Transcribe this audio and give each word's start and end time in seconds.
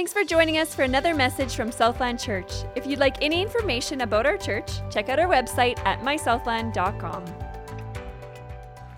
Thanks 0.00 0.14
for 0.14 0.24
joining 0.24 0.56
us 0.56 0.74
for 0.74 0.80
another 0.80 1.14
message 1.14 1.54
from 1.54 1.70
Southland 1.70 2.18
Church. 2.18 2.50
If 2.74 2.86
you'd 2.86 3.00
like 3.00 3.22
any 3.22 3.42
information 3.42 4.00
about 4.00 4.24
our 4.24 4.38
church, 4.38 4.80
check 4.90 5.10
out 5.10 5.18
our 5.18 5.28
website 5.28 5.78
at 5.80 6.00
mysouthland.com. 6.00 7.22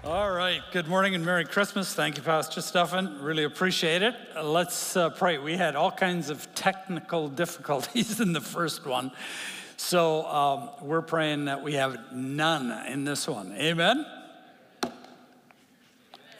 All 0.04 0.30
right. 0.30 0.60
Good 0.70 0.86
morning 0.86 1.16
and 1.16 1.26
Merry 1.26 1.44
Christmas. 1.44 1.92
Thank 1.92 2.18
you, 2.18 2.22
Pastor 2.22 2.60
Stefan. 2.60 3.20
Really 3.20 3.42
appreciate 3.42 4.02
it. 4.02 4.14
Uh, 4.36 4.44
let's 4.44 4.96
uh, 4.96 5.10
pray. 5.10 5.38
We 5.38 5.56
had 5.56 5.74
all 5.74 5.90
kinds 5.90 6.30
of 6.30 6.46
technical 6.54 7.26
difficulties 7.42 8.20
in 8.20 8.32
the 8.32 8.40
first 8.40 8.86
one. 8.86 9.10
So 9.76 10.24
um, 10.26 10.70
we're 10.82 11.02
praying 11.02 11.46
that 11.46 11.64
we 11.64 11.72
have 11.72 12.12
none 12.12 12.86
in 12.86 13.02
this 13.02 13.26
one. 13.26 13.50
Amen. 13.54 14.06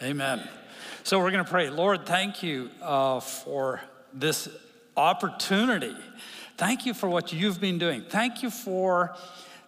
Amen. 0.01 0.49
So 1.03 1.19
we're 1.19 1.33
going 1.33 1.45
to 1.45 1.51
pray. 1.51 1.69
Lord, 1.69 2.07
thank 2.07 2.45
you 2.45 2.71
uh, 2.81 3.19
for 3.19 3.81
this 4.13 4.49
opportunity. 4.97 5.97
Thank 6.57 6.87
you 6.87 6.95
for 6.95 7.09
what 7.09 7.33
you've 7.33 7.61
been 7.61 7.79
doing. 7.79 8.03
Thank 8.03 8.43
you 8.43 8.51
for 8.51 9.17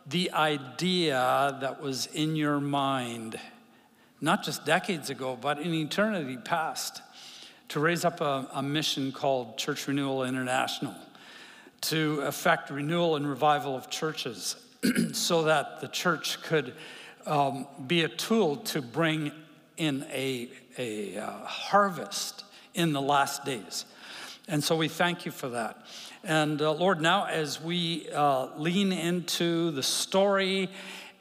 the 0.06 0.32
idea 0.32 1.56
that 1.60 1.80
was 1.82 2.06
in 2.06 2.36
your 2.36 2.60
mind 2.60 3.38
not 4.20 4.42
just 4.42 4.64
decades 4.64 5.10
ago, 5.10 5.36
but 5.38 5.58
in 5.58 5.74
eternity 5.74 6.38
past, 6.38 7.02
to 7.68 7.78
raise 7.78 8.04
up 8.04 8.22
a, 8.22 8.48
a 8.54 8.62
mission 8.62 9.12
called 9.12 9.58
Church 9.58 9.86
Renewal 9.86 10.24
International 10.24 10.94
to 11.82 12.22
effect 12.22 12.70
renewal 12.70 13.16
and 13.16 13.28
revival 13.28 13.76
of 13.76 13.90
churches 13.90 14.56
so 15.12 15.42
that 15.42 15.82
the 15.82 15.88
church 15.88 16.40
could 16.42 16.72
um, 17.26 17.66
be 17.86 18.04
a 18.04 18.08
tool 18.08 18.56
to 18.56 18.80
bring 18.80 19.30
in 19.76 20.06
a, 20.10 20.48
a 20.78 21.18
uh, 21.18 21.30
harvest 21.44 22.44
in 22.72 22.94
the 22.94 23.02
last 23.02 23.44
days. 23.44 23.84
And 24.48 24.62
so 24.62 24.76
we 24.76 24.88
thank 24.88 25.24
you 25.24 25.32
for 25.32 25.48
that. 25.50 25.86
And 26.22 26.60
uh, 26.60 26.72
Lord, 26.72 27.00
now 27.00 27.26
as 27.26 27.60
we 27.60 28.08
uh, 28.10 28.48
lean 28.56 28.92
into 28.92 29.70
the 29.70 29.82
story 29.82 30.70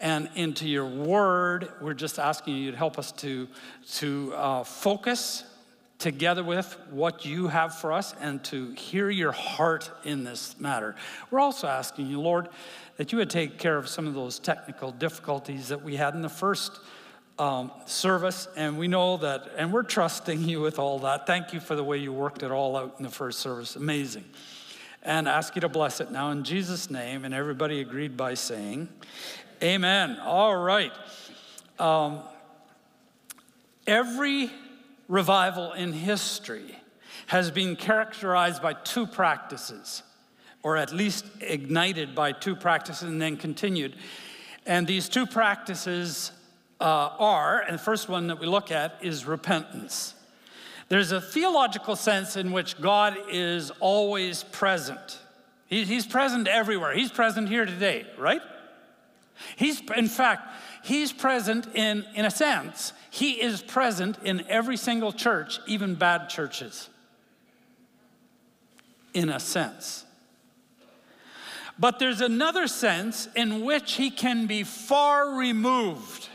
and 0.03 0.29
into 0.35 0.67
your 0.67 0.85
word. 0.85 1.69
We're 1.81 1.93
just 1.93 2.19
asking 2.19 2.57
you 2.57 2.71
to 2.71 2.77
help 2.77 2.99
us 2.99 3.13
to, 3.13 3.47
to 3.95 4.33
uh, 4.35 4.63
focus 4.65 5.45
together 5.97 6.43
with 6.43 6.77
what 6.89 7.23
you 7.25 7.47
have 7.47 7.73
for 7.73 7.93
us 7.93 8.13
and 8.19 8.43
to 8.43 8.71
hear 8.71 9.09
your 9.09 9.31
heart 9.31 9.89
in 10.03 10.25
this 10.25 10.59
matter. 10.59 10.95
We're 11.31 11.39
also 11.39 11.67
asking 11.67 12.07
you, 12.07 12.19
Lord, 12.19 12.49
that 12.97 13.13
you 13.13 13.17
would 13.19 13.29
take 13.29 13.57
care 13.57 13.77
of 13.77 13.87
some 13.87 14.05
of 14.05 14.13
those 14.13 14.39
technical 14.39 14.91
difficulties 14.91 15.69
that 15.69 15.81
we 15.81 15.95
had 15.95 16.15
in 16.15 16.21
the 16.21 16.27
first 16.27 16.81
um, 17.39 17.71
service. 17.85 18.47
And 18.55 18.77
we 18.77 18.87
know 18.87 19.17
that, 19.17 19.51
and 19.57 19.73
we're 19.73 19.83
trusting 19.83 20.47
you 20.47 20.61
with 20.61 20.79
all 20.79 20.99
that. 20.99 21.25
Thank 21.27 21.53
you 21.53 21.59
for 21.59 21.75
the 21.75 21.83
way 21.83 21.97
you 21.97 22.13
worked 22.13 22.43
it 22.43 22.51
all 22.51 22.75
out 22.75 22.95
in 22.97 23.03
the 23.03 23.11
first 23.11 23.39
service. 23.39 23.75
Amazing. 23.75 24.25
And 25.01 25.27
ask 25.27 25.55
you 25.55 25.61
to 25.61 25.69
bless 25.69 25.99
it 25.99 26.11
now 26.11 26.31
in 26.31 26.43
Jesus' 26.43 26.89
name. 26.89 27.25
And 27.25 27.33
everybody 27.33 27.81
agreed 27.81 28.15
by 28.15 28.35
saying, 28.35 28.87
Amen. 29.61 30.19
All 30.19 30.55
right. 30.55 30.91
Um, 31.79 32.21
every 33.87 34.51
revival 35.07 35.73
in 35.73 35.93
history 35.93 36.75
has 37.27 37.51
been 37.51 37.75
characterized 37.75 38.61
by 38.61 38.73
two 38.73 39.07
practices, 39.07 40.03
or 40.63 40.77
at 40.77 40.91
least 40.91 41.25
ignited 41.41 42.13
by 42.13 42.31
two 42.31 42.55
practices 42.55 43.09
and 43.09 43.21
then 43.21 43.37
continued. 43.37 43.95
And 44.65 44.87
these 44.87 45.09
two 45.09 45.25
practices 45.25 46.31
uh, 46.79 47.09
are, 47.19 47.61
and 47.61 47.75
the 47.75 47.81
first 47.81 48.09
one 48.09 48.27
that 48.27 48.39
we 48.39 48.45
look 48.45 48.71
at 48.71 48.97
is 49.01 49.25
repentance. 49.25 50.15
There's 50.89 51.11
a 51.11 51.21
theological 51.21 51.95
sense 51.95 52.35
in 52.35 52.51
which 52.51 52.79
God 52.79 53.17
is 53.29 53.71
always 53.79 54.43
present. 54.43 55.19
he's 55.67 56.05
present 56.05 56.47
everywhere. 56.47 56.93
He's 56.93 57.11
present 57.11 57.49
here 57.49 57.65
today, 57.65 58.05
right? 58.17 58.41
He's, 59.55 59.81
in 59.97 60.07
fact, 60.07 60.49
he's 60.83 61.11
present 61.11 61.67
in, 61.73 62.05
in 62.15 62.25
a 62.25 62.31
sense, 62.31 62.93
he 63.09 63.41
is 63.41 63.61
present 63.61 64.17
in 64.23 64.45
every 64.49 64.77
single 64.77 65.11
church, 65.11 65.59
even 65.67 65.95
bad 65.95 66.29
churches. 66.29 66.89
In 69.13 69.29
a 69.29 69.39
sense. 69.39 70.05
But 71.77 71.99
there's 71.99 72.21
another 72.21 72.67
sense 72.67 73.27
in 73.35 73.65
which 73.65 73.93
he 73.93 74.09
can 74.09 74.45
be 74.45 74.63
far 74.63 75.35
removed. 75.35 76.29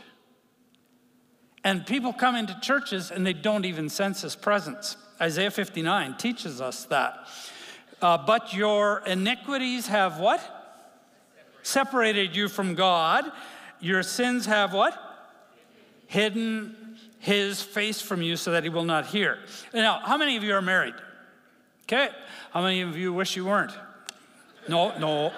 And 1.65 1.87
people 1.87 2.13
come 2.13 2.37
into 2.37 2.59
churches 2.61 3.11
and 3.11 3.27
they 3.27 3.33
don't 3.33 3.65
even 3.65 3.89
sense 3.89 4.23
his 4.23 4.37
presence. 4.37 4.97
Isaiah 5.21 5.51
59 5.51 6.17
teaches 6.17 6.61
us 6.61 6.85
that. 6.87 7.27
Uh, 8.01 8.19
but 8.19 8.55
your 8.55 9.03
iniquities 9.07 9.89
have 9.89 10.21
what? 10.21 10.59
separated 11.69 12.35
you 12.35 12.49
from 12.49 12.75
God. 12.75 13.31
Your 13.81 14.03
sins 14.03 14.47
have 14.47 14.73
what? 14.73 14.99
Hidden 16.07 16.97
his 17.19 17.61
face 17.61 18.01
from 18.01 18.23
you 18.23 18.37
so 18.37 18.53
that 18.53 18.63
he 18.63 18.71
will 18.71 18.85
not 18.85 19.07
hear. 19.07 19.39
Now, 19.75 20.01
how 20.05 20.17
many 20.17 20.37
of 20.37 20.43
you 20.43 20.55
are 20.55 20.63
married? 20.63 20.95
Okay. 21.85 22.09
How 22.53 22.63
many 22.63 22.81
of 22.81 22.97
you 22.97 23.13
wish 23.13 23.37
you 23.37 23.45
weren't? 23.45 23.73
No, 24.69 24.99
no. 24.99 25.33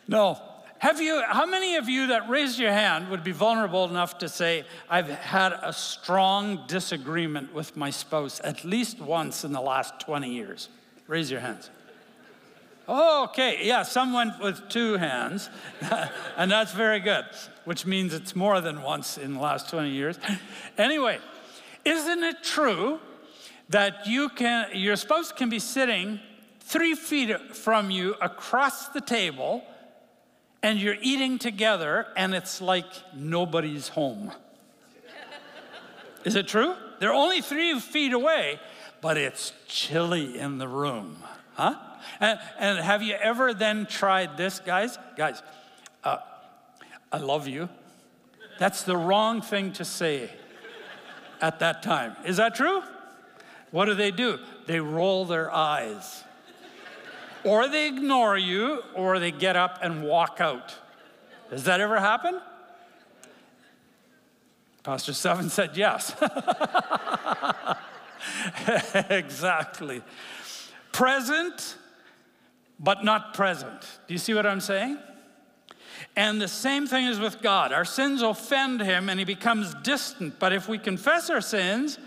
no. 0.07 0.39
Have 0.81 0.99
you, 0.99 1.21
how 1.27 1.45
many 1.45 1.75
of 1.75 1.87
you 1.87 2.07
that 2.07 2.27
raised 2.27 2.57
your 2.57 2.71
hand 2.71 3.09
would 3.09 3.23
be 3.23 3.31
vulnerable 3.31 3.85
enough 3.85 4.17
to 4.17 4.27
say, 4.27 4.65
I've 4.89 5.09
had 5.09 5.53
a 5.61 5.71
strong 5.71 6.63
disagreement 6.65 7.53
with 7.53 7.77
my 7.77 7.91
spouse 7.91 8.41
at 8.43 8.65
least 8.65 8.99
once 8.99 9.43
in 9.43 9.53
the 9.53 9.61
last 9.61 9.99
20 9.99 10.33
years? 10.33 10.69
Raise 11.05 11.29
your 11.29 11.39
hands. 11.39 11.69
Okay. 12.89 13.59
Yeah, 13.61 13.83
someone 13.83 14.33
with 14.41 14.69
two 14.69 14.97
hands. 14.97 15.51
and 16.35 16.49
that's 16.49 16.73
very 16.73 16.99
good, 16.99 17.25
which 17.65 17.85
means 17.85 18.11
it's 18.11 18.35
more 18.35 18.59
than 18.59 18.81
once 18.81 19.19
in 19.19 19.35
the 19.35 19.39
last 19.39 19.69
20 19.69 19.91
years. 19.91 20.17
Anyway, 20.79 21.19
isn't 21.85 22.23
it 22.23 22.43
true 22.43 22.99
that 23.69 24.07
you 24.07 24.29
can, 24.29 24.69
your 24.73 24.95
spouse 24.95 25.31
can 25.31 25.47
be 25.47 25.59
sitting 25.59 26.19
three 26.59 26.95
feet 26.95 27.55
from 27.55 27.91
you 27.91 28.15
across 28.19 28.87
the 28.87 29.01
table 29.01 29.63
and 30.63 30.79
you're 30.79 30.97
eating 31.01 31.39
together 31.39 32.07
and 32.15 32.33
it's 32.33 32.61
like 32.61 32.85
nobody's 33.15 33.87
home? 33.89 34.31
Is 36.23 36.35
it 36.35 36.47
true? 36.47 36.75
They're 36.99 37.13
only 37.13 37.41
three 37.41 37.79
feet 37.79 38.13
away 38.13 38.59
but 39.01 39.17
it's 39.17 39.51
chilly 39.67 40.37
in 40.37 40.59
the 40.59 40.67
room, 40.67 41.17
huh? 41.53 41.75
And, 42.19 42.39
and 42.59 42.79
have 42.79 43.01
you 43.01 43.15
ever 43.15 43.53
then 43.53 43.87
tried 43.87 44.37
this, 44.37 44.59
guys? 44.59 44.97
Guys, 45.17 45.41
uh, 46.03 46.17
I 47.11 47.17
love 47.17 47.47
you. 47.47 47.67
That's 48.59 48.83
the 48.83 48.95
wrong 48.95 49.41
thing 49.41 49.73
to 49.73 49.85
say 49.85 50.29
at 51.41 51.59
that 51.59 51.81
time. 51.81 52.15
Is 52.25 52.37
that 52.37 52.53
true? 52.55 52.83
What 53.71 53.85
do 53.85 53.95
they 53.95 54.11
do? 54.11 54.37
They 54.67 54.79
roll 54.79 55.25
their 55.25 55.51
eyes. 55.51 56.23
Or 57.43 57.67
they 57.67 57.87
ignore 57.87 58.37
you, 58.37 58.83
or 58.93 59.19
they 59.19 59.31
get 59.31 59.55
up 59.55 59.79
and 59.81 60.03
walk 60.03 60.37
out. 60.39 60.75
Does 61.49 61.63
that 61.65 61.81
ever 61.81 61.99
happen? 61.99 62.39
Pastor 64.83 65.13
Seven 65.13 65.49
said 65.49 65.77
yes. 65.77 66.15
exactly. 69.09 70.01
Present, 70.91 71.77
but 72.79 73.03
not 73.03 73.33
present. 73.33 73.81
Do 74.07 74.13
you 74.13 74.17
see 74.17 74.33
what 74.33 74.45
I'm 74.45 74.59
saying? 74.59 74.97
And 76.15 76.41
the 76.41 76.47
same 76.47 76.87
thing 76.87 77.05
is 77.05 77.19
with 77.19 77.41
God. 77.41 77.71
Our 77.71 77.85
sins 77.85 78.21
offend 78.21 78.81
him 78.81 79.07
and 79.07 79.19
he 79.19 79.25
becomes 79.25 79.73
distant. 79.75 80.39
But 80.39 80.51
if 80.51 80.67
we 80.67 80.77
confess 80.77 81.29
our 81.29 81.41
sins, 81.41 81.99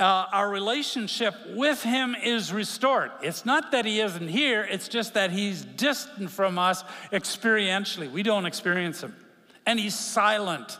uh, 0.00 0.26
our 0.32 0.48
relationship 0.48 1.34
with 1.54 1.82
him 1.82 2.14
is 2.14 2.52
restored. 2.52 3.10
It's 3.22 3.44
not 3.44 3.72
that 3.72 3.84
he 3.84 4.00
isn't 4.00 4.28
here, 4.28 4.62
it's 4.62 4.88
just 4.88 5.14
that 5.14 5.30
he's 5.30 5.64
distant 5.64 6.30
from 6.30 6.58
us 6.58 6.84
experientially. 7.12 8.10
We 8.10 8.22
don't 8.22 8.46
experience 8.46 9.02
him. 9.02 9.14
And 9.66 9.78
he's 9.78 9.94
silent. 9.94 10.78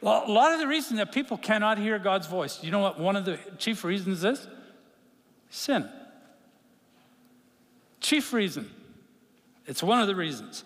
Well, 0.00 0.24
a 0.26 0.32
lot 0.32 0.52
of 0.52 0.60
the 0.60 0.66
reason 0.66 0.96
that 0.96 1.12
people 1.12 1.36
cannot 1.36 1.78
hear 1.78 1.98
God's 1.98 2.26
voice, 2.26 2.62
you 2.62 2.70
know 2.70 2.80
what 2.80 2.98
one 2.98 3.16
of 3.16 3.24
the 3.24 3.38
chief 3.58 3.84
reasons 3.84 4.24
is? 4.24 4.46
Sin. 5.50 5.88
Chief 8.00 8.32
reason. 8.32 8.70
It's 9.66 9.82
one 9.82 10.00
of 10.00 10.06
the 10.06 10.16
reasons. 10.16 10.64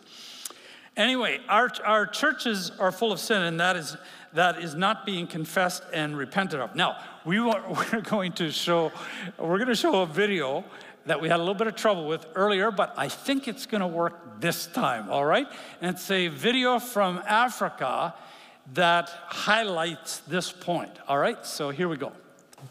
Anyway, 0.96 1.40
our, 1.48 1.70
our 1.84 2.06
churches 2.06 2.70
are 2.78 2.92
full 2.92 3.10
of 3.10 3.18
sin, 3.18 3.42
and 3.42 3.58
that 3.58 3.74
is, 3.74 3.96
that 4.32 4.62
is 4.62 4.76
not 4.76 5.04
being 5.04 5.26
confessed 5.26 5.82
and 5.92 6.16
repented 6.16 6.60
of. 6.60 6.76
Now, 6.76 6.98
we 7.24 7.40
we're 7.40 8.00
going 8.02 8.32
to 8.34 8.52
show, 8.52 8.92
we're 9.38 9.58
going 9.58 9.68
to 9.68 9.74
show 9.74 10.02
a 10.02 10.06
video 10.06 10.64
that 11.06 11.20
we 11.20 11.28
had 11.28 11.36
a 11.36 11.42
little 11.42 11.54
bit 11.54 11.66
of 11.66 11.74
trouble 11.74 12.06
with 12.06 12.26
earlier, 12.34 12.70
but 12.70 12.94
I 12.96 13.08
think 13.08 13.48
it's 13.48 13.66
going 13.66 13.80
to 13.80 13.86
work 13.86 14.40
this 14.40 14.66
time, 14.66 15.10
all 15.10 15.24
right? 15.24 15.46
And 15.80 15.94
it's 15.94 16.10
a 16.10 16.28
video 16.28 16.78
from 16.78 17.18
Africa 17.26 18.14
that 18.72 19.08
highlights 19.26 20.20
this 20.20 20.52
point. 20.52 20.92
All 21.08 21.18
right, 21.18 21.44
so 21.44 21.70
here 21.70 21.88
we 21.88 21.96
go. 21.96 22.12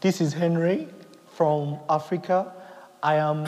This 0.00 0.20
is 0.20 0.32
Henry 0.32 0.88
from 1.34 1.78
Africa. 1.88 2.52
I 3.02 3.16
am 3.16 3.44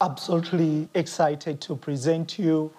absolutely 0.00 0.88
excited 0.94 1.60
to 1.62 1.74
present 1.74 2.38
you 2.38 2.72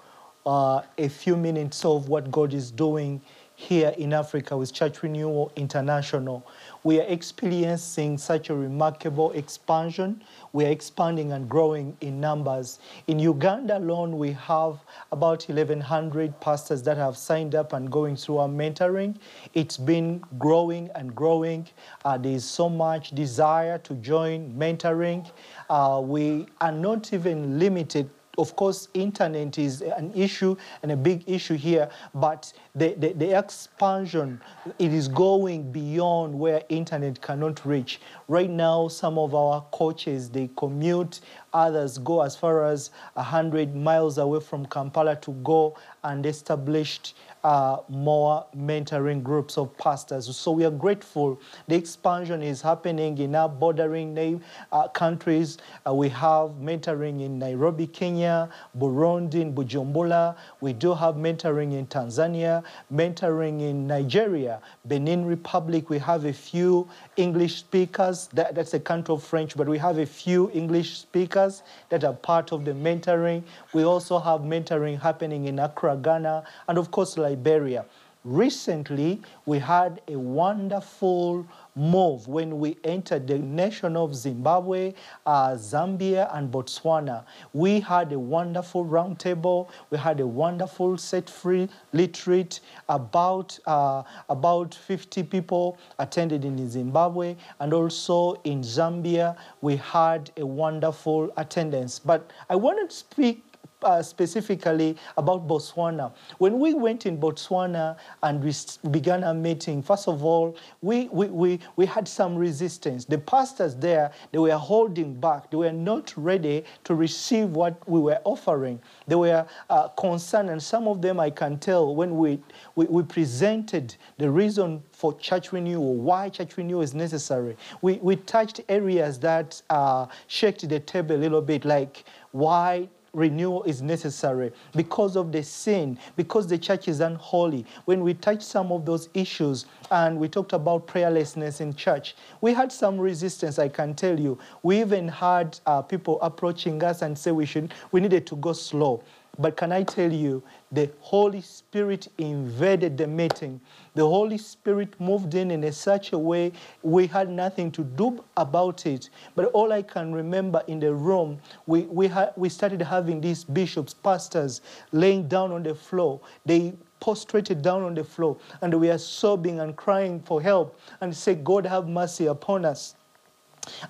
uh, 0.45 0.81
a 0.97 1.07
few 1.07 1.37
minutes 1.37 1.85
of 1.85 2.09
what 2.09 2.31
God 2.31 2.53
is 2.53 2.71
doing 2.71 3.21
here 3.55 3.93
in 3.97 4.13
Africa 4.13 4.57
with 4.57 4.73
Church 4.73 5.03
Renewal 5.03 5.51
International. 5.55 6.45
We 6.83 6.99
are 6.99 7.05
experiencing 7.07 8.17
such 8.17 8.49
a 8.49 8.55
remarkable 8.55 9.31
expansion. 9.31 10.23
We 10.53 10.65
are 10.65 10.69
expanding 10.69 11.31
and 11.31 11.47
growing 11.47 11.95
in 12.01 12.19
numbers. 12.19 12.79
In 13.07 13.19
Uganda 13.19 13.77
alone, 13.77 14.17
we 14.17 14.31
have 14.33 14.79
about 15.11 15.43
1,100 15.43 16.39
pastors 16.41 16.81
that 16.83 16.97
have 16.97 17.15
signed 17.15 17.55
up 17.55 17.73
and 17.73 17.91
going 17.91 18.15
through 18.15 18.39
our 18.39 18.49
mentoring. 18.49 19.15
It's 19.53 19.77
been 19.77 20.23
growing 20.39 20.89
and 20.95 21.15
growing. 21.15 21.67
Uh, 22.03 22.17
there 22.17 22.33
is 22.33 22.43
so 22.43 22.67
much 22.67 23.11
desire 23.11 23.77
to 23.79 23.93
join 23.95 24.53
mentoring. 24.55 25.29
Uh, 25.69 26.01
we 26.03 26.47
are 26.59 26.71
not 26.71 27.13
even 27.13 27.59
limited 27.59 28.09
of 28.37 28.55
course, 28.55 28.87
internet 28.93 29.59
is 29.59 29.81
an 29.81 30.11
issue 30.15 30.55
and 30.81 30.91
a 30.91 30.97
big 30.97 31.23
issue 31.27 31.55
here, 31.55 31.89
but 32.15 32.51
the, 32.73 32.95
the, 32.97 33.13
the, 33.13 33.37
expansion, 33.37 34.41
it 34.79 34.91
is 34.91 35.07
going 35.07 35.71
beyond 35.71 36.33
where 36.33 36.63
internet 36.69 37.21
cannot 37.21 37.63
reach. 37.65 38.01
Right 38.27 38.49
now, 38.49 38.87
some 38.87 39.19
of 39.19 39.35
our 39.35 39.61
coaches, 39.71 40.29
they 40.29 40.49
commute, 40.57 41.21
others 41.53 41.99
go 41.99 42.21
as 42.21 42.35
far 42.35 42.65
as 42.65 42.89
100 43.13 43.75
miles 43.75 44.17
away 44.17 44.39
from 44.39 44.65
Kampala 44.65 45.15
to 45.17 45.31
go 45.43 45.77
and 46.03 46.25
establish 46.25 47.13
uh, 47.43 47.77
more 47.89 48.45
mentoring 48.55 49.21
groups 49.21 49.57
of 49.57 49.77
pastors. 49.77 50.33
So 50.35 50.51
we 50.51 50.65
are 50.65 50.71
grateful. 50.71 51.41
The 51.67 51.75
expansion 51.75 52.41
is 52.41 52.61
happening 52.61 53.17
in 53.17 53.35
our 53.35 53.49
bordering 53.49 54.41
uh, 54.71 54.87
countries. 54.89 55.57
Uh, 55.85 55.93
we 55.93 56.09
have 56.09 56.51
mentoring 56.61 57.21
in 57.21 57.39
Nairobi, 57.39 57.87
Kenya, 57.87 58.49
Burundi, 58.77 59.35
in 59.35 59.53
Bujumbura. 59.53 60.35
We 60.61 60.73
do 60.73 60.93
have 60.93 61.15
mentoring 61.15 61.73
in 61.73 61.87
Tanzania, 61.87 62.63
mentoring 62.91 63.61
in 63.61 63.87
Nigeria, 63.87 64.61
Benin 64.87 65.25
Republic. 65.25 65.89
We 65.89 65.99
have 65.99 66.25
a 66.25 66.33
few 66.33 66.87
English 67.17 67.57
speakers. 67.57 68.27
That, 68.33 68.55
that's 68.55 68.73
a 68.73 68.79
country 68.79 69.13
of 69.13 69.23
French, 69.23 69.57
but 69.57 69.67
we 69.67 69.77
have 69.77 69.97
a 69.97 70.05
few 70.05 70.49
English 70.51 70.97
speakers 70.97 71.63
that 71.89 72.03
are 72.03 72.13
part 72.13 72.51
of 72.51 72.63
the 72.65 72.71
mentoring. 72.71 73.43
We 73.73 73.83
also 73.83 74.19
have 74.19 74.41
mentoring 74.41 75.01
happening 75.01 75.45
in 75.45 75.59
Accra, 75.59 75.97
Ghana, 75.97 76.43
and 76.67 76.77
of 76.77 76.91
course, 76.91 77.17
Liberia. 77.33 77.85
Recently, 78.23 79.21
we 79.45 79.59
had 79.59 79.99
a 80.07 80.17
wonderful 80.17 81.45
move 81.75 82.25
when 82.25 82.57
we 82.57 82.77
entered 82.85 83.27
the 83.27 83.37
nation 83.37 83.97
of 83.97 84.15
Zimbabwe, 84.15 84.93
uh, 85.25 85.55
Zambia, 85.55 86.33
and 86.33 86.49
Botswana. 86.49 87.25
We 87.51 87.81
had 87.81 88.13
a 88.13 88.19
wonderful 88.19 88.85
roundtable. 88.85 89.67
We 89.89 89.97
had 89.97 90.21
a 90.21 90.27
wonderful 90.27 90.97
set-free 90.97 91.67
retreat. 91.91 92.61
About 92.87 93.59
uh, 93.65 94.03
about 94.29 94.73
50 94.73 95.23
people 95.23 95.77
attended 95.99 96.45
in 96.45 96.69
Zimbabwe, 96.69 97.35
and 97.59 97.73
also 97.73 98.35
in 98.45 98.61
Zambia, 98.61 99.35
we 99.59 99.75
had 99.75 100.31
a 100.37 100.45
wonderful 100.45 101.29
attendance. 101.35 101.99
But 101.99 102.31
I 102.49 102.55
want 102.55 102.89
to 102.89 102.95
speak 102.95 103.43
uh, 103.83 104.01
specifically 104.01 104.97
about 105.17 105.47
Botswana. 105.47 106.13
When 106.37 106.59
we 106.59 106.73
went 106.73 107.05
in 107.05 107.17
Botswana 107.17 107.97
and 108.21 108.43
we 108.43 108.53
began 108.89 109.23
our 109.23 109.33
meeting, 109.33 109.81
first 109.81 110.07
of 110.07 110.23
all, 110.23 110.55
we, 110.81 111.07
we, 111.09 111.27
we, 111.27 111.59
we 111.75 111.85
had 111.85 112.07
some 112.07 112.35
resistance. 112.35 113.05
The 113.05 113.17
pastors 113.17 113.75
there, 113.75 114.11
they 114.31 114.39
were 114.39 114.51
holding 114.57 115.19
back. 115.19 115.51
They 115.51 115.57
were 115.57 115.71
not 115.71 116.13
ready 116.15 116.63
to 116.85 116.95
receive 116.95 117.49
what 117.49 117.87
we 117.87 117.99
were 117.99 118.19
offering. 118.23 118.81
They 119.07 119.15
were 119.15 119.45
uh, 119.69 119.87
concerned, 119.89 120.49
and 120.49 120.61
some 120.61 120.87
of 120.87 121.01
them 121.01 121.19
I 121.19 121.29
can 121.29 121.59
tell 121.59 121.95
when 121.95 122.17
we, 122.17 122.41
we, 122.75 122.85
we 122.85 123.03
presented 123.03 123.95
the 124.17 124.29
reason 124.29 124.81
for 124.91 125.17
church 125.17 125.51
renewal, 125.51 125.95
why 125.95 126.29
church 126.29 126.57
renewal 126.57 126.81
is 126.81 126.93
necessary. 126.93 127.57
We, 127.81 127.93
we 127.95 128.15
touched 128.15 128.61
areas 128.69 129.19
that 129.19 129.61
uh, 129.69 130.07
shaked 130.27 130.67
the 130.67 130.79
table 130.79 131.15
a 131.15 131.17
little 131.17 131.41
bit, 131.41 131.65
like 131.65 132.05
why 132.31 132.89
renewal 133.13 133.63
is 133.63 133.81
necessary 133.81 134.51
because 134.75 135.15
of 135.15 135.31
the 135.31 135.43
sin, 135.43 135.97
because 136.15 136.47
the 136.47 136.57
church 136.57 136.87
is 136.87 136.99
unholy. 136.99 137.65
When 137.85 138.01
we 138.01 138.15
touch 138.15 138.41
some 138.41 138.71
of 138.71 138.85
those 138.85 139.09
issues 139.13 139.65
and 139.91 140.19
we 140.19 140.27
talked 140.27 140.53
about 140.53 140.87
prayerlessness 140.87 141.61
in 141.61 141.75
church, 141.75 142.15
we 142.41 142.53
had 142.53 142.71
some 142.71 142.97
resistance, 142.99 143.59
I 143.59 143.69
can 143.69 143.93
tell 143.93 144.19
you. 144.19 144.39
We 144.63 144.81
even 144.81 145.07
had 145.07 145.59
uh, 145.65 145.83
people 145.83 146.19
approaching 146.21 146.83
us 146.83 147.03
and 147.03 147.17
say 147.17 147.31
we 147.31 147.45
should, 147.45 147.73
we 147.91 148.01
needed 148.01 148.25
to 148.27 148.35
go 148.35 148.53
slow. 148.53 149.03
But 149.39 149.57
can 149.57 149.71
I 149.71 149.81
tell 149.81 150.13
you, 150.13 150.43
the 150.71 150.91
Holy 150.99 151.41
Spirit 151.41 152.07
invaded 152.19 152.97
the 152.97 153.07
meeting. 153.07 153.59
The 153.95 154.03
Holy 154.07 154.37
Spirit 154.37 154.99
moved 155.01 155.33
in 155.33 155.49
in 155.49 155.63
a 155.63 155.71
such 155.71 156.13
a 156.13 156.19
way 156.19 156.51
we 156.83 157.07
had 157.07 157.29
nothing 157.29 157.71
to 157.71 157.83
do 157.83 158.23
about 158.37 158.85
it. 158.85 159.09
But 159.35 159.45
all 159.45 159.73
I 159.73 159.81
can 159.81 160.13
remember 160.13 160.61
in 160.67 160.79
the 160.79 160.93
room, 160.93 161.39
we, 161.65 161.81
we, 161.83 162.07
ha- 162.07 162.31
we 162.35 162.47
started 162.47 162.83
having 162.83 163.21
these 163.21 163.43
bishops, 163.43 163.91
pastors 163.91 164.61
laying 164.91 165.27
down 165.27 165.51
on 165.51 165.63
the 165.63 165.73
floor. 165.73 166.21
They 166.45 166.73
prostrated 166.99 167.63
down 167.63 167.81
on 167.81 167.95
the 167.95 168.03
floor 168.03 168.37
and 168.61 168.71
we 168.79 168.91
are 168.91 168.99
sobbing 168.99 169.59
and 169.61 169.75
crying 169.75 170.21
for 170.21 170.43
help 170.43 170.79
and 171.01 171.15
say, 171.15 171.33
God 171.33 171.65
have 171.65 171.87
mercy 171.87 172.27
upon 172.27 172.65
us. 172.65 172.93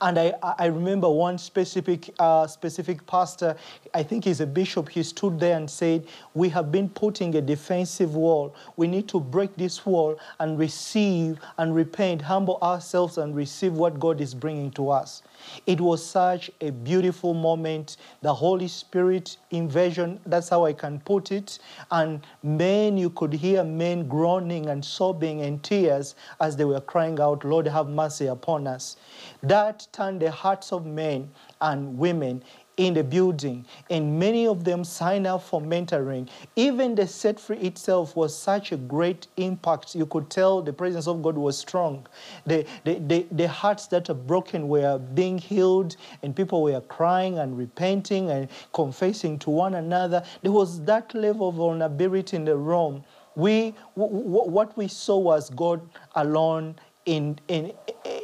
And 0.01 0.19
I, 0.19 0.33
I 0.41 0.65
remember 0.67 1.09
one 1.09 1.37
specific, 1.37 2.13
uh, 2.19 2.47
specific 2.47 3.05
pastor, 3.05 3.55
I 3.93 4.03
think 4.03 4.25
he's 4.25 4.41
a 4.41 4.47
bishop, 4.47 4.89
he 4.89 5.03
stood 5.03 5.39
there 5.39 5.57
and 5.57 5.69
said, 5.69 6.05
We 6.33 6.49
have 6.49 6.71
been 6.71 6.89
putting 6.89 7.35
a 7.35 7.41
defensive 7.41 8.15
wall. 8.15 8.55
We 8.75 8.87
need 8.87 9.07
to 9.09 9.19
break 9.19 9.55
this 9.55 9.85
wall 9.85 10.19
and 10.39 10.57
receive 10.57 11.39
and 11.57 11.75
repent, 11.75 12.21
humble 12.21 12.57
ourselves 12.61 13.17
and 13.17 13.35
receive 13.35 13.73
what 13.73 13.99
God 13.99 14.21
is 14.21 14.33
bringing 14.33 14.71
to 14.71 14.89
us. 14.89 15.23
It 15.65 15.81
was 15.81 16.05
such 16.05 16.49
a 16.61 16.69
beautiful 16.71 17.33
moment. 17.33 17.97
The 18.21 18.33
Holy 18.33 18.67
Spirit 18.67 19.37
invasion, 19.51 20.19
that's 20.25 20.49
how 20.49 20.65
I 20.65 20.73
can 20.73 20.99
put 21.01 21.31
it. 21.31 21.59
And 21.91 22.25
men, 22.43 22.97
you 22.97 23.09
could 23.09 23.33
hear 23.33 23.63
men 23.63 24.07
groaning 24.07 24.69
and 24.69 24.83
sobbing 24.83 25.41
and 25.41 25.61
tears 25.61 26.15
as 26.39 26.55
they 26.55 26.65
were 26.65 26.81
crying 26.81 27.19
out, 27.19 27.43
Lord, 27.43 27.67
have 27.67 27.87
mercy 27.89 28.27
upon 28.27 28.67
us. 28.67 28.97
That 29.43 29.87
turned 29.91 30.21
the 30.21 30.31
hearts 30.31 30.71
of 30.71 30.85
men 30.85 31.29
and 31.59 31.97
women 31.97 32.43
in 32.77 32.95
the 32.95 33.03
building, 33.03 33.65
and 33.91 34.17
many 34.17 34.47
of 34.47 34.63
them 34.63 34.83
signed 34.83 35.27
up 35.27 35.43
for 35.43 35.61
mentoring. 35.61 36.27
Even 36.55 36.95
the 36.95 37.05
set 37.05 37.39
free 37.39 37.57
itself 37.57 38.15
was 38.15 38.35
such 38.35 38.71
a 38.71 38.77
great 38.77 39.27
impact. 39.37 39.93
You 39.93 40.07
could 40.07 40.29
tell 40.29 40.61
the 40.61 40.73
presence 40.73 41.07
of 41.07 41.21
God 41.21 41.37
was 41.37 41.57
strong. 41.57 42.07
The, 42.47 42.65
the, 42.83 42.95
the, 42.99 43.27
the 43.31 43.47
hearts 43.47 43.87
that 43.87 44.09
are 44.09 44.15
broken 44.15 44.67
were 44.67 44.97
being 44.97 45.37
healed, 45.37 45.97
and 46.23 46.35
people 46.35 46.63
were 46.63 46.81
crying 46.81 47.37
and 47.37 47.55
repenting 47.57 48.31
and 48.31 48.47
confessing 48.73 49.37
to 49.39 49.51
one 49.51 49.75
another. 49.75 50.23
There 50.41 50.51
was 50.51 50.81
that 50.85 51.13
level 51.13 51.49
of 51.49 51.55
vulnerability 51.55 52.37
in 52.37 52.45
the 52.45 52.57
room. 52.57 53.03
We, 53.35 53.75
what 53.95 54.75
we 54.77 54.87
saw 54.87 55.17
was 55.17 55.49
God 55.51 55.81
alone 56.15 56.75
in, 57.05 57.39
in, 57.49 57.73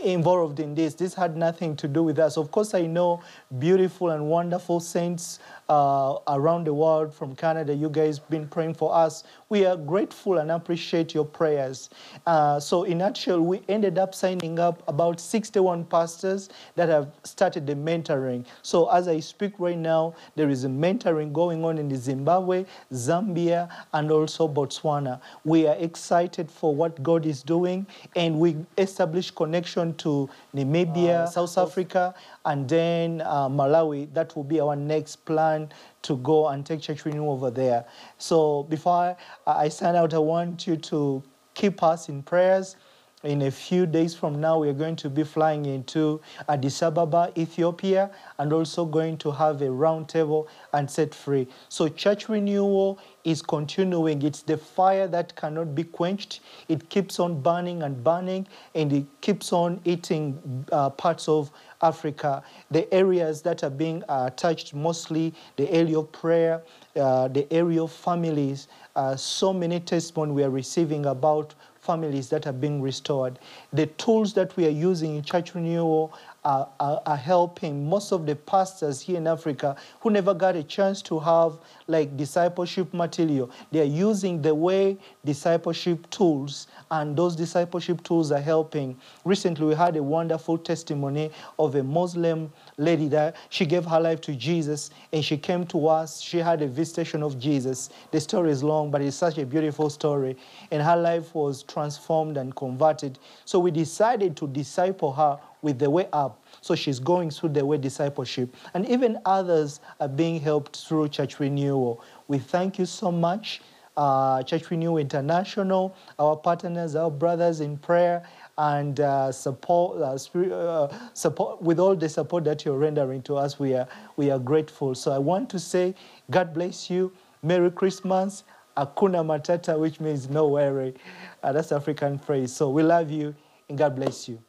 involved 0.03 0.59
in 0.59 0.75
this. 0.75 0.93
This 0.93 1.13
had 1.13 1.35
nothing 1.35 1.75
to 1.77 1.87
do 1.87 2.03
with 2.03 2.19
us. 2.19 2.37
Of 2.37 2.51
course, 2.51 2.73
I 2.73 2.81
know 2.85 3.21
beautiful 3.57 4.09
and 4.09 4.27
wonderful 4.27 4.79
saints 4.79 5.39
uh, 5.69 6.17
around 6.27 6.65
the 6.65 6.73
world 6.73 7.13
from 7.13 7.35
Canada. 7.35 7.73
You 7.73 7.89
guys 7.89 8.19
been 8.19 8.47
praying 8.47 8.73
for 8.73 8.93
us. 8.93 9.23
We 9.49 9.65
are 9.65 9.77
grateful 9.77 10.39
and 10.39 10.51
appreciate 10.51 11.13
your 11.13 11.25
prayers. 11.25 11.89
Uh, 12.25 12.59
so, 12.59 12.83
in 12.83 12.97
nutshell, 12.97 13.41
we 13.41 13.61
ended 13.69 13.97
up 13.97 14.13
signing 14.15 14.59
up 14.59 14.83
about 14.87 15.19
61 15.19 15.85
pastors 15.85 16.49
that 16.75 16.89
have 16.89 17.11
started 17.23 17.67
the 17.67 17.75
mentoring. 17.75 18.45
So, 18.63 18.89
as 18.89 19.07
I 19.07 19.19
speak 19.19 19.53
right 19.59 19.77
now, 19.77 20.15
there 20.35 20.49
is 20.49 20.63
a 20.65 20.67
mentoring 20.67 21.31
going 21.31 21.63
on 21.63 21.77
in 21.77 21.95
Zimbabwe, 21.95 22.65
Zambia, 22.91 23.69
and 23.93 24.11
also 24.11 24.47
Botswana. 24.47 25.21
We 25.45 25.67
are 25.67 25.75
excited 25.75 26.49
for 26.49 26.75
what 26.75 27.01
God 27.03 27.25
is 27.25 27.43
doing, 27.43 27.85
and 28.15 28.39
we 28.39 28.57
establish 28.77 29.31
connection 29.31 29.95
to 29.97 30.29
Namibia, 30.55 31.27
South 31.27 31.57
Africa, 31.57 32.15
and 32.45 32.67
then 32.67 33.21
uh, 33.21 33.47
Malawi. 33.47 34.11
That 34.13 34.35
will 34.35 34.43
be 34.43 34.59
our 34.59 34.75
next 34.75 35.17
plan 35.25 35.58
to 36.03 36.17
go 36.17 36.47
and 36.49 36.65
take 36.65 36.81
church 36.81 37.05
renewal 37.05 37.33
over 37.33 37.51
there. 37.51 37.85
So 38.17 38.63
before 38.63 39.17
I, 39.47 39.65
I 39.65 39.69
sign 39.69 39.95
out, 39.95 40.13
I 40.13 40.19
want 40.19 40.67
you 40.67 40.77
to 40.77 41.23
keep 41.53 41.83
us 41.83 42.09
in 42.09 42.23
prayers. 42.23 42.75
In 43.21 43.41
a 43.41 43.51
few 43.51 43.85
days 43.85 44.15
from 44.15 44.39
now, 44.39 44.59
we 44.59 44.69
are 44.69 44.79
going 44.85 44.95
to 44.95 45.09
be 45.09 45.25
flying 45.25 45.65
into 45.65 46.21
Addis 46.47 46.81
Ababa, 46.81 47.33
Ethiopia, 47.37 48.11
and 48.37 48.53
also 48.53 48.85
going 48.85 49.17
to 49.17 49.31
have 49.31 49.61
a 49.61 49.65
roundtable 49.65 50.47
and 50.71 50.89
set 50.89 51.13
free. 51.13 51.45
So, 51.67 51.89
church 51.89 52.29
renewal 52.29 52.97
is 53.25 53.41
continuing. 53.41 54.21
It's 54.21 54.41
the 54.41 54.57
fire 54.57 55.05
that 55.09 55.35
cannot 55.35 55.75
be 55.75 55.83
quenched. 55.83 56.39
It 56.69 56.89
keeps 56.89 57.19
on 57.19 57.41
burning 57.41 57.83
and 57.83 58.01
burning, 58.01 58.47
and 58.73 58.93
it 58.93 59.05
keeps 59.19 59.51
on 59.51 59.81
eating 59.83 60.65
uh, 60.71 60.89
parts 60.91 61.27
of 61.27 61.51
Africa. 61.81 62.43
The 62.71 62.91
areas 62.93 63.41
that 63.43 63.63
are 63.63 63.69
being 63.69 64.03
uh, 64.09 64.29
touched 64.31 64.73
mostly 64.73 65.33
the 65.55 65.71
area 65.71 65.99
of 65.99 66.11
prayer, 66.11 66.61
uh, 66.95 67.27
the 67.27 67.51
area 67.51 67.83
of 67.83 67.91
families. 67.91 68.67
Uh, 68.95 69.15
so 69.15 69.53
many 69.53 69.79
testimonies 69.79 70.33
we 70.33 70.43
are 70.43 70.49
receiving 70.49 71.05
about 71.05 71.55
families 71.79 72.29
that 72.29 72.45
are 72.45 72.53
being 72.53 72.81
restored. 72.81 73.39
The 73.73 73.87
tools 73.87 74.33
that 74.33 74.55
we 74.57 74.65
are 74.67 74.77
using 74.89 75.15
in 75.15 75.23
church 75.23 75.55
renewal 75.55 76.13
are, 76.43 76.69
are, 76.79 77.01
are, 77.05 77.17
helping 77.17 77.87
most 77.87 78.11
of 78.11 78.25
the 78.25 78.35
pastors 78.35 79.01
here 79.01 79.17
in 79.17 79.27
Africa 79.27 79.75
who 79.99 80.09
never 80.09 80.33
got 80.33 80.55
a 80.55 80.63
chance 80.63 81.01
to 81.01 81.19
have 81.19 81.57
like 81.87 82.15
discipleship 82.15 82.93
material. 82.93 83.51
They 83.71 83.81
are 83.81 83.85
using 83.85 84.41
the 84.41 84.55
way 84.55 84.97
discipleship 85.25 86.09
tools, 86.09 86.67
and 86.91 87.15
those 87.15 87.35
discipleship 87.35 88.03
tools 88.03 88.31
are 88.31 88.41
helping. 88.41 88.97
Recently, 89.25 89.65
we 89.65 89.75
had 89.75 89.95
a 89.97 90.03
wonderful 90.03 90.57
testimony 90.57 91.31
of 91.57 91.75
a 91.75 91.83
Muslim 91.83 92.51
lady 92.79 93.07
that 93.09 93.35
she 93.49 93.65
gave 93.65 93.85
her 93.85 93.99
life 93.99 94.21
to 94.21 94.33
Jesus 94.33 94.89
and 95.13 95.23
she 95.23 95.37
came 95.37 95.65
to 95.67 95.87
us. 95.87 96.21
She 96.21 96.37
had 96.39 96.61
a 96.61 96.67
visitation 96.67 97.21
of 97.21 97.37
Jesus. 97.37 97.89
The 98.11 98.19
story 98.19 98.51
is 98.51 98.63
long, 98.63 98.89
but 98.89 99.01
it's 99.01 99.15
such 99.15 99.37
a 99.37 99.45
beautiful 99.45 99.89
story. 99.89 100.37
And 100.71 100.81
her 100.81 100.95
life 100.95 101.35
was 101.35 101.61
transformed 101.63 102.37
and 102.37 102.55
converted. 102.55 103.19
So 103.45 103.59
we 103.59 103.69
decided 103.69 104.35
to 104.37 104.47
disciple 104.47 105.11
her 105.13 105.39
with 105.61 105.77
the 105.77 105.89
way 105.89 106.07
up. 106.13 106.43
So 106.61 106.73
she's 106.73 106.99
going 106.99 107.31
through 107.31 107.49
the 107.49 107.65
way 107.65 107.77
discipleship. 107.77 108.55
And 108.73 108.87
even 108.87 109.19
others 109.25 109.81
are 109.99 110.07
being 110.07 110.39
helped 110.39 110.77
through 110.77 111.09
Church 111.09 111.39
Renewal. 111.39 112.01
We 112.27 112.39
thank 112.39 112.79
you 112.79 112.85
so 112.85 113.11
much. 113.11 113.61
Uh, 113.97 114.41
Church 114.43 114.71
Renewal 114.71 114.97
International, 114.97 115.93
our 116.17 116.37
partners, 116.37 116.95
our 116.95 117.11
brothers 117.11 117.59
in 117.59 117.77
prayer, 117.77 118.23
and 118.59 118.99
uh, 118.99 119.31
support, 119.31 120.01
uh, 120.01 120.53
uh, 120.53 120.93
support 121.13 121.61
with 121.61 121.79
all 121.79 121.95
the 121.95 122.09
support 122.09 122.43
that 122.43 122.65
you're 122.65 122.77
rendering 122.77 123.21
to 123.21 123.37
us. 123.37 123.57
We 123.57 123.73
are, 123.73 123.87
we 124.17 124.29
are 124.31 124.37
grateful. 124.37 124.93
So 124.95 125.13
I 125.13 125.17
want 125.17 125.49
to 125.51 125.59
say, 125.59 125.95
God 126.29 126.53
bless 126.53 126.89
you. 126.89 127.13
Merry 127.41 127.71
Christmas. 127.71 128.43
Akuna 128.75 129.25
Matata, 129.25 129.77
which 129.79 129.99
means 129.99 130.29
no 130.29 130.47
worry. 130.47 130.93
Uh, 131.41 131.53
that's 131.53 131.71
African 131.71 132.17
phrase. 132.17 132.53
So 132.53 132.69
we 132.69 132.83
love 132.83 133.09
you 133.09 133.33
and 133.69 133.77
God 133.77 133.95
bless 133.95 134.27
you. 134.27 134.41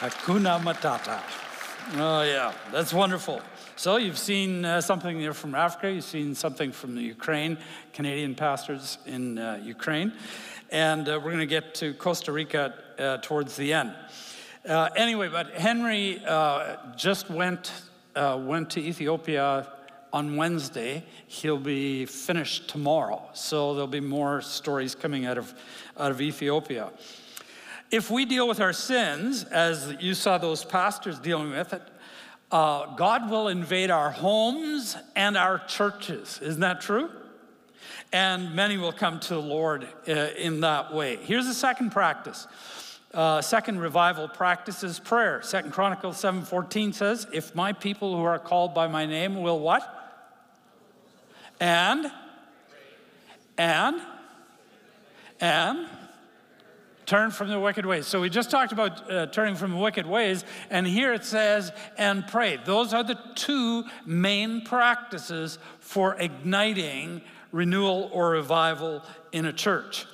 Akuna 0.00 0.60
Matata. 0.60 1.20
Oh, 1.96 2.22
yeah, 2.22 2.52
that's 2.70 2.92
wonderful. 2.92 3.40
So 3.78 3.96
you've 3.96 4.18
seen 4.18 4.64
uh, 4.64 4.80
something 4.80 5.20
there 5.20 5.32
from 5.32 5.54
Africa, 5.54 5.92
you've 5.92 6.02
seen 6.02 6.34
something 6.34 6.72
from 6.72 6.96
the 6.96 7.00
Ukraine, 7.00 7.56
Canadian 7.92 8.34
pastors 8.34 8.98
in 9.06 9.38
uh, 9.38 9.60
Ukraine 9.62 10.14
and 10.72 11.08
uh, 11.08 11.12
we're 11.22 11.30
going 11.30 11.38
to 11.38 11.46
get 11.46 11.76
to 11.76 11.94
Costa 11.94 12.32
Rica 12.32 12.74
uh, 12.98 13.18
towards 13.18 13.54
the 13.54 13.72
end. 13.72 13.94
Uh, 14.68 14.88
anyway, 14.96 15.28
but 15.28 15.52
Henry 15.52 16.20
uh, 16.26 16.74
just 16.96 17.30
went 17.30 17.70
went 18.16 18.70
to 18.70 18.80
Ethiopia 18.80 19.68
on 20.12 20.34
Wednesday. 20.34 21.04
He'll 21.28 21.56
be 21.56 22.04
finished 22.04 22.68
tomorrow, 22.68 23.30
so 23.32 23.74
there'll 23.74 23.86
be 23.86 24.00
more 24.00 24.40
stories 24.40 24.96
coming 24.96 25.24
out 25.24 25.38
of 25.38 25.54
out 25.96 26.10
of 26.10 26.20
Ethiopia. 26.20 26.90
If 27.92 28.10
we 28.10 28.24
deal 28.24 28.48
with 28.48 28.60
our 28.60 28.72
sins, 28.72 29.44
as 29.44 29.94
you 30.00 30.14
saw 30.14 30.36
those 30.36 30.64
pastors 30.64 31.20
dealing 31.20 31.50
with 31.50 31.72
it, 31.72 31.82
uh, 32.50 32.94
God 32.96 33.30
will 33.30 33.48
invade 33.48 33.90
our 33.90 34.10
homes 34.10 34.96
and 35.14 35.36
our 35.36 35.58
churches. 35.66 36.38
Isn't 36.42 36.60
that 36.60 36.80
true? 36.80 37.10
and 38.12 38.54
many 38.54 38.78
will 38.78 38.92
come 38.92 39.20
to 39.20 39.34
the 39.34 39.42
Lord 39.42 39.86
uh, 40.08 40.12
in 40.12 40.60
that 40.60 40.94
way. 40.94 41.16
Here's 41.16 41.46
the 41.46 41.54
second 41.54 41.90
practice. 41.90 42.46
Uh, 43.12 43.40
second 43.40 43.80
revival 43.80 44.28
practice 44.28 44.82
is 44.82 44.98
prayer. 44.98 45.42
Second 45.42 45.72
Chronicles 45.72 46.18
7:14 46.18 46.92
says, 46.92 47.26
"If 47.32 47.54
my 47.54 47.72
people 47.72 48.16
who 48.16 48.22
are 48.24 48.38
called 48.38 48.74
by 48.74 48.86
my 48.86 49.06
name 49.06 49.40
will 49.40 49.58
what? 49.58 49.94
And 51.60 52.10
and 53.56 54.00
and 55.40 55.86
turn 57.08 57.30
from 57.30 57.48
the 57.48 57.58
wicked 57.58 57.86
ways. 57.86 58.06
So 58.06 58.20
we 58.20 58.28
just 58.28 58.50
talked 58.50 58.70
about 58.70 59.10
uh, 59.10 59.26
turning 59.26 59.56
from 59.56 59.80
wicked 59.80 60.06
ways, 60.06 60.44
and 60.68 60.86
here 60.86 61.14
it 61.14 61.24
says, 61.24 61.72
and 61.96 62.26
pray. 62.28 62.60
Those 62.62 62.92
are 62.92 63.02
the 63.02 63.18
two 63.34 63.84
main 64.04 64.60
practices 64.60 65.58
for 65.80 66.16
igniting 66.20 67.22
renewal 67.50 68.10
or 68.12 68.30
revival 68.30 69.02
in 69.32 69.46
a 69.46 69.52
church. 69.54 70.04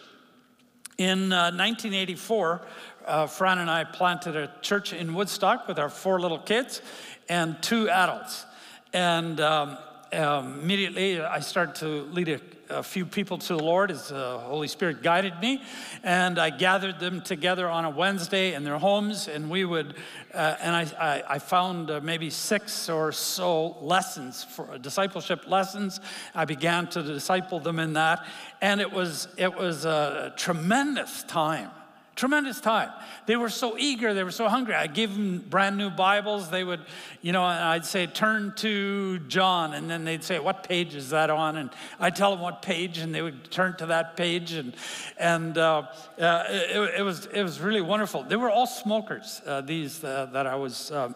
In 0.97 1.33
uh, 1.33 1.51
1984, 1.51 2.63
uh, 3.07 3.27
Fran 3.27 3.59
and 3.59 3.69
I 3.69 3.83
planted 3.83 4.37
a 4.37 4.53
church 4.63 4.93
in 4.93 5.15
Woodstock 5.15 5.67
with 5.67 5.81
our 5.81 5.89
four 5.89 6.21
little 6.21 6.39
kids 6.39 6.81
and 7.29 7.61
two 7.61 7.91
adults. 7.91 8.47
And 8.93 9.41
um, 9.41 9.79
um, 10.13 10.61
immediately 10.61 11.21
I 11.21 11.41
started 11.41 11.75
to 11.77 12.05
lead 12.13 12.29
a 12.29 12.39
a 12.71 12.83
few 12.83 13.05
people 13.07 13.39
to 13.39 13.57
the 13.57 13.63
Lord 13.63 13.91
as 13.91 14.09
the 14.09 14.39
Holy 14.39 14.69
Spirit 14.69 15.03
guided 15.03 15.39
me. 15.41 15.63
And 16.03 16.39
I 16.39 16.51
gathered 16.51 17.01
them 17.01 17.21
together 17.21 17.69
on 17.69 17.85
a 17.85 17.91
Wednesday 17.91 18.55
in 18.55 18.65
their 18.65 18.79
homes, 18.79 19.29
and 19.29 19.51
we 19.51 19.65
would, 19.65 19.95
uh, 20.33 20.57
and 20.61 20.75
I, 20.75 20.83
I, 20.99 21.23
I 21.35 21.39
found 21.39 21.91
uh, 21.91 22.01
maybe 22.03 22.31
six 22.31 22.89
or 22.89 23.13
so 23.13 23.77
lessons 23.81 24.45
for 24.45 24.79
discipleship 24.79 25.49
lessons. 25.49 26.01
I 26.35 26.45
began 26.45 26.87
to 26.89 27.03
disciple 27.03 27.61
them 27.61 27.79
in 27.79 27.95
that, 27.95 28.27
and 28.61 28.81
it 28.81 28.93
was 28.93 29.29
it 29.37 29.55
was 29.55 29.85
a 29.85 30.33
tremendous 30.37 31.23
time 31.25 31.71
Tremendous 32.17 32.61
time. 32.61 32.91
They 33.27 33.35
were 33.35 33.49
so 33.49 33.77
eager, 33.77 34.15
they 34.15 34.23
were 34.23 34.31
so 34.31 34.49
hungry. 34.49 34.75
I 34.75 34.87
gave 34.87 35.13
them 35.13 35.45
brand 35.51 35.77
new 35.77 35.91
Bibles. 35.91 36.49
They 36.49 36.63
would, 36.63 36.81
you 37.23 37.33
know, 37.33 37.43
I'd 37.43 37.85
say, 37.85 38.07
turn 38.07 38.53
to 38.59 39.19
John, 39.21 39.75
and 39.75 39.91
then 39.91 40.05
they'd 40.05 40.23
say, 40.23 40.39
What 40.39 40.63
page 40.63 40.95
is 40.95 41.11
that 41.11 41.29
on? 41.29 41.57
And 41.57 41.71
I'd 41.99 42.15
tell 42.15 42.31
them 42.31 42.41
what 42.41 42.63
page, 42.63 42.99
and 42.99 43.13
they 43.13 43.21
would 43.21 43.51
turn 43.51 43.77
to 43.79 43.87
that 43.87 44.17
page. 44.17 44.53
And, 44.53 44.77
and 45.19 45.59
uh, 45.59 45.89
uh, 46.21 46.45
it, 46.49 47.01
it, 47.01 47.03
was, 47.03 47.27
it 47.27 47.43
was 47.43 47.61
really 47.61 47.81
wonderful. 47.81 48.23
They 48.23 48.37
were 48.37 48.51
all 48.51 48.69
smokers, 48.69 49.43
uh, 49.45 49.63
these 49.63 50.05
uh, 50.05 50.27
that, 50.33 50.47
I 50.47 50.55
was, 50.55 50.93
uh, 50.93 51.13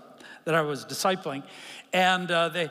that 0.47 0.57
I 0.57 0.63
was 0.63 0.85
discipling. 0.85 1.45
And 1.93 2.29
uh, 2.29 2.49
they, 2.49 2.71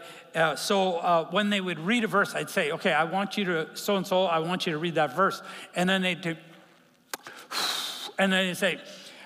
so 0.57 1.27
when 1.31 1.49
they 1.49 1.61
would 1.61 1.79
read 1.79 2.03
a 2.03 2.07
verse, 2.07 2.35
I'd 2.35 2.49
say, 2.49 2.73
Okay, 2.73 2.91
I 2.91 3.05
want 3.05 3.37
you 3.37 3.45
to, 3.45 3.69
so 3.73 3.95
and 3.95 4.05
so, 4.05 4.25
I 4.25 4.39
want 4.39 4.65
you 4.65 4.73
to 4.73 4.79
read 4.79 4.95
that 4.95 5.15
verse. 5.15 5.41
And 5.75 5.87
then 5.89 6.01
they'd 6.01 6.19
do, 6.19 6.35
and 8.17 8.31
then 8.31 8.47
you 8.47 8.55
say, 8.55 8.79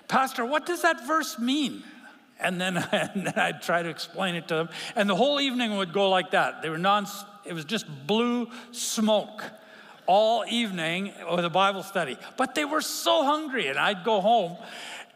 Pastor, 0.07 0.45
what 0.45 0.65
does 0.65 0.81
that 0.81 1.07
verse 1.07 1.39
mean? 1.39 1.83
And 2.39 2.59
then, 2.59 2.77
and 2.91 3.27
then 3.27 3.33
I'd 3.35 3.61
try 3.61 3.81
to 3.83 3.89
explain 3.89 4.35
it 4.35 4.47
to 4.49 4.55
them. 4.55 4.69
And 4.95 5.09
the 5.09 5.15
whole 5.15 5.39
evening 5.39 5.77
would 5.77 5.93
go 5.93 6.09
like 6.09 6.31
that. 6.31 6.61
They 6.61 6.69
were 6.69 6.77
non, 6.77 7.07
it 7.45 7.53
was 7.53 7.65
just 7.65 7.85
blue 8.07 8.49
smoke 8.71 9.43
all 10.07 10.43
evening 10.49 11.13
with 11.33 11.45
a 11.45 11.49
Bible 11.49 11.83
study. 11.83 12.17
But 12.35 12.55
they 12.55 12.65
were 12.65 12.81
so 12.81 13.23
hungry, 13.23 13.67
and 13.67 13.77
I'd 13.77 14.03
go 14.03 14.19
home, 14.19 14.57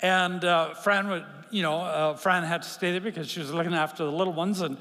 and 0.02 0.44
uh, 0.46 0.74
Fran 0.76 1.10
would, 1.10 1.26
you 1.50 1.64
know, 1.64 1.82
uh, 1.82 2.14
Fran 2.16 2.44
had 2.44 2.62
to 2.62 2.70
stay 2.70 2.92
there 2.92 3.02
because 3.02 3.30
she 3.30 3.40
was 3.40 3.52
looking 3.52 3.74
after 3.74 4.06
the 4.06 4.12
little 4.12 4.34
ones, 4.34 4.62
and 4.62 4.78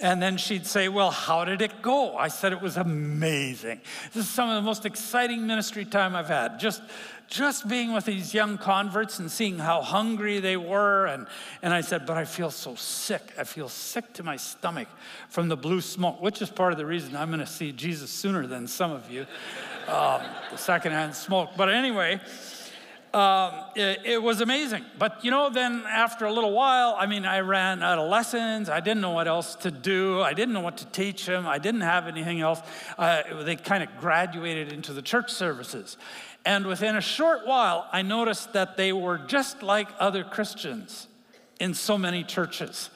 and 0.00 0.20
then 0.22 0.36
she'd 0.36 0.66
say, 0.66 0.88
Well, 0.88 1.10
how 1.10 1.44
did 1.44 1.62
it 1.62 1.80
go? 1.80 2.16
I 2.16 2.28
said, 2.28 2.52
It 2.52 2.60
was 2.60 2.76
amazing. 2.76 3.80
This 4.12 4.24
is 4.26 4.30
some 4.30 4.48
of 4.48 4.56
the 4.56 4.62
most 4.62 4.84
exciting 4.84 5.46
ministry 5.46 5.84
time 5.84 6.14
I've 6.14 6.28
had. 6.28 6.60
Just 6.60 6.82
just 7.28 7.68
being 7.68 7.92
with 7.92 8.04
these 8.04 8.32
young 8.32 8.58
converts 8.58 9.18
and 9.18 9.30
seeing 9.30 9.58
how 9.58 9.82
hungry 9.82 10.38
they 10.38 10.56
were. 10.56 11.06
And, 11.06 11.26
and 11.62 11.74
I 11.74 11.80
said, 11.80 12.06
But 12.06 12.16
I 12.16 12.24
feel 12.24 12.50
so 12.50 12.74
sick. 12.74 13.22
I 13.38 13.44
feel 13.44 13.68
sick 13.68 14.12
to 14.14 14.22
my 14.22 14.36
stomach 14.36 14.88
from 15.28 15.48
the 15.48 15.56
blue 15.56 15.80
smoke, 15.80 16.20
which 16.20 16.40
is 16.42 16.50
part 16.50 16.72
of 16.72 16.78
the 16.78 16.86
reason 16.86 17.16
I'm 17.16 17.28
going 17.28 17.40
to 17.40 17.46
see 17.46 17.72
Jesus 17.72 18.10
sooner 18.10 18.46
than 18.46 18.66
some 18.66 18.92
of 18.92 19.10
you, 19.10 19.26
um, 19.88 20.22
the 20.50 20.56
secondhand 20.56 21.14
smoke. 21.14 21.50
But 21.56 21.68
anyway, 21.68 22.20
um, 23.16 23.54
it, 23.74 24.00
it, 24.04 24.22
was 24.22 24.42
amazing. 24.42 24.84
But 24.98 25.24
you 25.24 25.30
know, 25.30 25.48
then 25.48 25.84
after 25.88 26.26
a 26.26 26.32
little 26.32 26.52
while, 26.52 26.94
I 26.98 27.06
mean, 27.06 27.24
I 27.24 27.40
ran 27.40 27.82
out 27.82 27.98
of 27.98 28.10
lessons. 28.10 28.68
I 28.68 28.80
didn't 28.80 29.00
know 29.00 29.12
what 29.12 29.26
else 29.26 29.54
to 29.56 29.70
do. 29.70 30.20
I 30.20 30.34
didn't 30.34 30.52
know 30.52 30.60
what 30.60 30.76
to 30.78 30.86
teach 30.86 31.24
them. 31.24 31.46
I 31.46 31.58
didn't 31.58 31.80
have 31.80 32.08
anything 32.08 32.42
else. 32.42 32.60
Uh, 32.98 33.42
they 33.42 33.56
kind 33.56 33.82
of 33.82 33.88
graduated 33.98 34.70
into 34.70 34.92
the 34.92 35.00
church 35.00 35.32
services. 35.32 35.96
And 36.46 36.64
within 36.64 36.94
a 36.94 37.00
short 37.00 37.44
while, 37.44 37.88
I 37.92 38.02
noticed 38.02 38.52
that 38.52 38.76
they 38.76 38.92
were 38.92 39.18
just 39.18 39.64
like 39.64 39.88
other 39.98 40.22
Christians 40.22 41.08
in 41.58 41.74
so 41.74 41.98
many 41.98 42.22
churches. 42.22 42.88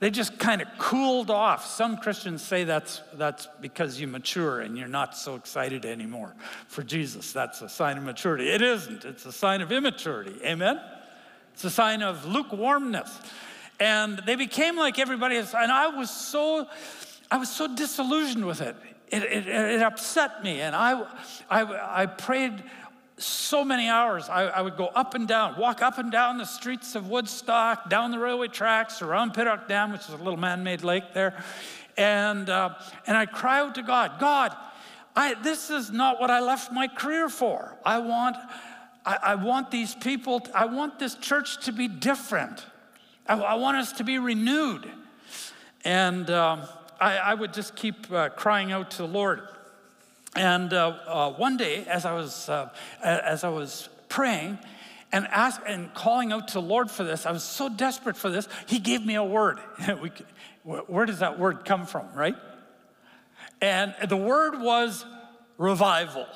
they 0.00 0.10
just 0.10 0.38
kind 0.38 0.62
of 0.62 0.68
cooled 0.78 1.30
off. 1.30 1.66
Some 1.66 1.98
Christians 1.98 2.40
say 2.42 2.64
that's, 2.64 3.02
that's 3.12 3.46
because 3.60 4.00
you 4.00 4.06
mature 4.06 4.60
and 4.60 4.78
you're 4.78 4.88
not 4.88 5.14
so 5.14 5.34
excited 5.34 5.84
anymore 5.84 6.34
for 6.68 6.82
Jesus. 6.82 7.34
That's 7.34 7.60
a 7.60 7.68
sign 7.68 7.98
of 7.98 8.04
maturity. 8.04 8.48
It 8.48 8.62
isn't, 8.62 9.04
it's 9.04 9.26
a 9.26 9.32
sign 9.32 9.60
of 9.60 9.70
immaturity. 9.72 10.34
Amen? 10.42 10.80
It's 11.52 11.64
a 11.64 11.70
sign 11.70 12.02
of 12.02 12.24
lukewarmness. 12.24 13.20
And 13.78 14.22
they 14.24 14.36
became 14.36 14.76
like 14.76 14.98
everybody 14.98 15.36
else. 15.36 15.52
And 15.54 15.70
I 15.70 15.88
was 15.88 16.10
so, 16.10 16.66
I 17.30 17.36
was 17.36 17.50
so 17.50 17.74
disillusioned 17.74 18.46
with 18.46 18.62
it. 18.62 18.76
It, 19.10 19.24
it, 19.24 19.48
it 19.48 19.82
upset 19.82 20.42
me. 20.44 20.60
And 20.60 20.74
I, 20.74 21.04
I, 21.50 22.02
I 22.02 22.06
prayed 22.06 22.62
so 23.18 23.64
many 23.64 23.88
hours. 23.88 24.28
I, 24.28 24.44
I, 24.44 24.62
would 24.62 24.76
go 24.76 24.86
up 24.86 25.14
and 25.14 25.28
down, 25.28 25.58
walk 25.58 25.82
up 25.82 25.98
and 25.98 26.10
down 26.10 26.38
the 26.38 26.46
streets 26.46 26.94
of 26.94 27.08
Woodstock, 27.08 27.90
down 27.90 28.12
the 28.12 28.18
railway 28.18 28.48
tracks, 28.48 29.02
around 29.02 29.34
Pittock 29.34 29.68
Dam, 29.68 29.92
which 29.92 30.02
is 30.02 30.10
a 30.10 30.16
little 30.16 30.38
man 30.38 30.62
made 30.62 30.82
lake 30.82 31.12
there. 31.12 31.42
And, 31.96 32.48
uh, 32.48 32.76
and 33.06 33.16
I'd 33.16 33.32
cry 33.32 33.60
out 33.60 33.74
to 33.74 33.82
God, 33.82 34.18
God, 34.18 34.56
I, 35.14 35.34
this 35.34 35.70
is 35.70 35.90
not 35.90 36.20
what 36.20 36.30
I 36.30 36.40
left 36.40 36.72
my 36.72 36.88
career 36.88 37.28
for. 37.28 37.76
I 37.84 37.98
want, 37.98 38.36
I, 39.04 39.18
I 39.22 39.34
want 39.34 39.70
these 39.70 39.94
people, 39.94 40.46
I 40.54 40.66
want 40.66 40.98
this 40.98 41.14
church 41.16 41.64
to 41.66 41.72
be 41.72 41.88
different. 41.88 42.64
I, 43.26 43.34
I 43.38 43.54
want 43.56 43.76
us 43.76 43.92
to 43.92 44.04
be 44.04 44.18
renewed. 44.18 44.90
And 45.84 46.30
um, 46.30 46.62
I, 47.00 47.34
would 47.34 47.54
just 47.54 47.76
keep 47.76 48.10
uh, 48.12 48.28
crying 48.30 48.72
out 48.72 48.90
to 48.92 48.98
the 48.98 49.08
Lord. 49.08 49.42
And 50.36 50.72
uh, 50.72 50.96
uh, 51.06 51.32
one 51.32 51.56
day, 51.56 51.84
as 51.86 52.04
I 52.04 52.12
was, 52.12 52.48
uh, 52.48 52.70
as 53.02 53.42
I 53.42 53.48
was 53.48 53.88
praying 54.08 54.58
and, 55.12 55.26
ask, 55.28 55.60
and 55.66 55.92
calling 55.94 56.32
out 56.32 56.48
to 56.48 56.54
the 56.54 56.62
Lord 56.62 56.90
for 56.90 57.04
this, 57.04 57.26
I 57.26 57.32
was 57.32 57.42
so 57.42 57.68
desperate 57.68 58.16
for 58.16 58.30
this, 58.30 58.48
He 58.66 58.78
gave 58.78 59.04
me 59.04 59.14
a 59.14 59.24
word. 59.24 59.58
where 60.62 61.06
does 61.06 61.20
that 61.20 61.38
word 61.38 61.64
come 61.64 61.86
from, 61.86 62.12
right? 62.14 62.36
And 63.60 63.94
the 64.08 64.16
word 64.16 64.60
was 64.60 65.04
revival. 65.58 66.26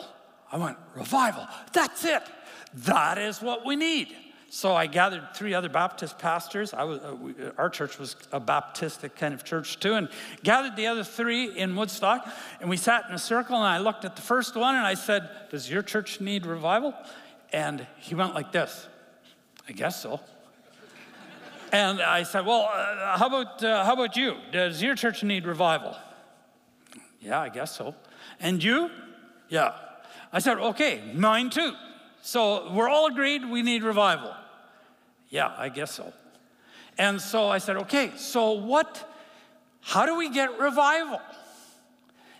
I 0.51 0.57
went, 0.59 0.77
revival, 0.95 1.47
that's 1.73 2.05
it. 2.05 2.23
That 2.75 3.19
is 3.19 3.41
what 3.41 3.65
we 3.65 3.77
need. 3.77 4.15
So 4.55 4.77
I 4.77 4.87
gathered 4.87 5.35
three 5.35 5.53
other 5.53 5.69
Baptist 5.69 6.17
pastors. 6.17 6.73
Was, 6.73 7.01
uh, 7.01 7.17
we, 7.17 7.33
uh, 7.33 7.51
our 7.59 7.69
church 7.69 7.99
was 7.99 8.15
a 8.31 8.41
Baptistic 8.41 9.17
kind 9.17 9.35
of 9.35 9.43
church 9.43 9.81
too, 9.81 9.95
and 9.95 10.09
gathered 10.45 10.77
the 10.77 10.87
other 10.87 11.03
three 11.03 11.59
in 11.59 11.75
Woodstock. 11.75 12.25
And 12.61 12.71
we 12.71 12.77
sat 12.77 13.07
in 13.09 13.17
a 13.17 13.19
circle, 13.19 13.57
and 13.57 13.65
I 13.65 13.79
looked 13.79 14.05
at 14.05 14.15
the 14.15 14.23
first 14.23 14.55
one, 14.55 14.77
and 14.77 14.87
I 14.87 14.95
said, 14.95 15.29
"Does 15.51 15.69
your 15.69 15.83
church 15.83 16.21
need 16.21 16.47
revival?" 16.47 16.95
And 17.53 17.85
he 17.97 18.15
went 18.15 18.33
like 18.33 18.53
this. 18.53 18.87
I 19.69 19.73
guess 19.73 20.01
so. 20.01 20.21
and 21.73 22.01
I 22.01 22.23
said, 22.23 22.47
"Well, 22.47 22.71
uh, 22.73 23.19
how 23.19 23.27
about 23.27 23.61
uh, 23.61 23.85
how 23.85 23.95
about 23.95 24.17
you? 24.17 24.37
Does 24.53 24.81
your 24.81 24.95
church 24.95 25.25
need 25.25 25.47
revival?" 25.47 25.97
Yeah, 27.21 27.41
I 27.41 27.49
guess 27.49 27.75
so. 27.75 27.97
And 28.39 28.63
you? 28.63 28.89
Yeah. 29.49 29.73
I 30.33 30.39
said, 30.39 30.59
"Okay, 30.59 31.03
mine 31.13 31.51
too." 31.51 31.75
So 32.23 32.73
we're 32.73 32.89
all 32.89 33.09
agreed 33.09 33.45
we 33.45 33.61
need 33.61 33.83
revival. 33.83 34.33
Yeah, 35.35 35.53
I 35.59 35.69
guess 35.69 35.91
so. 35.91 36.13
And 36.97 37.21
so 37.21 37.49
I 37.49 37.59
said, 37.59 37.77
okay, 37.79 38.13
so 38.17 38.53
what, 38.53 39.05
how 39.81 40.07
do 40.07 40.17
we 40.17 40.31
get 40.31 40.61
revival? 40.61 41.21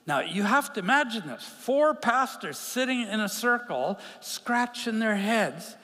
Now, 0.07 0.21
you 0.21 0.45
have 0.45 0.73
to 0.75 0.79
imagine 0.81 1.27
this 1.27 1.43
four 1.43 1.95
pastors 1.95 2.57
sitting 2.57 3.01
in 3.01 3.19
a 3.19 3.29
circle, 3.29 3.99
scratching 4.21 5.01
their 5.01 5.17
heads, 5.17 5.75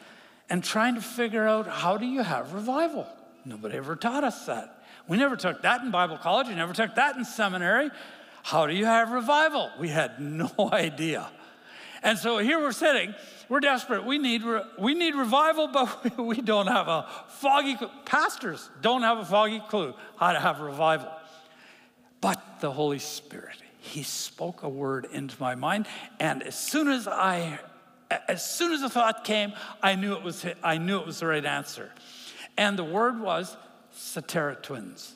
and 0.49 0.63
trying 0.63 0.95
to 0.95 1.01
figure 1.01 1.49
out 1.49 1.67
how 1.67 1.97
do 1.97 2.07
you 2.07 2.23
have 2.23 2.53
revival? 2.55 3.09
Nobody 3.45 3.77
ever 3.79 3.97
taught 3.97 4.23
us 4.23 4.47
that. 4.47 4.81
We 5.09 5.17
never 5.17 5.35
took 5.35 5.63
that 5.63 5.81
in 5.81 5.91
Bible 5.91 6.17
college, 6.17 6.47
we 6.47 6.55
never 6.55 6.73
took 6.73 6.95
that 6.95 7.17
in 7.17 7.25
seminary. 7.25 7.91
How 8.45 8.69
do 8.69 8.73
you 8.73 8.85
have 8.85 9.11
revival? 9.11 9.69
We 9.81 9.89
had 9.89 10.21
no 10.21 10.53
idea. 10.73 11.29
And 12.05 12.17
so 12.17 12.39
here 12.39 12.61
we're 12.61 12.71
sitting, 12.71 13.17
we're 13.51 13.61
desperate. 13.61 14.05
We 14.05 14.17
need, 14.17 14.43
we 14.79 14.95
need 14.95 15.17
revival, 15.17 15.67
but 15.67 16.17
we 16.25 16.41
don't 16.41 16.69
have 16.69 16.87
a 16.87 17.07
foggy, 17.29 17.77
pastors 18.07 18.71
don't 18.81 19.03
have 19.03 19.19
a 19.19 19.25
foggy 19.25 19.61
clue 19.69 19.93
how 20.17 20.33
to 20.33 20.41
have 20.41 20.61
revival. 20.61 21.11
But 22.21 22.61
the 22.61 22.71
Holy 22.71 23.01
Spirit, 23.01 23.57
He 23.81 24.05
spoke 24.05 24.63
a 24.63 24.69
word 24.69 25.09
into 25.13 25.35
my 25.41 25.57
mind, 25.57 25.89
and 26.21 26.45
as 26.45 26.57
soon 26.57 26.89
as 26.89 27.09
I, 27.09 27.59
as 28.29 28.49
soon 28.49 28.73
as 28.73 28.83
the 28.83 28.89
thought 28.89 29.25
came, 29.25 29.53
I 29.83 29.97
knew 29.97 30.15
it 30.15 30.23
was, 30.23 30.47
I 30.63 30.79
knew 30.79 31.01
it 31.01 31.07
was 31.07 31.19
the 31.19 31.27
right 31.27 31.45
answer. 31.45 31.91
And 32.57 32.79
the 32.79 32.85
word 32.85 33.21
was 33.21 33.57
Sutera 33.95 34.63
twins. 34.63 35.15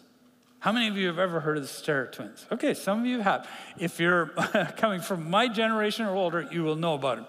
How 0.59 0.73
many 0.73 0.89
of 0.89 0.97
you 0.97 1.09
have 1.09 1.19
ever 1.19 1.41
heard 1.41 1.59
of 1.59 1.63
the 1.63 1.69
Sutera 1.69 2.11
twins? 2.11 2.47
Okay, 2.51 2.75
some 2.75 3.01
of 3.01 3.07
you 3.07 3.21
have. 3.21 3.47
If 3.79 4.01
you're 4.01 4.27
coming 4.77 5.03
from 5.03 5.31
my 5.31 5.47
generation 5.47 6.07
or 6.07 6.17
older, 6.17 6.49
you 6.51 6.65
will 6.65 6.75
know 6.75 6.95
about 6.95 7.17
them. 7.19 7.27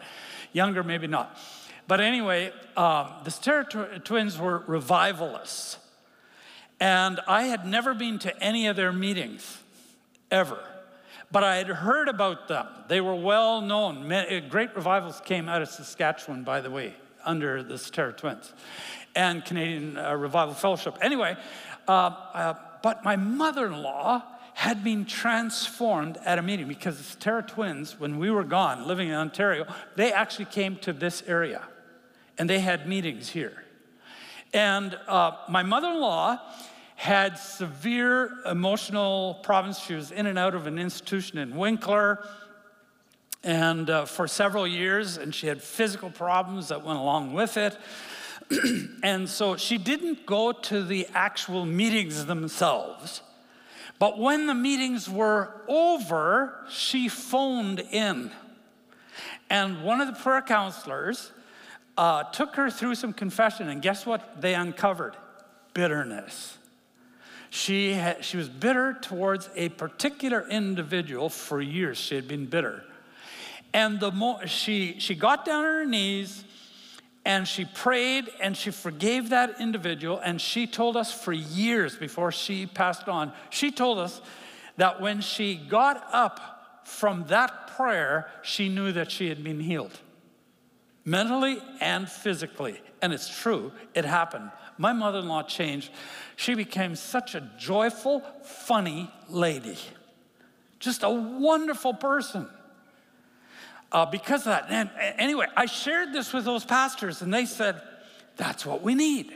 Younger, 0.56 0.84
maybe 0.86 1.06
not. 1.06 1.38
But 1.86 2.00
anyway, 2.00 2.54
um, 2.78 3.10
the 3.26 3.30
Sutera 3.30 4.02
twins 4.02 4.40
were 4.40 4.64
revivalists. 4.68 5.78
And 6.80 7.20
I 7.28 7.44
had 7.44 7.66
never 7.68 7.94
been 7.94 8.20
to 8.20 8.42
any 8.42 8.68
of 8.68 8.78
their 8.78 8.94
meetings, 8.94 9.62
ever. 10.32 10.64
But 11.30 11.44
I 11.44 11.58
had 11.58 11.68
heard 11.68 12.08
about 12.08 12.48
them. 12.48 12.68
They 12.88 13.02
were 13.02 13.16
well 13.16 13.60
known. 13.60 14.08
Great 14.48 14.74
revivals 14.74 15.22
came 15.26 15.50
out 15.50 15.62
of 15.62 15.68
Saskatchewan, 15.68 16.46
by 16.46 16.62
the 16.62 16.72
way, 16.72 16.96
under 17.26 17.62
the 17.62 17.74
Sutera 17.74 18.16
twins 18.16 18.54
and 19.14 19.44
Canadian 19.44 19.98
uh, 19.98 20.14
Revival 20.16 20.54
Fellowship. 20.54 20.98
Anyway, 21.02 21.36
uh, 21.86 21.92
uh, 21.92 22.54
but 22.82 23.04
my 23.04 23.18
mother 23.18 23.66
in 23.66 23.84
law 23.84 24.24
had 24.56 24.86
been 24.86 25.04
transformed 25.04 26.18
at 26.24 26.40
a 26.40 26.42
meeting 26.42 26.66
because 26.66 26.98
the 26.98 27.04
Sutera 27.04 27.46
twins, 27.46 28.00
when 28.00 28.18
we 28.18 28.32
were 28.32 28.46
gone 28.46 28.88
living 28.88 29.10
in 29.10 29.14
Ontario, 29.14 29.68
they 29.98 30.14
actually 30.14 30.46
came 30.46 30.78
to 30.78 30.94
this 30.94 31.22
area 31.28 31.62
and 32.38 32.50
they 32.50 32.60
had 32.60 32.88
meetings 32.88 33.28
here. 33.28 33.66
And 34.54 34.98
uh, 35.10 35.34
my 35.50 35.62
mother 35.62 35.90
in 35.90 36.00
law 36.00 36.40
had 36.96 37.38
severe 37.38 38.32
emotional 38.50 39.42
problems. 39.44 39.78
She 39.78 39.94
was 39.94 40.12
in 40.12 40.26
and 40.26 40.40
out 40.40 40.56
of 40.56 40.68
an 40.68 40.80
institution 40.80 41.38
in 41.38 41.58
Winkler 41.58 42.26
and 43.44 43.90
uh, 43.90 44.06
for 44.06 44.26
several 44.26 44.66
years, 44.66 45.18
and 45.18 45.36
she 45.36 45.48
had 45.48 45.62
physical 45.62 46.10
problems 46.10 46.70
that 46.70 46.86
went 46.86 46.98
along 46.98 47.34
with 47.34 47.58
it. 47.58 47.78
and 49.04 49.28
so 49.28 49.58
she 49.58 49.78
didn't 49.78 50.26
go 50.26 50.54
to 50.54 50.82
the 50.82 51.08
actual 51.14 51.66
meetings 51.66 52.26
themselves. 52.26 53.22
But 53.98 54.20
when 54.20 54.48
the 54.48 54.54
meetings 54.54 55.10
were 55.10 55.54
over, 55.68 56.66
she 56.70 57.08
phoned 57.08 57.80
in. 57.80 58.32
And 59.50 59.84
one 59.84 60.02
of 60.02 60.08
the 60.08 60.14
prayer 60.14 60.42
counselors 60.42 61.32
uh, 61.98 62.24
took 62.24 62.56
her 62.56 62.70
through 62.70 62.96
some 62.96 63.14
confession, 63.14 63.70
and 63.70 63.82
guess 63.82 64.06
what 64.06 64.42
they 64.42 64.54
uncovered? 64.54 65.16
Bitterness. 65.74 66.58
She, 67.50 67.94
had, 67.94 68.26
she 68.26 68.38
was 68.38 68.50
bitter 68.50 68.98
towards 69.02 69.50
a 69.56 69.70
particular 69.70 70.46
individual 70.50 71.30
for 71.30 71.62
years. 71.62 71.98
She 71.98 72.16
had 72.16 72.28
been 72.28 72.48
bitter. 72.48 72.84
And 73.74 74.00
the 74.00 74.12
mo- 74.12 74.46
she, 74.46 75.00
she 75.00 75.16
got 75.16 75.46
down 75.46 75.60
on 75.60 75.64
her 75.64 75.86
knees 75.86 76.45
and 77.26 77.48
she 77.48 77.66
prayed 77.66 78.30
and 78.40 78.56
she 78.56 78.70
forgave 78.70 79.30
that 79.30 79.60
individual. 79.60 80.20
And 80.20 80.40
she 80.40 80.68
told 80.68 80.96
us 80.96 81.12
for 81.12 81.34
years 81.34 81.96
before 81.96 82.32
she 82.32 82.68
passed 82.68 83.10
on, 83.10 83.34
she 83.50 83.72
told 83.72 83.98
us 83.98 84.22
that 84.78 85.02
when 85.02 85.22
she 85.22 85.56
got 85.56 86.08
up 86.14 86.84
from 86.86 87.26
that 87.28 87.76
prayer, 87.76 88.30
she 88.44 88.70
knew 88.70 88.92
that 88.92 89.12
she 89.12 89.28
had 89.28 89.44
been 89.44 89.60
healed 89.60 90.00
mentally 91.04 91.58
and 91.82 92.10
physically. 92.10 92.80
And 93.02 93.12
it's 93.12 93.42
true, 93.42 93.72
it 93.94 94.06
happened. 94.06 94.52
My 94.78 94.94
mother 94.94 95.20
in 95.20 95.28
law 95.28 95.44
changed. 95.44 95.92
She 96.36 96.54
became 96.54 96.96
such 96.96 97.34
a 97.34 97.50
joyful, 97.58 98.22
funny 98.44 99.12
lady, 99.30 99.78
just 100.80 101.04
a 101.04 101.10
wonderful 101.10 101.94
person 101.94 102.48
uh, 103.96 104.06
because 104.06 104.42
of 104.42 104.48
that. 104.48 104.66
And 104.70 104.90
anyway, 105.18 105.48
I 105.56 105.68
shared 105.68 106.12
this 106.12 106.34
with 106.34 106.44
those 106.44 106.66
pastors, 106.66 107.22
and 107.22 107.34
they 107.34 107.46
said, 107.46 107.82
That's 108.36 108.66
what 108.66 108.82
we 108.82 108.94
need. 108.94 109.32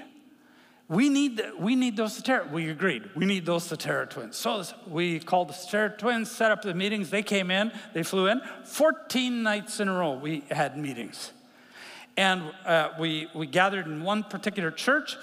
We 0.90 1.08
need, 1.08 1.42
we 1.58 1.76
need 1.76 1.96
those 1.96 2.20
Sutera. 2.20 2.52
We 2.52 2.70
agreed. 2.70 3.10
We 3.16 3.26
need 3.26 3.46
those 3.46 3.70
Sutera 3.70 4.10
twins. 4.10 4.36
So 4.36 4.64
we 4.86 5.20
called 5.20 5.48
the 5.48 5.54
Sutera 5.54 5.98
twins, 5.98 6.30
set 6.30 6.52
up 6.52 6.62
the 6.64 6.74
meetings. 6.74 7.10
They 7.10 7.24
came 7.24 7.52
in, 7.52 7.72
they 7.94 8.04
flew 8.04 8.28
in. 8.28 8.42
14 8.66 9.44
nights 9.44 9.80
in 9.80 9.88
a 9.88 9.94
row, 9.94 10.16
we 10.16 10.44
had 10.52 10.78
meetings. 10.78 11.32
And 12.18 12.42
uh, 12.66 12.90
we, 13.00 13.28
we 13.34 13.46
gathered 13.46 13.86
in 13.86 14.04
one 14.04 14.24
particular 14.24 14.72
church. 14.72 15.16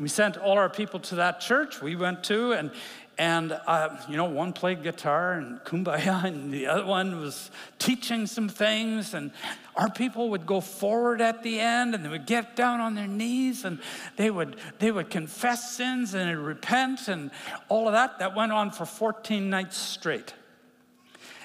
We 0.00 0.08
sent 0.08 0.36
all 0.36 0.58
our 0.58 0.70
people 0.70 0.98
to 1.00 1.16
that 1.16 1.40
church. 1.40 1.80
We 1.80 1.94
went 1.94 2.24
to, 2.24 2.54
and 2.54 2.72
and, 3.20 3.52
uh, 3.66 3.98
you 4.08 4.16
know, 4.16 4.24
one 4.24 4.54
played 4.54 4.82
guitar 4.82 5.34
and 5.34 5.60
kumbaya, 5.60 6.24
and 6.24 6.50
the 6.50 6.66
other 6.66 6.86
one 6.86 7.20
was 7.20 7.50
teaching 7.78 8.26
some 8.26 8.48
things. 8.48 9.12
And 9.12 9.30
Our 9.76 9.90
people 9.90 10.30
would 10.30 10.46
go 10.46 10.62
forward 10.62 11.20
at 11.20 11.42
the 11.42 11.60
end 11.60 11.94
and 11.94 12.02
they 12.02 12.08
would 12.08 12.24
get 12.24 12.56
down 12.56 12.80
on 12.80 12.94
their 12.94 13.06
knees 13.06 13.66
and 13.66 13.78
they 14.16 14.30
would, 14.30 14.56
they 14.78 14.90
would 14.90 15.10
confess 15.10 15.76
sins 15.76 16.14
and 16.14 16.46
repent 16.46 17.08
and 17.08 17.30
all 17.68 17.88
of 17.88 17.92
that. 17.92 18.20
That 18.20 18.34
went 18.34 18.52
on 18.52 18.70
for 18.70 18.86
14 18.86 19.50
nights 19.50 19.76
straight. 19.76 20.32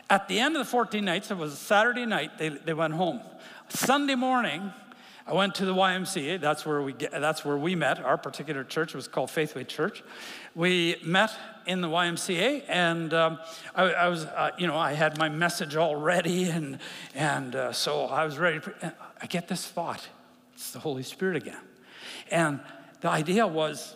At 0.10 0.30
the 0.30 0.40
end 0.40 0.56
of 0.56 0.60
the 0.60 0.72
14 0.72 1.04
nights, 1.04 1.30
it 1.30 1.36
was 1.36 1.52
a 1.52 1.58
Saturday 1.58 2.06
night, 2.06 2.38
they, 2.38 2.50
they 2.50 2.74
went 2.74 2.94
home. 2.94 3.20
Sunday 3.68 4.16
morning, 4.16 4.72
I 5.28 5.34
went 5.34 5.56
to 5.56 5.66
the 5.66 5.74
YMCA. 5.74 6.40
That's 6.40 6.68
where 6.68 6.84
we 6.84 6.94
get, 6.94 7.12
that's 7.12 7.44
where 7.44 7.58
we 7.58 7.74
met. 7.74 8.00
Our 8.00 8.18
particular 8.18 8.64
church 8.64 8.94
was 8.94 9.08
called 9.08 9.32
Faithway 9.32 9.64
Church. 9.64 10.04
We 10.54 10.98
met 11.04 11.32
in 11.66 11.82
the 11.82 11.88
YMCA, 11.88 12.64
and 12.68 13.12
um, 13.12 13.40
I, 13.74 13.84
I, 13.86 14.08
was, 14.08 14.26
uh, 14.26 14.52
you 14.60 14.68
know, 14.68 14.78
I 14.78 14.94
had 14.94 15.18
my 15.18 15.30
message 15.30 15.76
all 15.76 15.96
ready, 15.96 16.44
and 16.44 16.78
and 17.16 17.56
uh, 17.56 17.74
so 17.74 18.06
I 18.06 18.24
was 18.24 18.38
ready. 18.38 18.60
To, 18.60 18.94
I 19.20 19.26
get 19.26 19.48
this 19.48 19.66
thought: 19.66 20.08
it's 20.54 20.72
the 20.72 20.80
Holy 20.80 21.04
Spirit 21.04 21.38
again, 21.38 21.62
and 22.30 22.60
the 23.02 23.10
idea 23.10 23.48
was, 23.48 23.96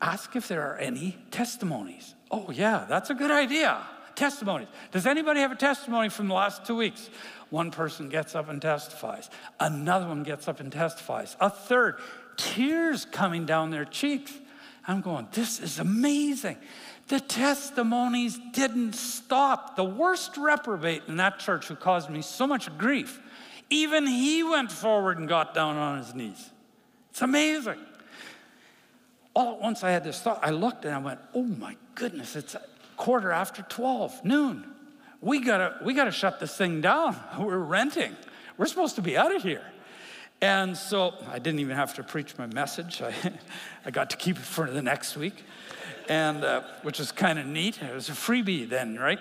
ask 0.00 0.34
if 0.36 0.48
there 0.48 0.62
are 0.62 0.78
any 0.78 1.18
testimonies. 1.30 2.14
Oh 2.30 2.50
yeah, 2.50 2.86
that's 2.88 3.10
a 3.10 3.14
good 3.14 3.30
idea. 3.30 3.82
Testimonies. 4.20 4.68
Does 4.92 5.06
anybody 5.06 5.40
have 5.40 5.50
a 5.50 5.56
testimony 5.56 6.10
from 6.10 6.28
the 6.28 6.34
last 6.34 6.66
two 6.66 6.76
weeks? 6.76 7.08
One 7.48 7.70
person 7.70 8.10
gets 8.10 8.34
up 8.34 8.50
and 8.50 8.60
testifies. 8.60 9.30
Another 9.58 10.06
one 10.06 10.24
gets 10.24 10.46
up 10.46 10.60
and 10.60 10.70
testifies. 10.70 11.38
A 11.40 11.48
third, 11.48 11.98
tears 12.36 13.06
coming 13.06 13.46
down 13.46 13.70
their 13.70 13.86
cheeks. 13.86 14.30
I'm 14.86 15.00
going, 15.00 15.26
this 15.32 15.58
is 15.58 15.78
amazing. 15.78 16.58
The 17.08 17.18
testimonies 17.18 18.38
didn't 18.52 18.92
stop. 18.92 19.76
The 19.76 19.84
worst 19.84 20.36
reprobate 20.36 21.04
in 21.08 21.16
that 21.16 21.38
church 21.38 21.68
who 21.68 21.74
caused 21.74 22.10
me 22.10 22.20
so 22.20 22.46
much 22.46 22.76
grief, 22.76 23.18
even 23.70 24.06
he 24.06 24.42
went 24.42 24.70
forward 24.70 25.16
and 25.16 25.26
got 25.30 25.54
down 25.54 25.78
on 25.78 25.96
his 25.96 26.14
knees. 26.14 26.50
It's 27.08 27.22
amazing. 27.22 27.78
All 29.32 29.54
at 29.54 29.62
once 29.62 29.82
I 29.82 29.90
had 29.92 30.04
this 30.04 30.20
thought. 30.20 30.40
I 30.42 30.50
looked 30.50 30.84
and 30.84 30.94
I 30.94 30.98
went, 30.98 31.20
oh 31.32 31.44
my 31.44 31.74
goodness, 31.94 32.36
it's 32.36 32.54
quarter 33.00 33.32
after 33.32 33.62
12, 33.62 34.24
noon 34.24 34.70
we 35.20 35.40
gotta, 35.40 35.78
we 35.84 35.94
gotta 35.94 36.10
shut 36.10 36.40
this 36.40 36.56
thing 36.56 36.80
down. 36.80 37.16
We're 37.38 37.58
renting. 37.58 38.16
We're 38.56 38.66
supposed 38.66 38.96
to 38.96 39.02
be 39.02 39.16
out 39.16 39.34
of 39.34 39.42
here. 39.42 39.64
And 40.42 40.76
so 40.76 41.14
I 41.30 41.38
didn't 41.38 41.60
even 41.60 41.76
have 41.76 41.94
to 41.94 42.02
preach 42.02 42.36
my 42.38 42.46
message. 42.46 43.02
I, 43.02 43.14
I 43.84 43.90
got 43.90 44.10
to 44.10 44.16
keep 44.16 44.36
it 44.36 44.42
for 44.42 44.70
the 44.70 44.80
next 44.80 45.16
week, 45.16 45.44
and 46.08 46.42
uh, 46.42 46.62
which 46.82 46.98
is 46.98 47.12
kind 47.12 47.38
of 47.38 47.46
neat. 47.46 47.82
It 47.82 47.94
was 47.94 48.08
a 48.08 48.12
freebie 48.12 48.68
then, 48.68 48.98
right? 48.98 49.18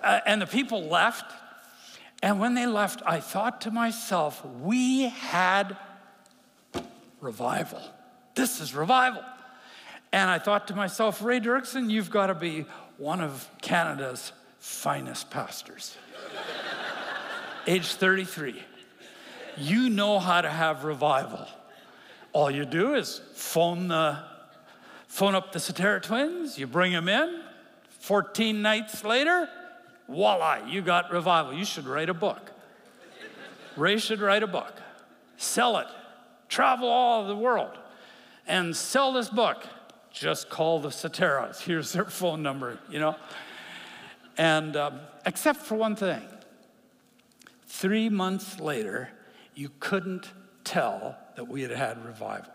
Uh, 0.00 0.20
and 0.26 0.40
the 0.40 0.46
people 0.46 0.84
left. 0.84 1.30
And 2.22 2.38
when 2.38 2.54
they 2.54 2.66
left, 2.66 3.02
I 3.04 3.18
thought 3.18 3.62
to 3.62 3.72
myself, 3.72 4.46
we 4.60 5.08
had 5.08 5.76
revival. 7.20 7.82
This 8.36 8.60
is 8.60 8.76
revival. 8.76 9.24
And 10.12 10.30
I 10.30 10.38
thought 10.38 10.68
to 10.68 10.74
myself, 10.74 11.22
Ray 11.22 11.40
Dirksen, 11.40 11.90
you've 11.90 12.10
got 12.10 12.26
to 12.26 12.34
be 12.34 12.66
one 12.98 13.20
of 13.20 13.48
Canada's 13.62 14.32
finest 14.58 15.30
pastors. 15.30 15.96
Age 17.66 17.94
33. 17.94 18.62
You 19.56 19.88
know 19.88 20.18
how 20.18 20.40
to 20.40 20.50
have 20.50 20.84
revival. 20.84 21.46
All 22.32 22.50
you 22.50 22.64
do 22.64 22.94
is 22.94 23.20
phone 23.34 23.88
the 23.88 24.18
phone 25.08 25.34
up 25.34 25.52
the 25.52 25.58
Sutera 25.58 26.02
twins, 26.02 26.58
you 26.58 26.66
bring 26.66 26.92
them 26.92 27.06
in. 27.06 27.42
14 28.00 28.62
nights 28.62 29.04
later, 29.04 29.46
voila, 30.08 30.66
you 30.66 30.80
got 30.80 31.12
revival. 31.12 31.52
You 31.52 31.66
should 31.66 31.86
write 31.86 32.08
a 32.08 32.14
book. 32.14 32.50
Ray 33.76 33.98
should 33.98 34.20
write 34.20 34.42
a 34.42 34.46
book. 34.46 34.72
Sell 35.36 35.76
it. 35.76 35.86
Travel 36.48 36.88
all 36.88 37.20
over 37.20 37.28
the 37.28 37.36
world 37.36 37.78
and 38.46 38.74
sell 38.74 39.12
this 39.12 39.28
book. 39.28 39.66
Just 40.12 40.50
call 40.50 40.78
the 40.78 40.90
Suteras. 40.90 41.60
Here's 41.60 41.92
their 41.92 42.04
phone 42.04 42.42
number, 42.42 42.78
you 42.90 43.00
know. 43.00 43.16
And 44.36 44.76
um, 44.76 45.00
except 45.24 45.60
for 45.60 45.74
one 45.74 45.96
thing, 45.96 46.22
three 47.66 48.08
months 48.08 48.60
later, 48.60 49.08
you 49.54 49.70
couldn't 49.80 50.30
tell 50.64 51.16
that 51.36 51.48
we 51.48 51.62
had 51.62 51.70
had 51.70 52.04
revival. 52.04 52.52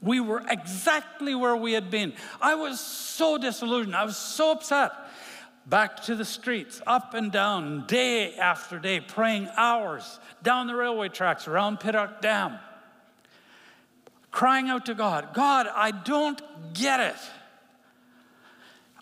We 0.00 0.20
were 0.20 0.42
exactly 0.48 1.34
where 1.34 1.56
we 1.56 1.72
had 1.72 1.90
been. 1.90 2.12
I 2.40 2.54
was 2.54 2.78
so 2.78 3.36
disillusioned. 3.36 3.96
I 3.96 4.04
was 4.04 4.16
so 4.16 4.52
upset. 4.52 4.92
Back 5.66 6.02
to 6.04 6.14
the 6.14 6.24
streets, 6.24 6.80
up 6.86 7.14
and 7.14 7.30
down, 7.30 7.86
day 7.86 8.34
after 8.36 8.78
day, 8.78 9.00
praying 9.00 9.48
hours 9.56 10.18
down 10.42 10.66
the 10.66 10.74
railway 10.74 11.08
tracks 11.08 11.46
around 11.46 11.80
Pittock 11.80 12.22
Dam, 12.22 12.58
crying 14.30 14.68
out 14.68 14.86
to 14.86 14.94
God 14.94 15.34
God, 15.34 15.66
I 15.74 15.90
don't 15.90 16.40
get 16.74 17.00
it. 17.00 17.16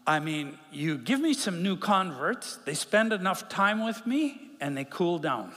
I 0.07 0.21
mean, 0.21 0.57
you 0.71 0.99
give 0.99 1.21
me 1.21 1.35
some 1.35 1.62
new 1.62 1.77
converts, 1.77 2.59
they 2.65 2.75
spend 2.75 3.12
enough 3.12 3.49
time 3.49 3.85
with 3.85 4.07
me, 4.07 4.41
and 4.61 4.77
they 4.77 4.85
cool 4.85 5.19
down. 5.19 5.53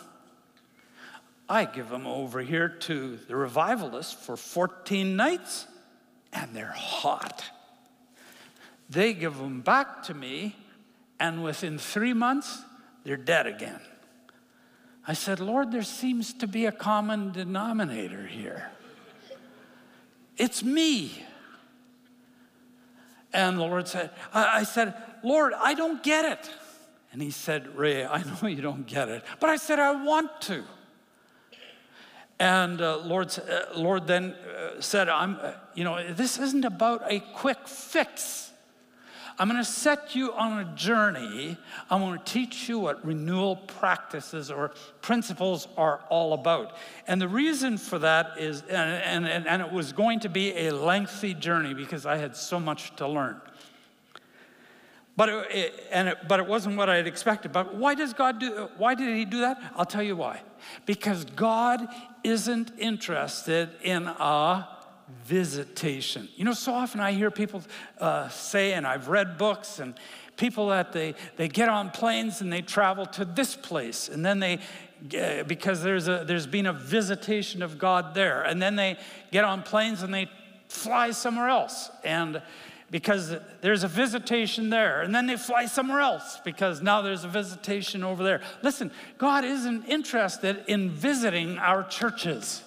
I 1.48 1.66
give 1.66 1.90
them 1.90 2.08
over 2.08 2.42
here 2.42 2.70
to 2.70 3.18
the 3.28 3.36
revivalists 3.36 4.14
for 4.14 4.36
14 4.36 5.16
nights, 5.16 5.68
and 6.34 6.56
they're 6.56 6.74
hot. 6.76 7.44
They 8.90 9.14
give 9.14 9.38
them 9.38 9.62
back 9.62 10.04
to 10.04 10.14
me, 10.16 10.56
and 11.20 11.44
within 11.44 11.78
three 11.78 12.14
months, 12.14 12.62
they're 13.04 13.18
dead 13.18 13.46
again. 13.46 13.82
I 15.08 15.14
said, 15.14 15.40
Lord, 15.40 15.72
there 15.72 15.84
seems 15.84 16.34
to 16.36 16.48
be 16.48 16.66
a 16.66 16.72
common 16.72 17.32
denominator 17.32 18.26
here. 18.26 18.72
It's 20.40 20.64
me. 20.64 21.24
And 23.32 23.60
the 23.60 23.62
Lord 23.62 23.88
said, 23.88 24.10
I, 24.34 24.64
said, 24.64 24.96
Lord, 25.24 25.54
I 25.54 25.76
don't 25.76 26.02
get 26.02 26.26
it. 26.26 26.50
And 27.12 27.22
he 27.22 27.30
said, 27.30 27.76
Ray, 27.76 28.06
I 28.06 28.24
know 28.24 28.48
you 28.48 28.62
don't 28.62 28.88
get 28.88 29.10
it, 29.10 29.24
but 29.40 29.50
I 29.50 29.58
said, 29.58 29.78
I 29.78 30.04
want 30.04 30.42
to. 30.44 30.64
And 32.40 32.82
uh, 32.82 33.00
Lord, 33.00 33.38
uh, 33.38 33.78
Lord 33.78 34.08
then 34.08 34.32
uh, 34.32 34.80
said, 34.80 35.10
I'm, 35.10 35.38
uh, 35.42 35.52
you 35.76 35.84
know, 35.84 36.14
this 36.14 36.40
isn't 36.40 36.64
about 36.64 37.04
a 37.12 37.20
quick 37.20 37.68
fix. 37.68 38.49
I'm 39.40 39.48
going 39.48 39.64
to 39.64 39.70
set 39.70 40.16
you 40.16 40.34
on 40.34 40.60
a 40.60 40.76
journey. 40.76 41.58
I'm 41.90 42.02
going 42.02 42.20
to 42.20 42.26
teach 42.26 42.68
you 42.68 42.78
what 42.78 43.06
renewal 43.06 43.56
practices 43.56 44.52
or 44.52 44.74
principles 45.02 45.70
are 45.78 46.02
all 46.10 46.34
about. 46.34 46.76
And 47.08 47.22
the 47.22 47.30
reason 47.30 47.78
for 47.78 48.00
that 48.00 48.38
is, 48.38 48.64
and, 48.64 49.26
and, 49.26 49.48
and 49.48 49.62
it 49.62 49.72
was 49.72 49.94
going 49.94 50.20
to 50.22 50.30
be 50.30 50.68
a 50.68 50.72
lengthy 50.72 51.34
journey 51.34 51.74
because 51.74 52.06
I 52.06 52.18
had 52.18 52.36
so 52.36 52.60
much 52.60 52.94
to 52.98 53.08
learn. 53.08 53.40
But 55.16 55.30
it, 55.30 55.88
and 55.90 56.10
it, 56.10 56.18
but 56.28 56.42
it 56.42 56.48
wasn't 56.48 56.76
what 56.76 56.90
I 56.90 56.98
had 56.98 57.08
expected. 57.08 57.54
But 57.54 57.76
why 57.76 57.96
does 57.96 58.14
God 58.14 58.40
do? 58.40 58.70
Why 58.78 58.94
did 58.94 59.16
He 59.16 59.26
do 59.26 59.40
that? 59.42 59.62
I'll 59.76 59.86
tell 59.86 60.04
you 60.04 60.16
why. 60.16 60.42
Because 60.86 61.24
God 61.24 61.88
isn't 62.24 62.72
interested 62.78 63.70
in 63.84 64.08
a 64.08 64.68
visitation. 65.26 66.30
You 66.36 66.46
know, 66.46 66.54
so 66.54 66.74
often 66.74 67.00
I 67.00 67.12
hear 67.14 67.32
people 67.32 67.62
uh, 68.00 68.30
say, 68.30 68.74
and 68.74 68.86
I've 68.86 69.08
read 69.08 69.38
books, 69.38 69.80
and 69.80 69.94
people 70.38 70.70
that 70.70 70.94
they, 70.94 71.16
they 71.36 71.48
get 71.48 71.70
on 71.70 71.92
planes 71.92 72.42
and 72.42 72.52
they 72.52 72.62
travel 72.62 73.06
to 73.06 73.26
this 73.26 73.56
place, 73.56 74.10
and 74.10 74.26
then 74.26 74.40
they, 74.40 74.60
uh, 75.18 75.44
because 75.44 75.84
there's, 75.84 76.08
a, 76.08 76.24
there's 76.26 76.48
been 76.48 76.66
a 76.66 76.74
visitation 76.74 77.62
of 77.62 77.78
God 77.78 78.14
there, 78.14 78.44
and 78.44 78.62
then 78.62 78.76
they 78.76 78.98
get 79.32 79.44
on 79.44 79.64
planes 79.64 80.02
and 80.02 80.14
they 80.14 80.30
fly 80.68 81.12
somewhere 81.12 81.50
else. 81.50 81.92
And 82.04 82.42
because 82.92 83.36
there's 83.62 83.84
a 83.84 83.88
visitation 83.88 84.70
there, 84.70 85.02
and 85.02 85.14
then 85.14 85.28
they 85.28 85.38
fly 85.38 85.66
somewhere 85.66 86.00
else 86.00 86.40
because 86.44 86.82
now 86.82 87.02
there's 87.02 87.24
a 87.24 87.28
visitation 87.28 88.04
over 88.04 88.24
there. 88.24 88.42
Listen, 88.64 88.92
God 89.18 89.46
isn't 89.46 89.86
interested 89.86 90.64
in 90.68 90.90
visiting 90.90 91.58
our 91.58 91.84
churches. 91.84 92.64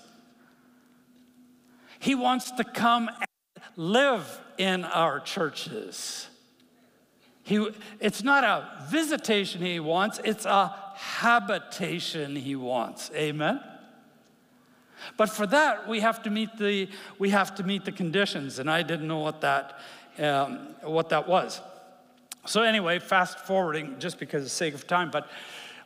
He 2.02 2.16
wants 2.16 2.50
to 2.50 2.64
come 2.64 3.08
and 3.08 3.62
live 3.76 4.40
in 4.58 4.84
our 4.84 5.20
churches. 5.20 6.26
He, 7.44 7.64
it's 8.00 8.24
not 8.24 8.42
a 8.42 8.86
visitation 8.90 9.62
he 9.62 9.78
wants, 9.78 10.18
it's 10.24 10.44
a 10.44 10.74
habitation 10.96 12.34
he 12.34 12.56
wants. 12.56 13.12
Amen? 13.14 13.60
But 15.16 15.30
for 15.30 15.46
that, 15.46 15.86
we 15.86 16.00
have 16.00 16.20
to 16.24 16.30
meet 16.30 16.56
the, 16.58 16.88
we 17.20 17.30
have 17.30 17.54
to 17.54 17.62
meet 17.62 17.84
the 17.84 17.92
conditions, 17.92 18.58
and 18.58 18.68
I 18.68 18.82
didn't 18.82 19.06
know 19.06 19.20
what 19.20 19.40
that, 19.42 19.78
um, 20.18 20.74
what 20.82 21.08
that 21.10 21.28
was. 21.28 21.60
So, 22.46 22.62
anyway, 22.62 22.98
fast 22.98 23.38
forwarding 23.38 24.00
just 24.00 24.18
because 24.18 24.38
of 24.38 24.46
the 24.46 24.50
sake 24.50 24.74
of 24.74 24.88
time, 24.88 25.12
but 25.12 25.30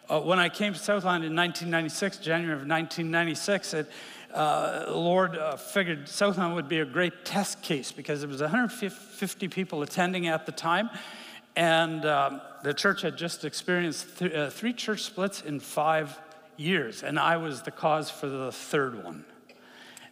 uh, 0.08 0.20
when 0.20 0.38
I 0.38 0.48
came 0.48 0.72
to 0.72 0.78
Southland 0.78 1.24
in 1.24 1.36
1996, 1.36 2.18
January 2.18 2.54
of 2.54 2.66
1996, 2.66 3.74
it, 3.74 3.90
uh, 4.34 4.86
Lord 4.88 5.36
uh, 5.36 5.56
figured 5.56 6.08
Southland 6.08 6.54
would 6.54 6.68
be 6.68 6.80
a 6.80 6.84
great 6.84 7.24
test 7.24 7.62
case 7.62 7.92
because 7.92 8.20
there 8.20 8.28
was 8.28 8.40
150 8.40 9.48
people 9.48 9.82
attending 9.82 10.26
at 10.26 10.46
the 10.46 10.52
time, 10.52 10.90
and 11.54 12.04
um, 12.04 12.40
the 12.62 12.74
church 12.74 13.02
had 13.02 13.16
just 13.16 13.44
experienced 13.44 14.18
th- 14.18 14.32
uh, 14.32 14.50
three 14.50 14.72
church 14.72 15.02
splits 15.02 15.42
in 15.42 15.60
five 15.60 16.18
years, 16.56 17.02
and 17.02 17.18
I 17.18 17.36
was 17.36 17.62
the 17.62 17.70
cause 17.70 18.10
for 18.10 18.28
the 18.28 18.52
third 18.52 19.02
one. 19.02 19.24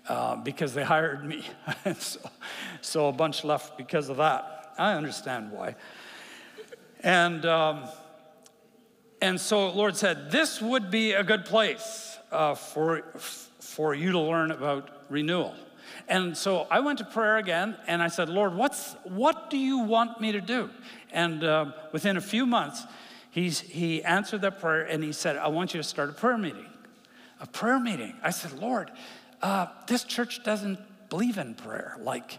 Uh, 0.06 0.36
because 0.36 0.74
they 0.74 0.84
hired 0.84 1.24
me. 1.24 1.42
so, 1.98 2.20
so, 2.82 3.08
a 3.08 3.12
bunch 3.12 3.42
left 3.42 3.78
because 3.78 4.10
of 4.10 4.18
that. 4.18 4.74
I 4.76 4.92
understand 4.92 5.50
why. 5.50 5.76
And, 7.00 7.46
um, 7.46 7.84
and 9.22 9.40
so 9.40 9.70
Lord 9.70 9.96
said, 9.96 10.30
This 10.30 10.60
would 10.60 10.90
be 10.90 11.12
a 11.12 11.24
good 11.24 11.46
place 11.46 12.18
uh, 12.30 12.54
for, 12.54 13.02
for 13.74 13.92
you 13.92 14.12
to 14.12 14.20
learn 14.20 14.52
about 14.52 14.88
renewal. 15.10 15.52
And 16.08 16.36
so 16.36 16.68
I 16.70 16.78
went 16.78 16.98
to 16.98 17.04
prayer 17.04 17.38
again 17.38 17.76
and 17.88 18.00
I 18.00 18.08
said, 18.08 18.28
Lord, 18.28 18.54
what's, 18.54 18.94
what 19.02 19.50
do 19.50 19.58
you 19.58 19.78
want 19.78 20.20
me 20.20 20.30
to 20.32 20.40
do? 20.40 20.70
And 21.10 21.42
uh, 21.42 21.72
within 21.90 22.16
a 22.16 22.20
few 22.20 22.46
months, 22.46 22.84
he's, 23.32 23.58
he 23.58 24.04
answered 24.04 24.42
that 24.42 24.60
prayer 24.60 24.82
and 24.82 25.02
he 25.02 25.12
said, 25.12 25.36
I 25.36 25.48
want 25.48 25.74
you 25.74 25.78
to 25.82 25.88
start 25.88 26.08
a 26.10 26.12
prayer 26.12 26.38
meeting. 26.38 26.66
A 27.40 27.46
prayer 27.46 27.80
meeting. 27.80 28.14
I 28.22 28.30
said, 28.30 28.52
Lord, 28.52 28.92
uh, 29.42 29.66
this 29.88 30.04
church 30.04 30.44
doesn't 30.44 30.78
believe 31.08 31.36
in 31.36 31.54
prayer. 31.54 31.96
Like, 32.00 32.38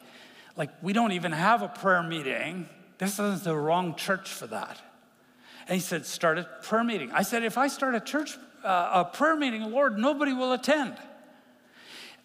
like, 0.56 0.70
we 0.82 0.94
don't 0.94 1.12
even 1.12 1.34
have 1.34 1.62
a 1.62 1.68
prayer 1.68 2.02
meeting. 2.02 2.70
This 2.98 3.20
is 3.20 3.42
the 3.42 3.56
wrong 3.56 3.96
church 3.96 4.30
for 4.30 4.48
that. 4.48 4.82
And 5.68 5.76
he 5.76 5.82
said, 5.82 6.06
start 6.06 6.38
a 6.38 6.48
prayer 6.64 6.84
meeting. 6.84 7.12
I 7.12 7.24
said, 7.24 7.44
if 7.44 7.58
I 7.58 7.68
start 7.68 7.94
a 7.94 8.00
church, 8.00 8.38
uh, 8.64 9.04
a 9.06 9.06
prayer 9.06 9.36
meeting, 9.36 9.64
Lord, 9.72 9.98
nobody 9.98 10.32
will 10.32 10.54
attend. 10.54 10.96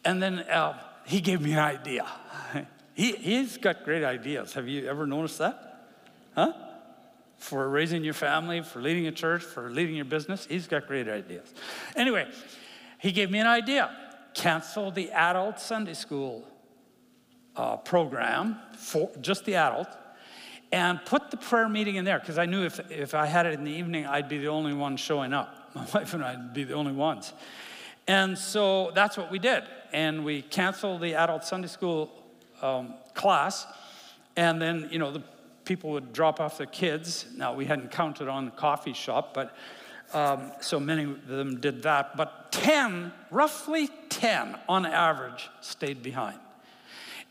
And 0.05 0.23
then 0.23 0.41
uh, 0.41 0.79
he 1.05 1.21
gave 1.21 1.41
me 1.41 1.53
an 1.53 1.59
idea. 1.59 2.07
He, 2.93 3.13
he's 3.13 3.57
got 3.57 3.85
great 3.85 4.05
ideas. 4.05 4.53
Have 4.53 4.69
you 4.69 4.87
ever 4.87 5.07
noticed 5.07 5.39
that? 5.39 5.87
Huh? 6.35 6.53
For 7.39 7.67
raising 7.67 8.05
your 8.05 8.13
family, 8.13 8.61
for 8.61 8.83
leading 8.83 9.07
a 9.07 9.13
church, 9.13 9.43
for 9.43 9.71
leading 9.71 9.95
your 9.95 10.05
business, 10.05 10.45
he's 10.45 10.67
got 10.67 10.87
great 10.87 11.09
ideas. 11.09 11.55
Anyway, 11.97 12.29
he 12.99 13.11
gave 13.11 13.31
me 13.31 13.39
an 13.39 13.47
idea 13.47 13.91
cancel 14.35 14.91
the 14.91 15.11
adult 15.13 15.61
Sunday 15.61 15.95
school 15.95 16.47
uh, 17.57 17.77
program 17.77 18.59
for 18.77 19.11
just 19.21 19.45
the 19.45 19.55
adult 19.55 19.89
and 20.73 21.05
put 21.05 21.31
the 21.31 21.37
prayer 21.37 21.69
meeting 21.69 21.97
in 21.97 22.05
there 22.05 22.19
because 22.19 22.39
I 22.39 22.47
knew 22.47 22.65
if, 22.65 22.79
if 22.91 23.15
I 23.15 23.27
had 23.27 23.47
it 23.47 23.55
in 23.55 23.65
the 23.65 23.73
evening, 23.73 24.07
I'd 24.07 24.29
be 24.29 24.39
the 24.39 24.49
only 24.49 24.73
one 24.73 24.97
showing 24.97 25.33
up. 25.33 25.71
My 25.75 25.85
wife 25.95 26.15
and 26.15 26.25
I'd 26.25 26.55
be 26.55 26.65
the 26.65 26.75
only 26.75 26.93
ones. 26.93 27.33
And 28.07 28.37
so 28.37 28.93
that's 28.95 29.17
what 29.17 29.31
we 29.31 29.39
did. 29.39 29.65
And 29.93 30.25
we 30.25 30.43
canceled 30.43 31.01
the 31.01 31.15
adult 31.15 31.45
Sunday 31.45 31.69
school 31.69 32.11
um, 32.63 32.95
class. 33.15 33.67
And 34.37 34.61
then, 34.61 34.89
you 34.91 34.99
know, 34.99 35.11
the 35.11 35.23
people 35.65 35.91
would 35.91 36.13
drop 36.13 36.41
off 36.41 36.59
their 36.59 36.67
kids. 36.67 37.27
Now, 37.37 37.55
we 37.55 37.65
hadn't 37.65 37.91
counted 37.91 38.29
on 38.29 38.45
the 38.45 38.51
coffee 38.51 38.93
shop, 38.93 39.35
but 39.35 39.57
um, 40.13 40.53
so 40.61 40.81
many 40.81 41.05
of 41.05 41.27
them 41.27 41.61
did 41.61 41.83
that. 41.85 42.17
But 42.17 42.53
10, 42.53 43.13
roughly 43.31 43.89
10 44.09 44.59
on 44.69 44.87
average, 44.87 45.49
stayed 45.61 46.03
behind. 46.03 46.39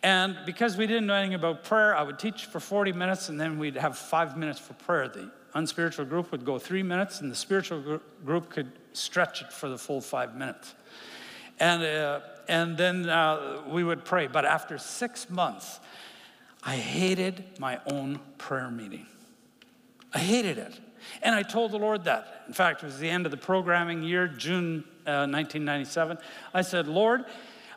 And 0.01 0.37
because 0.45 0.77
we 0.77 0.87
didn't 0.87 1.07
know 1.07 1.15
anything 1.15 1.35
about 1.35 1.63
prayer, 1.63 1.95
I 1.95 2.03
would 2.03 2.19
teach 2.19 2.45
for 2.45 2.59
40 2.59 2.93
minutes 2.93 3.27
and 3.27 3.39
then 3.39 3.59
we'd 3.59 3.75
have 3.75 3.97
five 3.97 4.37
minutes 4.37 4.59
for 4.59 4.73
prayer. 4.73 5.09
The 5.09 5.29
unspiritual 5.53 6.05
group 6.05 6.31
would 6.31 6.45
go 6.45 6.57
three 6.57 6.83
minutes 6.83 7.19
and 7.19 7.29
the 7.29 7.35
spiritual 7.35 7.99
group 8.23 8.49
could 8.49 8.71
stretch 8.93 9.41
it 9.41 9.51
for 9.51 9.67
the 9.67 9.77
full 9.77 9.99
five 9.99 10.35
minutes. 10.35 10.73
And, 11.59 11.83
uh, 11.83 12.21
and 12.49 12.75
then 12.75 13.07
uh, 13.07 13.61
we 13.67 13.83
would 13.83 14.03
pray. 14.03 14.27
But 14.27 14.43
after 14.43 14.77
six 14.77 15.29
months, 15.29 15.79
I 16.63 16.75
hated 16.75 17.45
my 17.59 17.79
own 17.85 18.19
prayer 18.37 18.69
meeting. 18.69 19.05
I 20.13 20.19
hated 20.19 20.57
it. 20.57 20.77
And 21.21 21.33
I 21.33 21.43
told 21.43 21.71
the 21.71 21.77
Lord 21.77 22.03
that. 22.05 22.43
In 22.47 22.53
fact, 22.53 22.83
it 22.83 22.87
was 22.87 22.97
the 22.97 23.09
end 23.09 23.25
of 23.25 23.31
the 23.31 23.37
programming 23.37 24.03
year, 24.03 24.27
June 24.27 24.83
uh, 25.05 25.29
1997. 25.29 26.17
I 26.53 26.61
said, 26.61 26.87
Lord, 26.87 27.25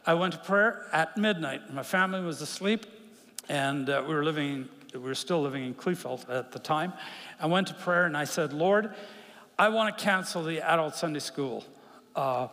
I 0.06 0.14
went 0.14 0.32
to 0.32 0.40
prayer 0.40 0.87
at 0.92 1.16
midnight. 1.16 1.72
My 1.72 1.85
family 1.85 2.22
was 2.22 2.40
asleep, 2.40 2.87
and 3.48 3.88
uh, 3.88 4.02
we 4.08 4.14
were 4.14 4.24
living, 4.24 4.68
we 4.94 5.00
were 5.00 5.14
still 5.14 5.42
living 5.42 5.64
in 5.64 5.74
Kleefeld 5.74 6.28
at 6.28 6.50
the 6.50 6.58
time. 6.58 6.94
I 7.38 7.46
went 7.46 7.68
to 7.68 7.74
prayer 7.74 8.06
and 8.06 8.16
I 8.16 8.24
said, 8.24 8.52
Lord, 8.52 8.94
I 9.58 9.68
want 9.68 9.96
to 9.96 10.02
cancel 10.02 10.42
the 10.42 10.61
adult 10.61 10.96
Sunday 10.96 11.20
school 11.20 11.64
uh, 12.16 12.48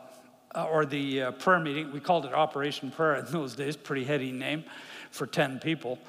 or 0.56 0.86
the 0.86 1.24
uh, 1.24 1.32
prayer 1.32 1.60
meeting. 1.60 1.92
We 1.92 2.00
called 2.00 2.26
it 2.26 2.34
Operation 2.34 2.92
Prayer 2.92 3.16
in 3.16 3.26
those 3.32 3.56
days, 3.56 3.78
pretty 3.78 4.04
heady 4.04 4.32
name 4.32 4.64
for 5.12 5.28
10 5.28 5.60
people. 5.60 6.00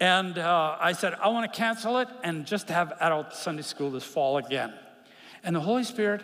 And 0.00 0.38
uh, 0.38 0.76
I 0.78 0.92
said, 0.92 1.14
I 1.14 1.28
want 1.28 1.52
to 1.52 1.56
cancel 1.56 1.98
it 1.98 2.08
and 2.22 2.46
just 2.46 2.68
have 2.68 2.92
adult 3.00 3.34
Sunday 3.34 3.62
school 3.62 3.90
this 3.90 4.04
fall 4.04 4.38
again. 4.38 4.72
And 5.42 5.56
the 5.56 5.60
Holy 5.60 5.84
Spirit, 5.84 6.22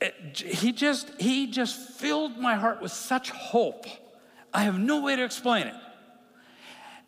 it, 0.00 0.38
he 0.38 0.72
just 0.72 1.10
he 1.20 1.50
just 1.50 1.76
filled 1.76 2.38
my 2.38 2.54
heart 2.54 2.80
with 2.80 2.92
such 2.92 3.30
hope. 3.30 3.86
I 4.52 4.62
have 4.62 4.78
no 4.78 5.02
way 5.02 5.16
to 5.16 5.24
explain 5.24 5.66
it. 5.66 5.74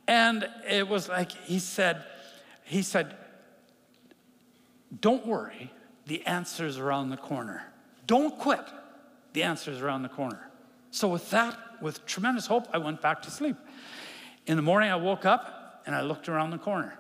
And 0.07 0.49
it 0.69 0.89
was 0.89 1.09
like 1.09 1.31
he 1.31 1.59
said, 1.59 2.05
he 2.65 2.83
said, 2.83 3.17
don't 5.01 5.25
worry, 5.27 5.73
the 6.07 6.27
answer's 6.27 6.79
around 6.79 7.11
the 7.11 7.17
corner. 7.17 7.63
Don't 8.07 8.37
quit, 8.39 8.65
the 9.33 9.43
answer's 9.43 9.81
around 9.81 10.03
the 10.03 10.09
corner. 10.09 10.51
So 10.91 11.09
with 11.09 11.31
that, 11.31 11.57
with 11.81 12.05
tremendous 12.07 12.47
hope, 12.47 12.67
I 12.73 12.79
went 12.79 13.01
back 13.01 13.23
to 13.23 13.31
sleep. 13.31 13.57
In 14.47 14.57
the 14.57 14.63
morning, 14.63 14.91
I 14.91 14.97
woke 14.97 15.25
up 15.25 15.83
and 15.87 15.95
I 15.95 16.03
looked 16.03 16.29
around 16.29 16.51
the 16.51 16.59
corner. 16.59 16.99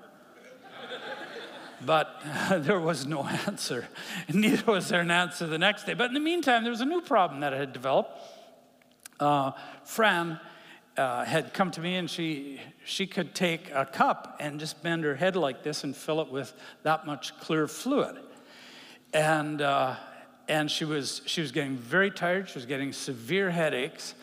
but 1.85 2.21
uh, 2.25 2.59
there 2.61 2.79
was 2.79 3.07
no 3.07 3.25
answer. 3.25 3.89
Neither 4.33 4.73
was 4.73 4.89
there 4.89 5.01
an 5.01 5.11
answer 5.11 5.47
the 5.47 5.59
next 5.59 5.85
day. 5.85 5.95
But 5.95 6.09
in 6.09 6.15
the 6.15 6.21
meantime, 6.21 6.63
there 6.63 6.71
was 6.71 6.81
a 6.81 6.87
new 6.87 7.01
problem 7.01 7.41
that 7.41 7.53
had 7.53 7.73
developed. 7.73 8.19
Uh, 9.19 9.53
Fran 9.85 10.39
uh, 10.97 11.25
had 11.25 11.53
come 11.53 11.71
to 11.73 11.81
me 11.81 11.97
and 11.97 12.09
she, 12.09 12.61
she 12.85 13.07
could 13.07 13.35
take 13.35 13.71
a 13.73 13.85
cup 13.85 14.37
and 14.41 14.61
just 14.61 14.83
bend 14.83 15.05
her 15.05 15.15
head 15.15 15.37
like 15.37 15.63
this 15.63 15.85
and 15.85 15.97
fill 15.97 16.21
it 16.21 16.31
with 16.31 16.55
that 16.85 17.07
much 17.07 17.39
clear 17.41 17.67
fluid. 17.67 18.17
And, 19.13 19.61
uh, 19.61 19.97
and 20.51 20.69
she, 20.69 20.85
was, 20.85 21.23
she 21.27 21.41
was 21.41 21.53
getting 21.53 21.77
very 21.77 22.11
tired, 22.11 22.49
she 22.49 22.57
was 22.57 22.67
getting 22.67 22.93
severe 22.93 23.51
headaches. 23.51 24.17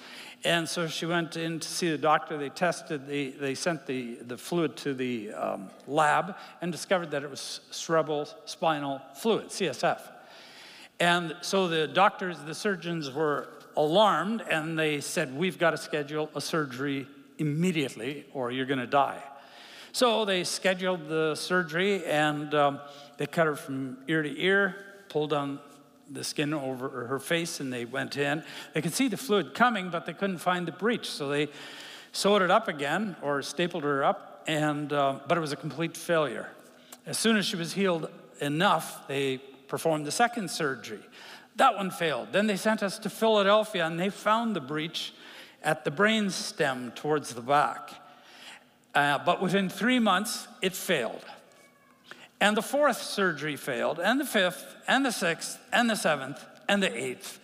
And 0.43 0.67
so 0.67 0.87
she 0.87 1.05
went 1.05 1.37
in 1.37 1.59
to 1.61 1.67
see 1.67 1.89
the 1.89 1.97
doctor. 1.97 2.37
They 2.37 2.49
tested, 2.49 3.07
the, 3.07 3.31
they 3.31 3.55
sent 3.55 3.87
the, 3.87 4.15
the 4.15 4.37
fluid 4.37 4.75
to 4.77 4.93
the 4.93 5.31
um, 5.31 5.69
lab 5.87 6.35
and 6.61 6.69
discovered 6.71 7.11
that 7.11 7.23
it 7.23 7.29
was 7.29 7.61
cerebral 7.71 8.27
spinal 8.45 9.01
fluid, 9.15 9.47
CSF. 9.47 10.01
And 10.99 11.33
so 11.41 11.69
the 11.69 11.87
doctors, 11.87 12.37
the 12.39 12.53
surgeons 12.53 13.09
were 13.09 13.47
alarmed 13.77 14.43
and 14.51 14.77
they 14.77 14.99
said, 14.99 15.35
We've 15.35 15.57
got 15.57 15.71
to 15.71 15.77
schedule 15.77 16.29
a 16.35 16.41
surgery 16.41 17.07
immediately 17.37 18.25
or 18.33 18.51
you're 18.51 18.65
going 18.65 18.79
to 18.79 18.87
die. 18.87 19.23
So 19.93 20.25
they 20.25 20.43
scheduled 20.43 21.07
the 21.07 21.35
surgery 21.35 22.05
and 22.05 22.53
um, 22.53 22.79
they 23.17 23.27
cut 23.27 23.47
her 23.47 23.55
from 23.55 23.99
ear 24.07 24.21
to 24.23 24.41
ear, 24.41 24.75
pulled 25.09 25.31
on 25.31 25.59
the 26.10 26.24
skin 26.24 26.54
over 26.54 27.08
her 27.08 27.20
face 27.20 27.60
and 27.60 27.72
they 27.72 27.86
went 27.86 28.17
in. 28.17 28.43
They 28.74 28.82
could 28.82 28.93
see 28.93 29.08
the 29.08 29.17
fluid 29.17 29.54
coming, 29.54 29.89
but 29.89 30.06
they 30.06 30.13
couldn't 30.13 30.39
find 30.39 30.67
the 30.67 30.72
breach. 30.72 31.10
So 31.10 31.30
they 31.30 31.50
sewed 32.12 32.41
it 32.41 32.52
up 32.52 32.67
again 32.67 33.15
or 33.22 33.41
stapled 33.41 33.84
her 33.84 34.04
up, 34.04 34.43
and, 34.48 34.91
uh, 34.93 35.20
but 35.28 35.38
it 35.38 35.41
was 35.41 35.52
a 35.52 35.58
complete 35.58 35.98
failure. 35.98 36.50
As 37.06 37.17
soon 37.17 37.38
as 37.38 37.46
she 37.46 37.56
was 37.56 37.74
healed 37.74 38.10
enough, 38.39 39.08
they 39.08 39.38
performed 39.67 40.06
the 40.06 40.12
second 40.12 40.50
surgery. 40.50 41.02
That 41.58 41.76
one 41.76 41.91
failed. 41.91 42.30
Then 42.32 42.48
they 42.48 42.58
sent 42.58 42.84
us 42.84 43.00
to 43.00 43.10
Philadelphia 43.10 43.86
and 43.86 44.00
they 44.00 44.10
found 44.10 44.56
the 44.56 44.62
breach 44.62 45.13
at 45.63 45.84
the 45.84 45.91
brain 45.91 46.30
stem 46.30 46.91
towards 46.96 47.34
the 47.34 47.41
back. 47.41 47.89
Uh, 48.93 49.20
but 49.20 49.41
within 49.41 49.70
three 49.70 50.00
months, 50.00 50.48
it 50.62 50.74
failed. 50.74 51.26
And 52.39 52.56
the 52.56 52.62
fourth 52.62 53.02
surgery 53.02 53.56
failed, 53.56 54.00
and 54.00 54.19
the 54.19 54.26
fifth, 54.26 54.76
and 54.88 55.06
the 55.06 55.12
sixth, 55.12 55.60
and 55.71 55.89
the 55.89 55.95
seventh, 55.95 56.43
and 56.69 56.84
the 56.84 56.95
eighth, 56.95 57.39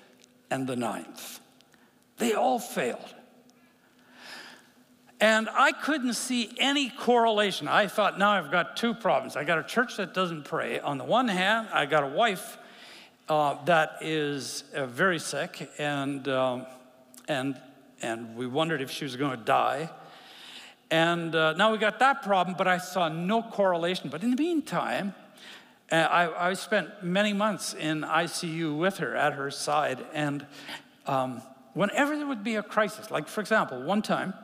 and 0.51 0.67
the 0.67 0.75
ninth. 0.75 1.39
They 2.17 2.33
all 2.33 2.59
failed. 2.59 3.15
And 5.19 5.49
I 5.49 5.71
couldn't 5.71 6.13
see 6.13 6.53
any 6.59 6.89
correlation. 6.89 7.67
I 7.67 7.87
thought, 7.87 8.19
now 8.19 8.31
I've 8.31 8.51
got 8.51 8.77
two 8.77 8.93
problems. 8.93 9.35
I 9.35 9.45
got 9.45 9.57
a 9.57 9.63
church 9.63 9.97
that 9.97 10.13
doesn't 10.13 10.43
pray. 10.43 10.79
On 10.79 10.97
the 10.97 11.05
one 11.05 11.27
hand, 11.27 11.69
I 11.71 11.85
got 11.85 12.03
a 12.03 12.07
wife 12.07 12.57
uh, 13.29 13.63
that 13.65 13.99
is 14.01 14.65
uh, 14.75 14.85
very 14.85 15.19
sick, 15.19 15.71
and, 15.77 16.27
um, 16.27 16.65
and, 17.27 17.59
and 18.01 18.35
we 18.35 18.45
wondered 18.45 18.81
if 18.81 18.91
she 18.91 19.05
was 19.05 19.15
going 19.15 19.31
to 19.31 19.43
die. 19.43 19.89
And 20.93 21.33
uh, 21.33 21.53
now 21.53 21.71
we 21.71 21.79
got 21.79 21.97
that 21.97 22.21
problem, 22.21 22.55
but 22.55 22.67
I 22.67 22.77
saw 22.77 23.09
no 23.09 23.41
correlation. 23.41 24.11
But 24.11 24.21
in 24.21 24.29
the 24.29 24.35
meantime, 24.35 25.15
uh, 25.91 25.95
I, 25.95 26.49
I, 26.49 26.53
spent 26.53 27.03
many 27.03 27.33
months 27.33 27.73
in 27.73 28.01
ICU 28.01 28.77
with 28.77 28.97
her 28.97 29.15
at 29.15 29.33
her 29.33 29.49
side. 29.49 30.05
And 30.13 30.45
um, 31.07 31.41
whenever 31.73 32.15
there 32.15 32.27
would 32.27 32.43
be 32.43 32.57
a 32.57 32.61
crisis, 32.61 33.09
like 33.09 33.27
for 33.27 33.41
example, 33.41 33.81
one 33.81 34.03
time 34.03 34.35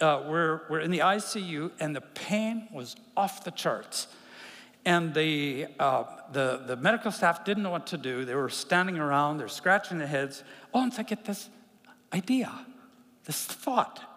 uh, 0.00 0.22
we're, 0.28 0.60
we're 0.70 0.78
in 0.78 0.92
the 0.92 1.00
ICU 1.00 1.72
and 1.80 1.96
the 1.96 2.02
pain 2.02 2.68
was 2.72 2.94
off 3.16 3.42
the 3.42 3.50
charts. 3.50 4.06
And 4.84 5.12
the, 5.12 5.66
uh, 5.80 6.04
the, 6.30 6.62
the 6.68 6.76
medical 6.76 7.10
staff 7.10 7.44
didn't 7.44 7.64
know 7.64 7.70
what 7.70 7.88
to 7.88 7.98
do. 7.98 8.24
They 8.24 8.36
were 8.36 8.48
standing 8.48 8.98
around, 8.98 9.38
they're 9.38 9.48
scratching 9.48 9.98
their 9.98 10.06
heads. 10.06 10.44
Oh, 10.72 10.84
and 10.84 10.94
I 10.96 11.02
get 11.02 11.24
this 11.24 11.48
idea, 12.12 12.52
this 13.24 13.44
thought. 13.44 14.13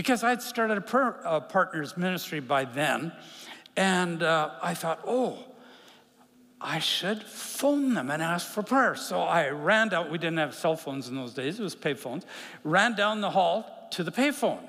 Because 0.00 0.24
I'd 0.24 0.40
started 0.40 0.78
a 0.78 0.80
prayer 0.80 1.20
uh, 1.26 1.40
partners 1.40 1.94
ministry 1.94 2.40
by 2.40 2.64
then, 2.64 3.12
and 3.76 4.22
uh, 4.22 4.52
I 4.62 4.72
thought, 4.72 5.00
oh, 5.06 5.44
I 6.58 6.78
should 6.78 7.22
phone 7.22 7.92
them 7.92 8.10
and 8.10 8.22
ask 8.22 8.48
for 8.48 8.62
prayer. 8.62 8.94
So 8.94 9.20
I 9.20 9.50
ran 9.50 9.90
down, 9.90 10.10
we 10.10 10.16
didn't 10.16 10.38
have 10.38 10.54
cell 10.54 10.74
phones 10.74 11.10
in 11.10 11.16
those 11.16 11.34
days, 11.34 11.60
it 11.60 11.62
was 11.62 11.76
payphones, 11.76 12.22
ran 12.64 12.94
down 12.94 13.20
the 13.20 13.28
hall 13.28 13.88
to 13.90 14.02
the 14.02 14.10
payphone. 14.10 14.66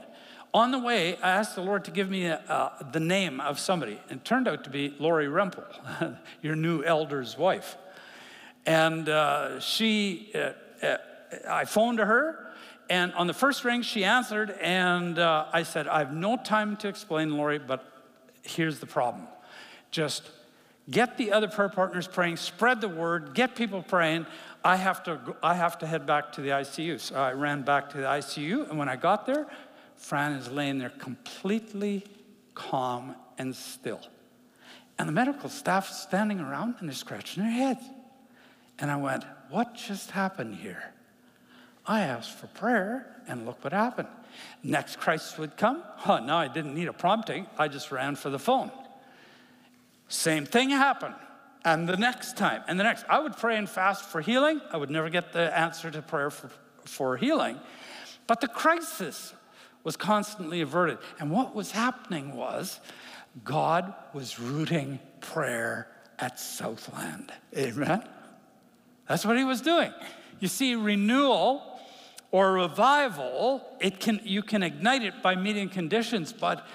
On 0.53 0.71
the 0.71 0.79
way, 0.79 1.15
I 1.19 1.29
asked 1.29 1.55
the 1.55 1.61
Lord 1.61 1.85
to 1.85 1.91
give 1.91 2.09
me 2.09 2.27
uh, 2.27 2.69
the 2.91 2.99
name 2.99 3.39
of 3.39 3.57
somebody. 3.57 4.01
And 4.09 4.19
it 4.19 4.25
turned 4.25 4.49
out 4.49 4.65
to 4.65 4.69
be 4.69 4.93
Lori 4.99 5.27
Rempel, 5.27 6.17
your 6.41 6.57
new 6.57 6.83
elder's 6.83 7.37
wife. 7.37 7.77
And 8.65 9.07
uh, 9.07 9.61
she, 9.61 10.33
uh, 10.35 10.51
uh, 10.85 10.97
I 11.47 11.63
phoned 11.63 11.99
to 11.99 12.05
her, 12.05 12.50
and 12.91 13.13
on 13.13 13.25
the 13.25 13.33
first 13.33 13.63
ring, 13.63 13.83
she 13.83 14.03
answered, 14.03 14.51
and 14.59 15.17
uh, 15.17 15.45
I 15.53 15.63
said, 15.63 15.87
I 15.87 15.99
have 15.99 16.13
no 16.13 16.35
time 16.35 16.75
to 16.75 16.89
explain, 16.89 17.37
Lori, 17.37 17.57
but 17.57 17.85
here's 18.41 18.79
the 18.79 18.85
problem. 18.85 19.29
Just 19.91 20.29
get 20.89 21.17
the 21.17 21.31
other 21.31 21.47
prayer 21.47 21.69
partners 21.69 22.05
praying, 22.05 22.35
spread 22.35 22.81
the 22.81 22.89
word, 22.89 23.33
get 23.33 23.55
people 23.55 23.81
praying. 23.81 24.25
I 24.61 24.75
have 24.75 25.03
to, 25.03 25.37
I 25.41 25.53
have 25.53 25.79
to 25.79 25.87
head 25.87 26.05
back 26.05 26.33
to 26.33 26.41
the 26.41 26.49
ICU. 26.49 26.99
So 26.99 27.15
I 27.15 27.31
ran 27.31 27.61
back 27.61 27.91
to 27.91 27.97
the 27.97 28.03
ICU, 28.03 28.69
and 28.69 28.77
when 28.77 28.89
I 28.89 28.97
got 28.97 29.25
there, 29.25 29.47
Fran 29.95 30.33
is 30.33 30.51
laying 30.51 30.77
there 30.77 30.89
completely 30.89 32.03
calm 32.55 33.15
and 33.37 33.55
still. 33.55 34.01
And 34.99 35.07
the 35.07 35.13
medical 35.13 35.47
staff 35.47 35.87
standing 35.89 36.41
around 36.41 36.75
and 36.79 36.89
they're 36.89 36.93
scratching 36.93 37.43
their 37.43 37.53
heads. 37.53 37.85
And 38.79 38.91
I 38.91 38.97
went, 38.97 39.23
What 39.49 39.75
just 39.75 40.11
happened 40.11 40.55
here? 40.55 40.93
I 41.85 42.01
asked 42.01 42.31
for 42.37 42.47
prayer, 42.47 43.21
and 43.27 43.45
look 43.45 43.63
what 43.63 43.73
happened. 43.73 44.07
Next 44.63 44.99
crisis 44.99 45.37
would 45.37 45.57
come. 45.57 45.83
Huh, 45.97 46.19
now 46.19 46.37
I 46.37 46.47
didn't 46.47 46.75
need 46.75 46.87
a 46.87 46.93
prompting, 46.93 47.47
I 47.57 47.67
just 47.67 47.91
ran 47.91 48.15
for 48.15 48.29
the 48.29 48.39
phone. 48.39 48.71
Same 50.07 50.45
thing 50.45 50.69
happened. 50.69 51.15
And 51.63 51.87
the 51.87 51.97
next 51.97 52.37
time, 52.37 52.63
and 52.67 52.79
the 52.79 52.83
next, 52.83 53.05
I 53.07 53.19
would 53.19 53.37
pray 53.37 53.57
and 53.57 53.69
fast 53.69 54.05
for 54.05 54.19
healing. 54.19 54.61
I 54.71 54.77
would 54.77 54.89
never 54.89 55.09
get 55.09 55.31
the 55.31 55.57
answer 55.57 55.91
to 55.91 56.01
prayer 56.01 56.31
for, 56.31 56.49
for 56.85 57.17
healing. 57.17 57.59
But 58.25 58.41
the 58.41 58.47
crisis 58.47 59.33
was 59.83 59.95
constantly 59.95 60.61
averted. 60.61 60.97
And 61.19 61.29
what 61.31 61.55
was 61.55 61.71
happening 61.71 62.35
was 62.35 62.79
God 63.43 63.93
was 64.13 64.39
rooting 64.39 64.99
prayer 65.19 65.87
at 66.17 66.39
Southland. 66.39 67.31
Amen? 67.55 68.07
That's 69.07 69.25
what 69.25 69.37
he 69.37 69.43
was 69.43 69.61
doing. 69.61 69.93
You 70.39 70.47
see, 70.47 70.75
renewal 70.75 71.70
or 72.31 72.53
revival, 72.53 73.61
it 73.79 73.99
can, 73.99 74.21
you 74.23 74.41
can 74.41 74.63
ignite 74.63 75.03
it 75.03 75.21
by 75.21 75.35
meeting 75.35 75.69
conditions, 75.69 76.31
but 76.31 76.65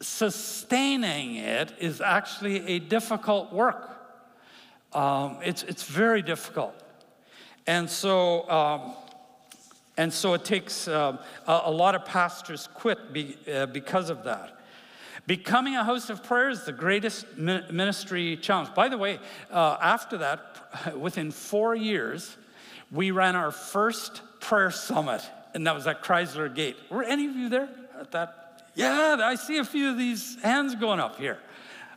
sustaining 0.00 1.36
it 1.36 1.72
is 1.80 2.00
actually 2.00 2.66
a 2.66 2.78
difficult 2.78 3.52
work. 3.52 3.90
Um, 4.92 5.38
it's, 5.42 5.62
it's 5.64 5.84
very 5.84 6.22
difficult. 6.22 6.74
And 7.66 7.88
so, 7.88 8.48
um, 8.48 8.94
and 9.96 10.12
so 10.12 10.34
it 10.34 10.44
takes 10.44 10.86
uh, 10.86 11.16
a, 11.46 11.62
a, 11.64 11.70
lot 11.70 11.94
of 11.94 12.04
pastors 12.04 12.68
quit 12.74 13.12
be, 13.12 13.36
uh, 13.52 13.66
because 13.66 14.10
of 14.10 14.24
that. 14.24 14.58
Becoming 15.26 15.74
a 15.74 15.84
host 15.84 16.10
of 16.10 16.22
prayer 16.22 16.50
is 16.50 16.64
the 16.64 16.72
greatest 16.72 17.38
ministry 17.38 18.36
challenge. 18.36 18.74
By 18.74 18.88
the 18.90 18.98
way, 18.98 19.18
uh, 19.50 19.78
after 19.80 20.18
that, 20.18 20.94
within 20.98 21.30
four 21.30 21.74
years, 21.74 22.36
we 22.90 23.10
ran 23.10 23.34
our 23.34 23.50
first 23.50 24.20
prayer 24.44 24.70
summit, 24.70 25.22
and 25.54 25.66
that 25.66 25.74
was 25.74 25.86
at 25.86 26.02
Chrysler 26.02 26.54
Gate. 26.54 26.76
Were 26.90 27.02
any 27.02 27.26
of 27.26 27.34
you 27.34 27.48
there 27.48 27.68
at 27.98 28.10
that? 28.12 28.62
Yeah, 28.74 29.16
I 29.20 29.36
see 29.36 29.58
a 29.58 29.64
few 29.64 29.90
of 29.90 29.98
these 29.98 30.40
hands 30.42 30.74
going 30.74 31.00
up 31.00 31.16
here. 31.18 31.38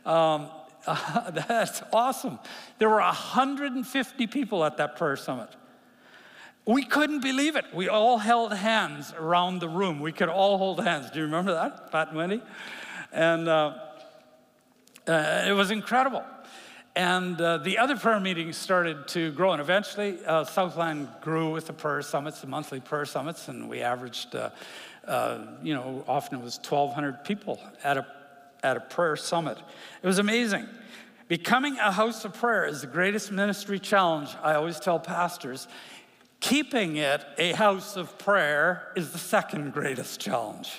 Um, 0.06 0.48
uh, 0.86 1.30
that's 1.48 1.82
awesome. 1.92 2.38
There 2.78 2.88
were 2.88 3.00
150 3.00 4.26
people 4.28 4.64
at 4.64 4.78
that 4.78 4.96
prayer 4.96 5.16
summit. 5.16 5.50
We 6.64 6.84
couldn't 6.84 7.20
believe 7.20 7.56
it. 7.56 7.66
We 7.74 7.88
all 7.88 8.18
held 8.18 8.52
hands 8.52 9.12
around 9.18 9.58
the 9.58 9.68
room. 9.68 10.00
We 10.00 10.12
could 10.12 10.28
all 10.28 10.58
hold 10.58 10.82
hands. 10.82 11.10
Do 11.10 11.18
you 11.18 11.24
remember 11.24 11.52
that, 11.54 11.90
Pat 11.90 12.08
and 12.08 12.16
Wendy? 12.16 12.42
And 13.12 13.48
uh, 13.48 13.74
uh, 15.06 15.44
it 15.46 15.52
was 15.52 15.70
incredible. 15.70 16.24
And 16.94 17.40
uh, 17.40 17.58
the 17.58 17.78
other 17.78 17.96
prayer 17.96 18.18
meetings 18.18 18.56
started 18.56 19.06
to 19.08 19.30
grow, 19.32 19.52
and 19.52 19.60
eventually 19.60 20.18
uh, 20.26 20.44
Southland 20.44 21.08
grew 21.20 21.50
with 21.50 21.66
the 21.66 21.72
prayer 21.72 22.02
summits, 22.02 22.40
the 22.40 22.46
monthly 22.46 22.80
prayer 22.80 23.04
summits, 23.04 23.48
and 23.48 23.68
we 23.68 23.82
averaged, 23.82 24.34
uh, 24.34 24.50
uh, 25.06 25.46
you 25.62 25.74
know, 25.74 26.04
often 26.08 26.38
it 26.38 26.42
was 26.42 26.56
1,200 26.58 27.24
people 27.24 27.60
at 27.84 27.96
a, 27.96 28.06
at 28.62 28.76
a 28.76 28.80
prayer 28.80 29.16
summit. 29.16 29.58
It 30.02 30.06
was 30.06 30.18
amazing. 30.18 30.66
Becoming 31.28 31.76
a 31.76 31.92
house 31.92 32.24
of 32.24 32.34
prayer 32.34 32.64
is 32.64 32.80
the 32.80 32.86
greatest 32.86 33.30
ministry 33.30 33.78
challenge, 33.78 34.30
I 34.42 34.54
always 34.54 34.80
tell 34.80 34.98
pastors. 34.98 35.68
Keeping 36.40 36.96
it 36.96 37.24
a 37.36 37.52
house 37.52 37.96
of 37.96 38.16
prayer 38.18 38.92
is 38.96 39.12
the 39.12 39.18
second 39.18 39.72
greatest 39.72 40.20
challenge. 40.20 40.72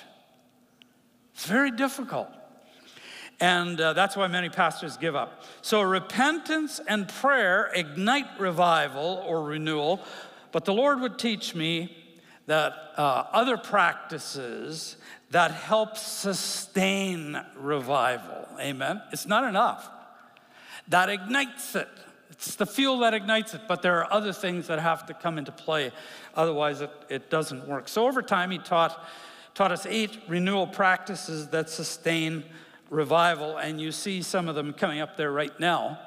It's 1.34 1.46
very 1.46 1.72
difficult. 1.72 2.30
And 3.40 3.80
uh, 3.80 3.94
that's 3.94 4.18
why 4.18 4.28
many 4.28 4.50
pastors 4.50 4.98
give 4.98 5.16
up. 5.16 5.44
So, 5.62 5.82
repentance 5.82 6.82
and 6.86 7.08
prayer 7.08 7.72
ignite 7.74 8.28
revival 8.38 9.24
or 9.26 9.44
renewal, 9.44 10.02
but 10.52 10.66
the 10.66 10.74
Lord 10.74 11.00
would 11.00 11.18
teach 11.18 11.56
me 11.56 11.96
that 12.48 12.74
uh, 12.98 13.26
other 13.32 13.58
practices 13.58 14.98
that 15.32 15.52
help 15.52 15.96
sustain 15.96 17.40
revival, 17.56 18.48
amen? 18.60 19.02
It's 19.12 19.28
not 19.28 19.44
enough. 19.44 19.88
That 20.88 21.10
ignites 21.10 21.76
it. 21.76 21.88
It's 22.32 22.56
the 22.56 22.66
fuel 22.66 23.00
that 23.00 23.14
ignites 23.14 23.54
it, 23.54 23.62
but 23.68 23.82
there 23.82 24.00
are 24.00 24.12
other 24.12 24.34
things 24.34 24.68
that 24.68 24.80
have 24.80 25.06
to 25.08 25.14
come 25.14 25.38
into 25.38 25.52
play. 25.52 25.92
Otherwise, 26.34 26.82
it, 26.82 26.92
it 27.10 27.30
doesn't 27.30 27.68
work. 27.68 27.88
So 27.88 28.08
over 28.08 28.22
time, 28.22 28.50
he 28.50 28.58
taught, 28.58 29.06
taught 29.54 29.72
us 29.72 29.86
eight 29.86 30.18
renewal 30.28 30.66
practices 30.66 31.50
that 31.50 31.70
sustain 31.70 32.44
revival, 32.90 33.58
and 33.58 33.80
you 33.80 33.92
see 33.92 34.22
some 34.22 34.48
of 34.48 34.56
them 34.56 34.74
coming 34.74 35.00
up 35.00 35.18
there 35.18 35.32
right 35.32 35.58
now. 35.60 36.00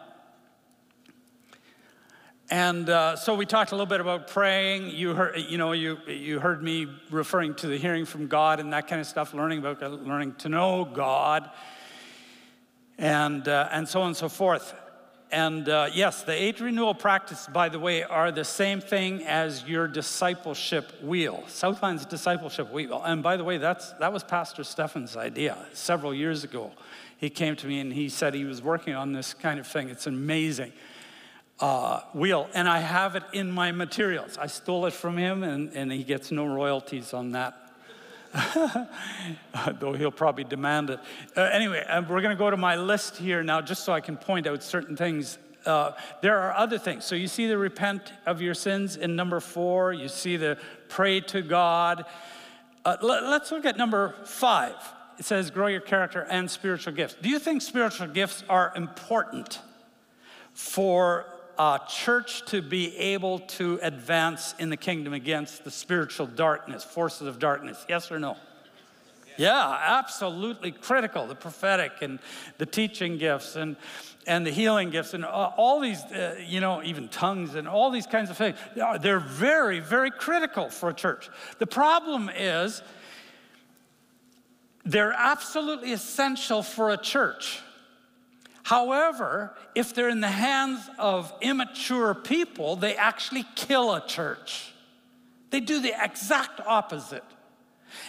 And 2.50 2.90
uh, 2.90 3.16
so 3.16 3.34
we 3.34 3.46
talked 3.46 3.72
a 3.72 3.74
little 3.74 3.86
bit 3.86 4.00
about 4.00 4.28
praying. 4.28 4.90
You 4.90 5.14
heard, 5.14 5.38
you 5.38 5.56
know, 5.56 5.72
you, 5.72 5.96
you 6.06 6.38
heard 6.38 6.62
me 6.62 6.86
referring 7.10 7.54
to 7.56 7.66
the 7.66 7.78
hearing 7.78 8.04
from 8.04 8.26
God 8.26 8.60
and 8.60 8.72
that 8.74 8.88
kind 8.88 9.00
of 9.00 9.06
stuff, 9.06 9.32
learning 9.32 9.60
about 9.60 9.80
learning 10.04 10.34
to 10.34 10.50
know 10.50 10.84
God, 10.84 11.48
and 12.98 13.48
uh, 13.48 13.68
and 13.72 13.88
so 13.88 14.02
on 14.02 14.08
and 14.08 14.16
so 14.16 14.28
forth. 14.28 14.74
And 15.32 15.66
uh, 15.66 15.88
yes, 15.90 16.24
the 16.24 16.34
eight 16.34 16.60
renewal 16.60 16.94
practice, 16.94 17.48
by 17.50 17.70
the 17.70 17.78
way, 17.78 18.02
are 18.02 18.30
the 18.30 18.44
same 18.44 18.82
thing 18.82 19.22
as 19.22 19.66
your 19.66 19.88
discipleship 19.88 21.02
wheel, 21.02 21.42
Southland's 21.48 22.04
discipleship 22.04 22.70
wheel. 22.70 23.02
And 23.02 23.22
by 23.22 23.38
the 23.38 23.44
way, 23.44 23.56
that's, 23.56 23.92
that 23.94 24.12
was 24.12 24.22
Pastor 24.22 24.62
Stefan's 24.62 25.16
idea 25.16 25.56
several 25.72 26.12
years 26.12 26.44
ago. 26.44 26.70
He 27.16 27.30
came 27.30 27.56
to 27.56 27.66
me 27.66 27.80
and 27.80 27.94
he 27.94 28.10
said 28.10 28.34
he 28.34 28.44
was 28.44 28.60
working 28.60 28.94
on 28.94 29.14
this 29.14 29.32
kind 29.32 29.58
of 29.58 29.66
thing. 29.66 29.88
It's 29.88 30.06
amazing. 30.06 30.72
Uh, 31.58 32.00
wheel, 32.12 32.48
and 32.52 32.68
I 32.68 32.80
have 32.80 33.16
it 33.16 33.22
in 33.32 33.50
my 33.50 33.72
materials. 33.72 34.36
I 34.36 34.48
stole 34.48 34.84
it 34.86 34.92
from 34.92 35.16
him, 35.16 35.44
and, 35.44 35.72
and 35.74 35.92
he 35.92 36.02
gets 36.02 36.32
no 36.32 36.44
royalties 36.44 37.14
on 37.14 37.32
that. 37.32 37.54
though 39.78 39.92
he'll 39.92 40.10
probably 40.10 40.44
demand 40.44 40.90
it. 40.90 41.00
Uh, 41.36 41.42
anyway, 41.42 41.84
uh, 41.88 42.00
we're 42.02 42.20
going 42.20 42.34
to 42.34 42.38
go 42.38 42.50
to 42.50 42.56
my 42.56 42.76
list 42.76 43.16
here 43.16 43.42
now, 43.42 43.60
just 43.60 43.84
so 43.84 43.92
I 43.92 44.00
can 44.00 44.16
point 44.16 44.46
out 44.46 44.62
certain 44.62 44.96
things. 44.96 45.38
Uh, 45.66 45.92
there 46.22 46.38
are 46.38 46.54
other 46.56 46.78
things. 46.78 47.04
So 47.04 47.14
you 47.14 47.28
see 47.28 47.46
the 47.46 47.58
repent 47.58 48.12
of 48.26 48.40
your 48.40 48.54
sins 48.54 48.96
in 48.96 49.16
number 49.16 49.38
four. 49.38 49.92
You 49.92 50.08
see 50.08 50.36
the 50.36 50.58
pray 50.88 51.20
to 51.20 51.42
God. 51.42 52.04
Uh, 52.84 52.96
let, 53.02 53.24
let's 53.24 53.52
look 53.52 53.64
at 53.64 53.76
number 53.76 54.14
five. 54.24 54.74
It 55.18 55.24
says 55.24 55.50
grow 55.50 55.66
your 55.66 55.80
character 55.80 56.26
and 56.28 56.50
spiritual 56.50 56.94
gifts. 56.94 57.14
Do 57.20 57.28
you 57.28 57.38
think 57.38 57.62
spiritual 57.62 58.08
gifts 58.08 58.42
are 58.48 58.72
important 58.74 59.60
for 60.54 61.26
a 61.62 61.80
church 61.86 62.44
to 62.46 62.60
be 62.60 62.96
able 62.96 63.38
to 63.38 63.78
advance 63.82 64.52
in 64.58 64.68
the 64.68 64.76
kingdom 64.76 65.12
against 65.12 65.62
the 65.62 65.70
spiritual 65.70 66.26
darkness, 66.26 66.82
forces 66.82 67.28
of 67.28 67.38
darkness? 67.38 67.86
Yes 67.88 68.10
or 68.10 68.18
no? 68.18 68.36
Yeah, 69.36 69.78
absolutely 69.80 70.72
critical. 70.72 71.28
The 71.28 71.36
prophetic 71.36 71.92
and 72.00 72.18
the 72.58 72.66
teaching 72.66 73.16
gifts 73.16 73.54
and, 73.54 73.76
and 74.26 74.44
the 74.44 74.50
healing 74.50 74.90
gifts 74.90 75.14
and 75.14 75.24
all 75.24 75.78
these, 75.78 76.02
uh, 76.02 76.34
you 76.44 76.58
know, 76.58 76.82
even 76.82 77.08
tongues 77.08 77.54
and 77.54 77.68
all 77.68 77.92
these 77.92 78.06
kinds 78.06 78.28
of 78.28 78.36
things. 78.36 78.58
They're 79.00 79.20
very, 79.20 79.78
very 79.78 80.10
critical 80.10 80.68
for 80.68 80.88
a 80.88 80.94
church. 80.94 81.30
The 81.60 81.66
problem 81.68 82.28
is 82.28 82.82
they're 84.84 85.14
absolutely 85.16 85.92
essential 85.92 86.64
for 86.64 86.90
a 86.90 86.96
church. 86.96 87.60
However, 88.62 89.54
if 89.74 89.94
they're 89.94 90.08
in 90.08 90.20
the 90.20 90.28
hands 90.28 90.88
of 90.98 91.32
immature 91.40 92.14
people, 92.14 92.76
they 92.76 92.96
actually 92.96 93.44
kill 93.54 93.94
a 93.94 94.06
church. 94.06 94.72
They 95.50 95.60
do 95.60 95.80
the 95.80 95.92
exact 96.02 96.60
opposite. 96.60 97.24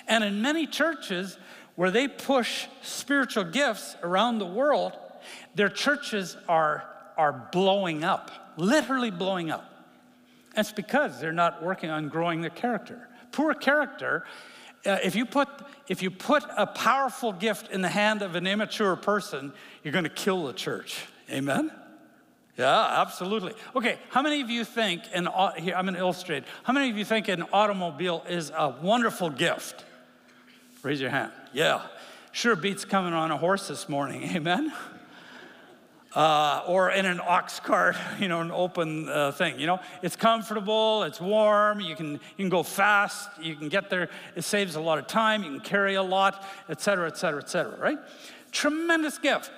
And 0.08 0.24
in 0.24 0.42
many 0.42 0.68
churches 0.68 1.38
where 1.76 1.92
they 1.92 2.08
push 2.08 2.68
spiritual 2.82 3.46
gifts 3.46 3.96
around 4.04 4.40
the 4.40 4.46
world, 4.46 4.94
their 5.56 5.70
churches 5.70 6.38
are, 6.48 6.84
are 7.18 7.50
blowing 7.52 8.04
up, 8.04 8.32
literally 8.58 9.12
blowing 9.12 9.50
up. 9.50 9.70
That's 10.56 10.72
because 10.72 11.20
they're 11.20 11.32
not 11.32 11.64
working 11.64 11.90
on 11.90 12.10
growing 12.10 12.42
their 12.42 12.52
character. 12.52 13.08
Poor 13.32 13.56
character, 13.56 14.26
uh, 14.86 14.98
if, 15.04 15.16
you 15.16 15.26
put, 15.26 15.48
if 15.88 16.02
you 16.02 16.12
put 16.12 16.44
a 16.58 16.66
powerful 16.66 17.32
gift 17.32 17.72
in 17.72 17.82
the 17.82 17.90
hand 17.90 18.22
of 18.22 18.36
an 18.36 18.48
immature 18.48 18.96
person, 18.96 19.54
you're 19.84 19.94
going 19.94 20.04
to 20.04 20.10
kill 20.10 20.46
the 20.46 20.54
church. 20.54 21.06
Amen? 21.30 21.72
Yeah, 22.58 23.02
absolutely. 23.02 23.54
Okay, 23.76 23.98
how 24.10 24.22
many 24.22 24.42
of 24.42 24.50
you 24.50 24.64
think, 24.64 25.04
an, 25.14 25.28
here, 25.58 25.76
I'm 25.76 25.86
going 25.86 25.96
to 25.96 26.00
illustrate, 26.00 26.44
how 26.64 26.74
many 26.74 26.90
of 26.90 26.98
you 26.98 27.06
think 27.06 27.28
an 27.28 27.44
automobile 27.52 28.24
is 28.30 28.52
a 28.56 28.70
wonderful 28.82 29.30
gift? 29.30 29.84
Raise 30.84 31.02
your 31.02 31.10
hand. 31.10 31.32
Yeah. 31.54 31.82
Sure 32.32 32.56
beats 32.56 32.86
coming 32.86 33.14
on 33.14 33.32
a 33.32 33.38
horse 33.38 33.68
this 33.68 33.88
morning. 33.88 34.24
Amen? 34.36 34.72
Uh, 36.16 36.64
or 36.68 36.92
in 36.92 37.06
an 37.06 37.20
ox 37.24 37.60
cart, 37.60 37.96
you 38.20 38.28
know, 38.28 38.42
an 38.42 38.52
open 38.52 39.10
uh, 39.10 39.32
thing. 39.32 39.60
You 39.60 39.68
know, 39.68 39.80
it's 40.02 40.16
comfortable, 40.16 41.04
it's 41.04 41.20
warm, 41.20 41.80
you 41.80 41.96
can, 41.96 42.14
you 42.14 42.20
can 42.38 42.50
go 42.50 42.64
fast, 42.64 43.30
you 43.42 43.56
can 43.56 43.70
get 43.70 43.90
there, 43.90 44.10
it 44.36 44.44
saves 44.44 44.76
a 44.76 44.82
lot 44.82 45.00
of 45.00 45.08
time, 45.08 45.44
you 45.44 45.50
can 45.50 45.60
carry 45.60 45.96
a 45.96 46.04
lot, 46.04 46.46
et 46.70 46.82
cetera, 46.82 47.08
et 47.08 47.18
cetera, 47.18 47.42
et 47.42 47.50
cetera, 47.50 47.78
right? 47.80 48.00
Tremendous 48.52 49.18
gift. 49.18 49.52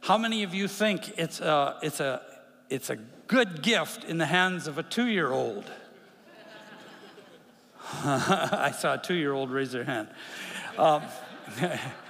How 0.00 0.18
many 0.18 0.42
of 0.42 0.52
you 0.52 0.66
think 0.66 1.16
it's 1.18 1.40
a, 1.40 1.78
it's 1.82 2.00
a, 2.00 2.22
it's 2.68 2.90
a 2.90 2.96
good 3.28 3.62
gift 3.62 4.04
in 4.04 4.18
the 4.18 4.26
hands 4.26 4.66
of 4.66 4.78
a 4.78 4.82
two 4.82 5.06
year 5.06 5.30
old? 5.30 5.64
I 8.04 8.72
saw 8.76 8.94
a 8.94 8.98
two 8.98 9.14
year 9.14 9.32
old 9.32 9.50
raise 9.50 9.72
their 9.72 9.84
hand. 9.84 10.08
Um, 10.78 11.02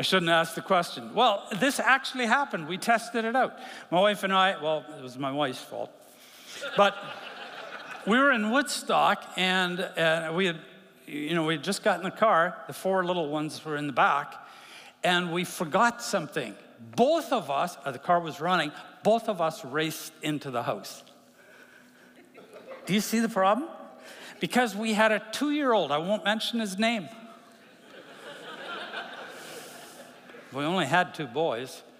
I 0.00 0.02
shouldn't 0.02 0.30
ask 0.30 0.54
the 0.54 0.62
question. 0.62 1.12
Well, 1.12 1.46
this 1.56 1.78
actually 1.78 2.24
happened. 2.24 2.66
We 2.66 2.78
tested 2.78 3.26
it 3.26 3.36
out. 3.36 3.58
My 3.90 4.00
wife 4.00 4.22
and 4.22 4.32
I, 4.32 4.56
well, 4.58 4.82
it 4.96 5.02
was 5.02 5.18
my 5.18 5.30
wife's 5.30 5.60
fault. 5.60 5.90
But 6.74 6.96
we 8.06 8.16
were 8.16 8.32
in 8.32 8.50
Woodstock 8.50 9.22
and 9.36 9.78
uh, 9.78 10.32
we 10.34 10.46
had, 10.46 10.56
you 11.06 11.34
know, 11.34 11.44
we 11.44 11.56
had 11.56 11.62
just 11.62 11.82
got 11.82 11.98
in 11.98 12.04
the 12.04 12.10
car. 12.10 12.56
The 12.66 12.72
four 12.72 13.04
little 13.04 13.28
ones 13.28 13.62
were 13.62 13.76
in 13.76 13.88
the 13.88 13.92
back 13.92 14.36
and 15.04 15.34
we 15.34 15.44
forgot 15.44 16.00
something. 16.00 16.54
Both 16.96 17.30
of 17.30 17.50
us, 17.50 17.76
uh, 17.84 17.90
the 17.90 17.98
car 17.98 18.20
was 18.20 18.40
running, 18.40 18.72
both 19.02 19.28
of 19.28 19.42
us 19.42 19.66
raced 19.66 20.14
into 20.22 20.50
the 20.50 20.62
house. 20.62 21.02
Do 22.86 22.94
you 22.94 23.02
see 23.02 23.18
the 23.18 23.28
problem? 23.28 23.68
Because 24.40 24.74
we 24.74 24.94
had 24.94 25.12
a 25.12 25.22
two 25.32 25.50
year 25.50 25.74
old, 25.74 25.92
I 25.92 25.98
won't 25.98 26.24
mention 26.24 26.58
his 26.58 26.78
name 26.78 27.10
We 30.52 30.64
only 30.64 30.86
had 30.86 31.14
two 31.14 31.26
boys. 31.26 31.82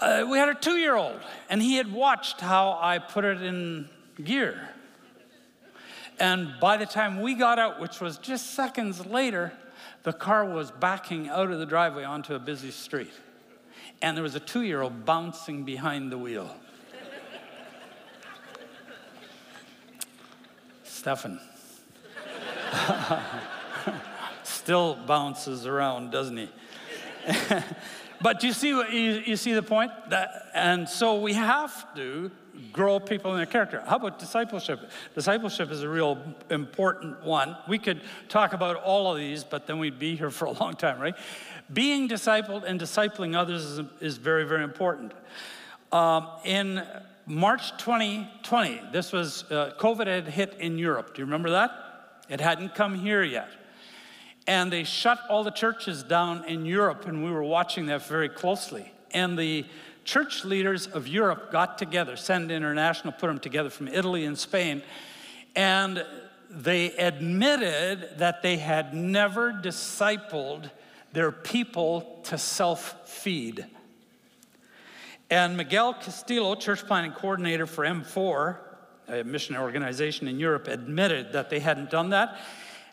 Uh, 0.00 0.24
we 0.30 0.38
had 0.38 0.48
a 0.48 0.54
two 0.54 0.76
year 0.76 0.94
old, 0.94 1.18
and 1.50 1.60
he 1.60 1.74
had 1.74 1.92
watched 1.92 2.40
how 2.40 2.78
I 2.80 3.00
put 3.00 3.24
it 3.24 3.42
in 3.42 3.88
gear. 4.22 4.68
And 6.20 6.54
by 6.60 6.76
the 6.76 6.86
time 6.86 7.20
we 7.20 7.34
got 7.34 7.58
out, 7.58 7.80
which 7.80 8.00
was 8.00 8.16
just 8.18 8.52
seconds 8.52 9.04
later, 9.04 9.52
the 10.04 10.12
car 10.12 10.44
was 10.44 10.70
backing 10.70 11.28
out 11.28 11.50
of 11.50 11.58
the 11.58 11.66
driveway 11.66 12.04
onto 12.04 12.36
a 12.36 12.38
busy 12.38 12.70
street. 12.70 13.10
And 14.00 14.16
there 14.16 14.22
was 14.22 14.36
a 14.36 14.40
two 14.40 14.62
year 14.62 14.82
old 14.82 15.04
bouncing 15.04 15.64
behind 15.64 16.12
the 16.12 16.18
wheel. 16.18 16.54
Stefan. 20.84 21.40
still 24.68 24.98
bounces 25.06 25.64
around, 25.64 26.10
doesn't 26.10 26.36
he? 26.36 26.50
but 28.20 28.42
you 28.42 28.52
see 28.52 28.68
you, 28.68 29.22
you 29.24 29.34
see 29.34 29.54
the 29.54 29.62
point? 29.62 29.90
That, 30.10 30.50
and 30.52 30.86
so 30.86 31.18
we 31.22 31.32
have 31.32 31.94
to 31.94 32.30
grow 32.70 33.00
people 33.00 33.30
in 33.30 33.38
their 33.38 33.46
character. 33.46 33.82
How 33.86 33.96
about 33.96 34.18
discipleship? 34.18 34.90
Discipleship 35.14 35.70
is 35.70 35.82
a 35.82 35.88
real 35.88 36.18
important 36.50 37.24
one. 37.24 37.56
We 37.66 37.78
could 37.78 38.02
talk 38.28 38.52
about 38.52 38.76
all 38.76 39.10
of 39.10 39.16
these, 39.16 39.42
but 39.42 39.66
then 39.66 39.78
we'd 39.78 39.98
be 39.98 40.16
here 40.16 40.28
for 40.30 40.44
a 40.44 40.50
long 40.50 40.74
time, 40.74 41.00
right? 41.00 41.16
Being 41.72 42.06
discipled 42.06 42.64
and 42.64 42.78
discipling 42.78 43.34
others 43.34 43.64
is, 43.64 43.80
is 44.02 44.16
very, 44.18 44.44
very 44.44 44.64
important. 44.64 45.12
Um, 45.92 46.28
in 46.44 46.86
March 47.24 47.70
2020, 47.78 48.82
this 48.92 49.12
was 49.12 49.44
uh, 49.50 49.72
COVID 49.78 50.06
had 50.06 50.28
hit 50.28 50.58
in 50.60 50.76
Europe. 50.76 51.14
Do 51.14 51.22
you 51.22 51.24
remember 51.24 51.52
that? 51.52 51.70
It 52.28 52.42
hadn't 52.42 52.74
come 52.74 52.94
here 52.94 53.22
yet 53.22 53.48
and 54.48 54.72
they 54.72 54.82
shut 54.82 55.20
all 55.28 55.44
the 55.44 55.50
churches 55.50 56.02
down 56.02 56.42
in 56.46 56.64
Europe, 56.64 57.06
and 57.06 57.22
we 57.22 57.30
were 57.30 57.44
watching 57.44 57.84
that 57.86 58.06
very 58.06 58.30
closely. 58.30 58.90
And 59.10 59.38
the 59.38 59.66
church 60.04 60.42
leaders 60.42 60.86
of 60.86 61.06
Europe 61.06 61.52
got 61.52 61.76
together, 61.76 62.16
Send 62.16 62.50
International 62.50 63.12
put 63.12 63.26
them 63.26 63.38
together 63.38 63.68
from 63.68 63.88
Italy 63.88 64.24
and 64.24 64.38
Spain, 64.38 64.82
and 65.54 66.02
they 66.48 66.92
admitted 66.92 68.14
that 68.16 68.40
they 68.40 68.56
had 68.56 68.94
never 68.94 69.52
discipled 69.52 70.70
their 71.12 71.30
people 71.30 72.20
to 72.24 72.38
self 72.38 73.06
feed. 73.06 73.66
And 75.28 75.58
Miguel 75.58 75.92
Castillo, 75.92 76.54
church 76.54 76.86
planning 76.86 77.12
coordinator 77.12 77.66
for 77.66 77.84
M4, 77.84 78.56
a 79.08 79.24
mission 79.24 79.56
organization 79.56 80.26
in 80.26 80.40
Europe, 80.40 80.68
admitted 80.68 81.34
that 81.34 81.50
they 81.50 81.60
hadn't 81.60 81.90
done 81.90 82.10
that. 82.10 82.40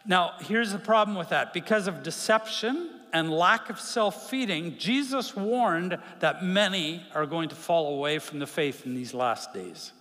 Now, 0.07 0.33
here's 0.41 0.71
the 0.71 0.79
problem 0.79 1.17
with 1.17 1.29
that. 1.29 1.53
Because 1.53 1.87
of 1.87 2.03
deception 2.03 2.91
and 3.11 3.31
lack 3.31 3.69
of 3.69 3.79
self 3.79 4.29
feeding, 4.29 4.77
Jesus 4.77 5.35
warned 5.35 5.97
that 6.19 6.43
many 6.43 7.03
are 7.13 7.25
going 7.25 7.49
to 7.49 7.55
fall 7.55 7.95
away 7.95 8.19
from 8.19 8.39
the 8.39 8.47
faith 8.47 8.85
in 8.85 8.93
these 8.93 9.13
last 9.13 9.53
days. 9.53 9.91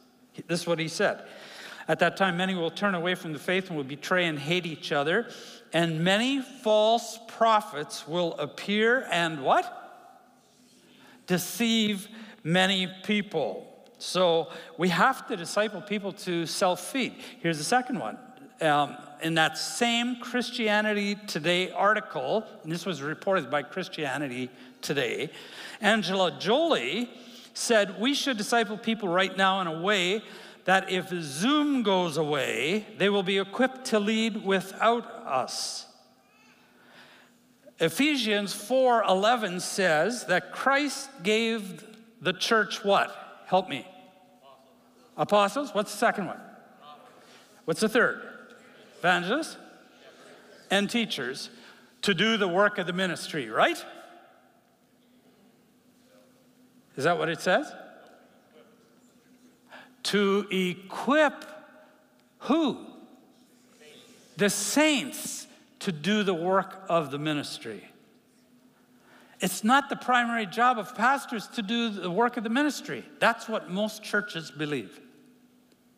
This 0.47 0.63
is 0.63 0.67
what 0.67 0.79
he 0.79 0.89
said. 0.89 1.25
At 1.87 1.99
that 1.99 2.17
time, 2.17 2.37
many 2.37 2.55
will 2.55 2.71
turn 2.71 2.95
away 2.95 3.15
from 3.15 3.33
the 3.33 3.39
faith 3.39 3.69
and 3.69 3.77
will 3.77 3.85
betray 3.85 4.27
and 4.27 4.39
hate 4.39 4.67
each 4.67 4.91
other, 4.91 5.29
and 5.73 6.03
many 6.03 6.41
false 6.41 7.19
prophets 7.29 8.09
will 8.09 8.35
appear 8.35 9.07
and 9.11 9.43
what? 9.43 9.81
Deceive 11.27 12.09
many 12.43 12.89
people. 13.05 13.71
So 13.99 14.49
we 14.77 14.89
have 14.91 15.27
to 15.29 15.37
disciple 15.37 15.81
people 15.81 16.13
to 16.13 16.47
self 16.47 16.81
feed. 16.81 17.15
Here's 17.41 17.59
the 17.59 17.65
second 17.65 17.99
one 17.99 18.19
um, 18.61 18.97
in 19.23 19.35
that 19.35 19.59
same 19.59 20.17
Christianity 20.17 21.17
Today 21.27 21.71
article, 21.71 22.45
and 22.63 22.71
this 22.71 22.87
was 22.87 23.03
reported 23.03 23.51
by 23.51 23.63
Christianity 23.63 24.51
Today, 24.81 25.31
Angela 25.81 26.37
Jolie 26.39 27.09
said, 27.55 27.99
We 27.99 28.13
should 28.13 28.37
disciple 28.37 28.77
people 28.77 29.09
right 29.09 29.35
now 29.35 29.63
in 29.63 29.67
a 29.67 29.81
way 29.81 30.23
that 30.67 30.91
if 30.91 31.09
Zoom 31.09 31.83
goes 31.83 32.17
away, 32.17 32.87
they 32.99 33.09
will 33.09 33.23
be 33.23 33.39
equipped 33.39 33.87
to 33.87 33.99
lead 33.99 34.45
without 34.45 35.05
us. 35.27 35.87
Ephesians 37.81 38.55
4:11 38.55 39.61
says 39.61 40.27
that 40.27 40.53
Christ 40.53 41.11
gave 41.23 41.85
the 42.21 42.33
church 42.33 42.85
what? 42.85 43.43
Help 43.47 43.69
me. 43.69 43.87
Apostles. 45.17 45.69
Apostles? 45.69 45.75
What's 45.75 45.93
the 45.93 45.99
second 45.99 46.27
one? 46.27 46.41
What's 47.65 47.81
the 47.81 47.89
third? 47.89 48.34
Evangelists 49.05 49.59
and 50.71 50.89
teachers 50.89 51.51
to 52.01 52.15
do 52.15 52.39
the 52.39 52.49
work 52.49 52.79
of 52.79 52.87
the 52.87 52.93
ministry, 52.95 53.51
right? 53.51 53.85
Is 56.97 57.05
that 57.05 57.19
what 57.19 57.29
it 57.29 57.43
says? 57.43 57.71
To 60.05 60.47
equip 60.51 61.45
who? 62.39 62.79
The 64.39 64.49
saints 64.49 65.47
to 65.81 65.93
do 65.93 66.23
the 66.23 66.35
work 66.35 66.83
of 66.89 67.11
the 67.11 67.19
ministry. 67.19 67.85
It's 69.41 69.63
not 69.63 69.91
the 69.91 69.97
primary 69.97 70.47
job 70.47 70.79
of 70.79 70.95
pastors 70.95 71.47
to 71.49 71.63
do 71.63 71.91
the 71.91 72.11
work 72.11 72.39
of 72.39 72.45
the 72.45 72.49
ministry. 72.49 73.05
That's 73.19 73.51
what 73.51 73.71
most 73.71 74.03
churches 74.03 74.51
believe. 74.51 74.99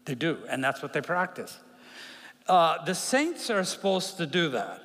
They 0.07 0.17
do, 0.17 0.39
and 0.49 0.63
that's 0.65 0.83
what 0.83 0.93
they 0.93 1.01
practice. 1.01 1.57
Uh, 2.49 2.85
the 2.85 2.95
saints 2.95 3.51
are 3.51 3.65
supposed 3.65 4.17
to 4.19 4.27
do 4.27 4.51
that. 4.51 4.81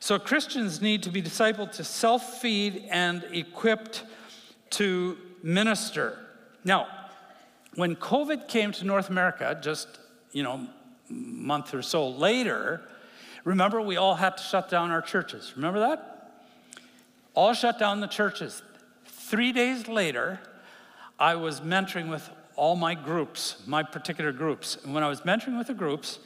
So 0.00 0.18
Christians 0.18 0.80
need 0.80 1.02
to 1.04 1.10
be 1.10 1.22
discipled 1.22 1.72
to 1.72 1.84
self 1.84 2.40
feed 2.40 2.84
and 2.90 3.24
equipped 3.32 4.04
to 4.70 5.16
minister. 5.42 6.18
Now, 6.64 6.86
when 7.74 7.96
COVID 7.96 8.48
came 8.48 8.72
to 8.72 8.84
North 8.84 9.10
America, 9.10 9.58
just 9.60 9.88
you 10.32 10.42
know, 10.42 10.66
month 11.08 11.74
or 11.74 11.82
so 11.82 12.08
later, 12.08 12.82
remember 13.44 13.80
we 13.80 13.96
all 13.96 14.14
had 14.14 14.36
to 14.36 14.42
shut 14.42 14.68
down 14.68 14.90
our 14.90 15.02
churches. 15.02 15.52
Remember 15.56 15.80
that? 15.80 16.18
all 17.38 17.54
shut 17.54 17.78
down 17.78 18.00
the 18.00 18.08
churches. 18.08 18.62
Three 19.04 19.52
days 19.52 19.86
later, 19.86 20.40
I 21.20 21.36
was 21.36 21.60
mentoring 21.60 22.10
with 22.10 22.28
all 22.56 22.74
my 22.74 22.96
groups, 22.96 23.62
my 23.64 23.84
particular 23.84 24.32
groups. 24.32 24.76
And 24.82 24.92
when 24.92 25.04
I 25.04 25.08
was 25.08 25.20
mentoring 25.20 25.56
with 25.56 25.68
the 25.68 25.74
groups, 25.74 26.18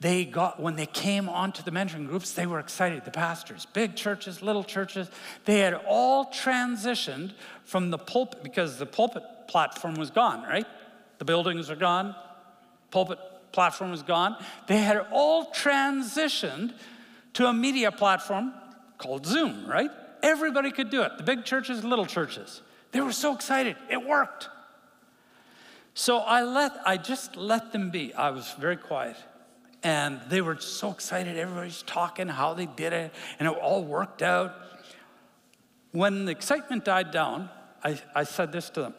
they 0.00 0.24
got, 0.24 0.60
when 0.60 0.76
they 0.76 0.86
came 0.86 1.28
onto 1.28 1.62
the 1.62 1.70
mentoring 1.70 2.06
groups, 2.06 2.32
they 2.32 2.46
were 2.46 2.58
excited. 2.58 3.04
The 3.04 3.10
pastors, 3.10 3.66
big 3.72 3.96
churches, 3.96 4.42
little 4.42 4.64
churches, 4.64 5.08
they 5.46 5.60
had 5.60 5.74
all 5.74 6.26
transitioned 6.26 7.32
from 7.64 7.90
the 7.90 7.98
pulpit 7.98 8.42
because 8.42 8.78
the 8.78 8.86
pulpit 8.86 9.22
platform 9.48 9.94
was 9.94 10.10
gone, 10.10 10.42
right? 10.42 10.66
The 11.18 11.24
buildings 11.24 11.70
are 11.70 11.76
gone, 11.76 12.14
pulpit 12.90 13.18
platform 13.52 13.90
was 13.90 14.02
gone. 14.02 14.36
They 14.66 14.78
had 14.78 15.06
all 15.10 15.50
transitioned 15.50 16.74
to 17.34 17.46
a 17.46 17.54
media 17.54 17.90
platform 17.90 18.52
called 18.98 19.24
Zoom, 19.24 19.66
right? 19.66 19.90
Everybody 20.22 20.70
could 20.70 20.90
do 20.90 21.02
it 21.02 21.16
the 21.16 21.22
big 21.22 21.44
churches, 21.44 21.84
little 21.84 22.06
churches. 22.06 22.60
They 22.92 23.00
were 23.00 23.12
so 23.12 23.34
excited. 23.34 23.76
It 23.90 24.04
worked. 24.04 24.48
So 25.94 26.18
I 26.18 26.42
let 26.42 26.72
I 26.84 26.98
just 26.98 27.36
let 27.36 27.72
them 27.72 27.90
be. 27.90 28.12
I 28.12 28.30
was 28.30 28.52
very 28.58 28.76
quiet. 28.76 29.16
And 29.86 30.20
they 30.28 30.40
were 30.40 30.58
so 30.58 30.90
excited. 30.90 31.36
Everybody's 31.36 31.82
talking 31.82 32.26
how 32.26 32.54
they 32.54 32.66
did 32.66 32.92
it, 32.92 33.14
and 33.38 33.46
it 33.46 33.56
all 33.56 33.84
worked 33.84 34.20
out. 34.20 34.52
When 35.92 36.24
the 36.24 36.32
excitement 36.32 36.84
died 36.84 37.12
down, 37.12 37.48
I, 37.84 38.02
I 38.12 38.24
said 38.24 38.50
this 38.50 38.68
to 38.70 38.80
them. 38.80 38.94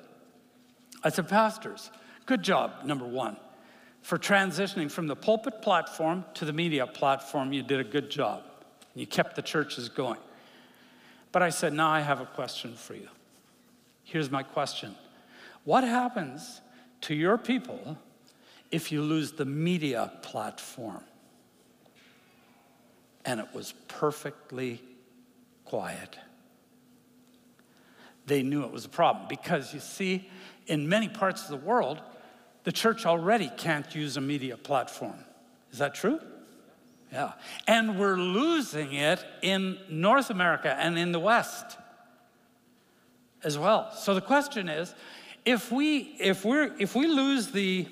I 1.03 1.09
said, 1.09 1.27
Pastors, 1.27 1.91
good 2.25 2.41
job, 2.41 2.85
number 2.85 3.05
one. 3.05 3.35
For 4.01 4.17
transitioning 4.17 4.89
from 4.89 5.07
the 5.07 5.15
pulpit 5.17 5.61
platform 5.61 6.23
to 6.35 6.45
the 6.45 6.53
media 6.53 6.87
platform, 6.87 7.51
you 7.51 7.63
did 7.63 7.81
a 7.81 7.83
good 7.83 8.09
job. 8.09 8.43
You 8.95 9.05
kept 9.05 9.35
the 9.35 9.41
churches 9.41 9.89
going. 9.89 10.21
But 11.33 11.41
I 11.41 11.49
said, 11.49 11.73
Now 11.73 11.89
I 11.89 11.99
have 11.99 12.21
a 12.21 12.25
question 12.25 12.75
for 12.75 12.93
you. 12.93 13.09
Here's 14.05 14.31
my 14.31 14.41
question 14.41 14.95
What 15.65 15.83
happens 15.83 16.61
to 17.01 17.13
your 17.13 17.37
people 17.37 17.97
if 18.71 18.91
you 18.91 19.01
lose 19.01 19.33
the 19.33 19.45
media 19.45 20.11
platform? 20.21 21.03
And 23.25 23.39
it 23.39 23.47
was 23.53 23.73
perfectly 23.87 24.81
quiet. 25.65 26.17
They 28.25 28.43
knew 28.43 28.63
it 28.63 28.71
was 28.71 28.85
a 28.85 28.89
problem 28.89 29.27
because 29.27 29.73
you 29.73 29.79
see, 29.79 30.29
in 30.67 30.87
many 30.87 31.07
parts 31.09 31.43
of 31.43 31.49
the 31.49 31.65
world, 31.65 32.01
the 32.63 32.71
church 32.71 33.05
already 33.05 33.51
can't 33.57 33.93
use 33.95 34.17
a 34.17 34.21
media 34.21 34.57
platform. 34.57 35.17
Is 35.71 35.79
that 35.79 35.95
true? 35.95 36.19
Yeah. 37.11 37.33
And 37.67 37.97
we're 37.97 38.17
losing 38.17 38.93
it 38.93 39.23
in 39.41 39.77
North 39.89 40.29
America 40.29 40.75
and 40.77 40.97
in 40.97 41.11
the 41.11 41.19
West 41.19 41.77
as 43.43 43.57
well. 43.57 43.91
So 43.93 44.13
the 44.13 44.21
question 44.21 44.67
is, 44.67 44.93
if 45.45 45.71
we 45.71 45.99
if 46.19 46.43
we're 46.43 46.75
if 46.77 46.95
we 46.95 47.07
lose 47.07 47.47
the 47.47 47.87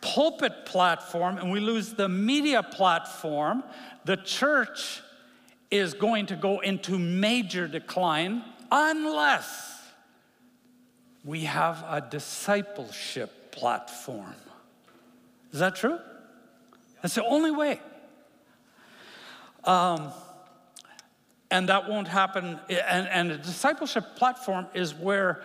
pulpit 0.00 0.64
platform 0.64 1.38
and 1.38 1.50
we 1.50 1.60
lose 1.60 1.94
the 1.94 2.08
media 2.08 2.62
platform, 2.62 3.62
the 4.04 4.16
church 4.16 5.02
is 5.70 5.94
going 5.94 6.26
to 6.26 6.36
go 6.36 6.60
into 6.60 6.98
major 6.98 7.68
decline 7.68 8.42
unless 8.70 9.80
we 11.24 11.40
have 11.40 11.84
a 11.88 12.00
discipleship 12.00 13.52
platform. 13.52 14.34
Is 15.52 15.60
that 15.60 15.76
true? 15.76 15.98
That's 17.02 17.14
the 17.14 17.24
only 17.24 17.50
way. 17.50 17.80
Um, 19.64 20.12
and 21.50 21.68
that 21.68 21.88
won't 21.88 22.08
happen. 22.08 22.58
And, 22.68 23.08
and 23.08 23.32
a 23.32 23.38
discipleship 23.38 24.16
platform 24.16 24.66
is 24.74 24.94
where 24.94 25.42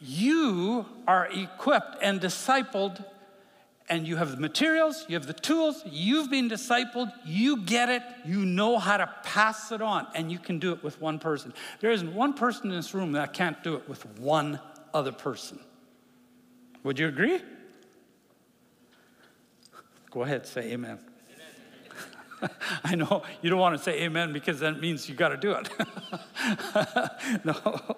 you 0.00 0.86
are 1.06 1.28
equipped 1.32 1.96
and 2.02 2.20
discipled, 2.20 3.04
and 3.92 4.08
you 4.08 4.16
have 4.16 4.30
the 4.30 4.38
materials, 4.38 5.04
you 5.06 5.14
have 5.16 5.26
the 5.26 5.34
tools, 5.34 5.82
you've 5.84 6.30
been 6.30 6.48
discipled, 6.48 7.12
you 7.26 7.58
get 7.58 7.90
it, 7.90 8.02
you 8.24 8.46
know 8.46 8.78
how 8.78 8.96
to 8.96 9.06
pass 9.22 9.70
it 9.70 9.82
on, 9.82 10.06
and 10.14 10.32
you 10.32 10.38
can 10.38 10.58
do 10.58 10.72
it 10.72 10.82
with 10.82 10.98
one 10.98 11.18
person. 11.18 11.52
There 11.80 11.90
isn't 11.90 12.14
one 12.14 12.32
person 12.32 12.70
in 12.70 12.76
this 12.76 12.94
room 12.94 13.12
that 13.12 13.34
can't 13.34 13.62
do 13.62 13.74
it 13.74 13.86
with 13.86 14.06
one 14.18 14.58
other 14.94 15.12
person. 15.12 15.60
Would 16.84 16.98
you 16.98 17.06
agree? 17.06 17.42
Go 20.10 20.22
ahead, 20.22 20.46
say 20.46 20.72
amen. 20.72 20.98
I 22.84 22.94
know 22.94 23.24
you 23.42 23.50
don't 23.50 23.60
want 23.60 23.76
to 23.76 23.82
say 23.82 24.04
amen 24.04 24.32
because 24.32 24.60
that 24.60 24.80
means 24.80 25.06
you 25.06 25.14
got 25.14 25.28
to 25.28 25.36
do 25.36 25.52
it. 25.52 25.68
no, 27.44 27.96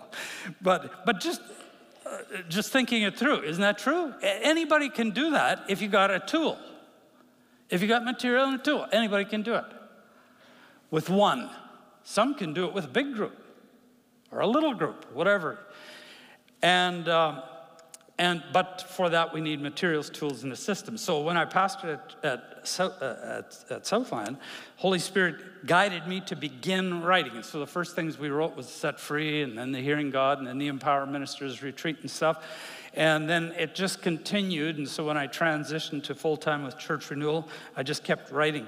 but 0.60 1.06
but 1.06 1.20
just 1.20 1.40
just 2.48 2.70
thinking 2.70 3.02
it 3.02 3.18
through, 3.18 3.42
isn't 3.42 3.60
that 3.60 3.78
true? 3.78 4.14
Anybody 4.22 4.88
can 4.88 5.10
do 5.10 5.30
that 5.30 5.64
if 5.68 5.80
you 5.80 5.88
got 5.88 6.10
a 6.10 6.20
tool. 6.20 6.58
If 7.70 7.82
you 7.82 7.88
got 7.88 8.04
material 8.04 8.44
and 8.46 8.60
a 8.60 8.62
tool, 8.62 8.86
anybody 8.92 9.24
can 9.24 9.42
do 9.42 9.54
it. 9.54 9.64
With 10.90 11.08
one, 11.08 11.50
some 12.02 12.34
can 12.34 12.52
do 12.52 12.66
it 12.66 12.74
with 12.74 12.84
a 12.84 12.88
big 12.88 13.14
group 13.14 13.36
or 14.30 14.40
a 14.40 14.46
little 14.46 14.74
group, 14.74 15.06
whatever. 15.12 15.58
And 16.62 17.08
um, 17.08 17.42
and, 18.18 18.42
but 18.52 18.84
for 18.88 19.10
that, 19.10 19.34
we 19.34 19.40
need 19.40 19.60
materials, 19.60 20.08
tools, 20.08 20.44
and 20.44 20.52
a 20.52 20.56
system. 20.56 20.96
So 20.96 21.20
when 21.20 21.36
I 21.36 21.44
pastored 21.44 21.98
at, 22.22 22.24
at, 22.24 22.80
uh, 22.80 23.16
at, 23.38 23.64
at 23.70 23.86
Southland, 23.86 24.36
Holy 24.76 25.00
Spirit 25.00 25.36
guided 25.66 26.06
me 26.06 26.20
to 26.22 26.36
begin 26.36 27.02
writing. 27.02 27.42
so 27.42 27.58
the 27.58 27.66
first 27.66 27.94
things 27.94 28.18
we 28.18 28.28
wrote 28.28 28.56
was 28.56 28.68
Set 28.68 29.00
Free, 29.00 29.42
and 29.42 29.56
then 29.56 29.72
the 29.72 29.80
Hearing 29.80 30.10
God, 30.10 30.38
and 30.38 30.46
then 30.46 30.58
the 30.58 30.66
Empower 30.66 31.06
Ministers 31.06 31.62
Retreat 31.62 31.98
and 32.00 32.10
stuff. 32.10 32.44
And 32.92 33.28
then 33.28 33.52
it 33.58 33.74
just 33.74 34.02
continued. 34.02 34.78
And 34.78 34.88
so 34.88 35.04
when 35.04 35.16
I 35.16 35.26
transitioned 35.26 36.04
to 36.04 36.14
full 36.14 36.36
time 36.36 36.62
with 36.62 36.78
Church 36.78 37.10
Renewal, 37.10 37.48
I 37.76 37.82
just 37.82 38.04
kept 38.04 38.30
writing. 38.30 38.66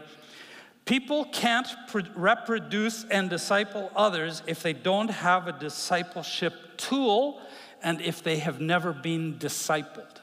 People 0.84 1.24
can't 1.26 1.68
reproduce 2.14 3.04
and 3.04 3.28
disciple 3.28 3.90
others 3.94 4.42
if 4.46 4.62
they 4.62 4.72
don't 4.72 5.10
have 5.10 5.48
a 5.48 5.52
discipleship 5.52 6.54
tool 6.76 7.40
and 7.82 8.00
if 8.00 8.22
they 8.22 8.38
have 8.38 8.60
never 8.60 8.92
been 8.92 9.34
discipled. 9.38 10.20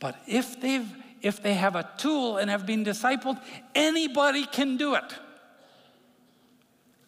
But 0.00 0.16
if 0.26 0.60
they've 0.60 0.88
if 1.22 1.42
they 1.42 1.54
have 1.54 1.74
a 1.74 1.88
tool 1.96 2.36
and 2.36 2.50
have 2.50 2.66
been 2.66 2.84
discipled, 2.84 3.40
anybody 3.74 4.44
can 4.44 4.76
do 4.76 4.94
it. 4.94 5.14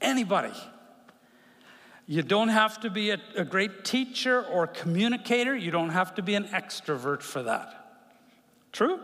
Anybody. 0.00 0.52
You 2.06 2.22
don't 2.22 2.48
have 2.48 2.80
to 2.80 2.90
be 2.90 3.10
a, 3.10 3.18
a, 3.34 3.44
great 3.44 3.84
teacher 3.84 4.44
or 4.44 4.68
communicator. 4.68 5.56
You 5.56 5.72
don't 5.72 5.90
have 5.90 6.14
to 6.14 6.22
be 6.22 6.36
an 6.36 6.44
extrovert 6.44 7.20
for 7.20 7.42
that. 7.42 7.98
True? 8.72 9.00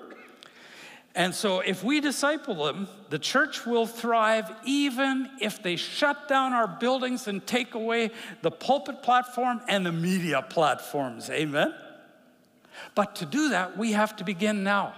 And 1.14 1.34
so, 1.34 1.60
if 1.60 1.82
we 1.84 2.00
disciple 2.00 2.64
them, 2.64 2.88
the 3.10 3.18
church 3.18 3.66
will 3.66 3.86
thrive 3.86 4.50
even 4.64 5.28
if 5.40 5.62
they 5.62 5.76
shut 5.76 6.28
down 6.28 6.52
our 6.52 6.66
buildings 6.68 7.26
and 7.26 7.46
take 7.46 7.74
away 7.74 8.12
the 8.40 8.50
pulpit 8.50 9.02
platform 9.02 9.60
and 9.68 9.84
the 9.84 9.92
media 9.92 10.40
platforms. 10.40 11.28
Amen? 11.28 11.74
But 12.94 13.16
to 13.16 13.26
do 13.26 13.50
that, 13.50 13.76
we 13.76 13.92
have 13.92 14.16
to 14.16 14.24
begin 14.24 14.62
now. 14.62 14.94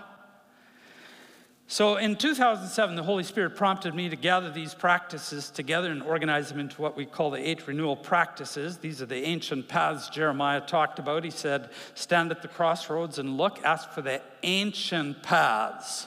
So 1.67 1.97
in 1.97 2.17
2007, 2.17 2.95
the 2.95 3.03
Holy 3.03 3.25
Spirit 3.25 3.57
prompted 3.57 3.95
me 3.95 4.11
to 4.11 4.17
gather 4.17 4.51
these 4.51 4.75
practices 4.75 5.51
together 5.51 5.91
and 5.91 6.03
organize 6.03 6.51
them 6.51 6.61
into 6.61 6.81
what 6.81 6.95
we 6.95 7.07
call 7.07 7.31
the 7.31 7.49
eight 7.49 7.67
renewal 7.67 7.97
practices. 7.97 8.79
These 8.79 9.01
are 9.01 9.07
the 9.07 9.25
ancient 9.25 9.67
paths 9.67 10.11
Jeremiah 10.11 10.61
talked 10.61 10.99
about. 10.99 11.25
He 11.25 11.31
said, 11.31 11.71
Stand 11.95 12.31
at 12.31 12.43
the 12.43 12.49
crossroads 12.49 13.19
and 13.19 13.39
look, 13.39 13.65
ask 13.65 13.91
for 13.91 14.03
the 14.03 14.21
ancient 14.43 15.23
paths. 15.23 16.07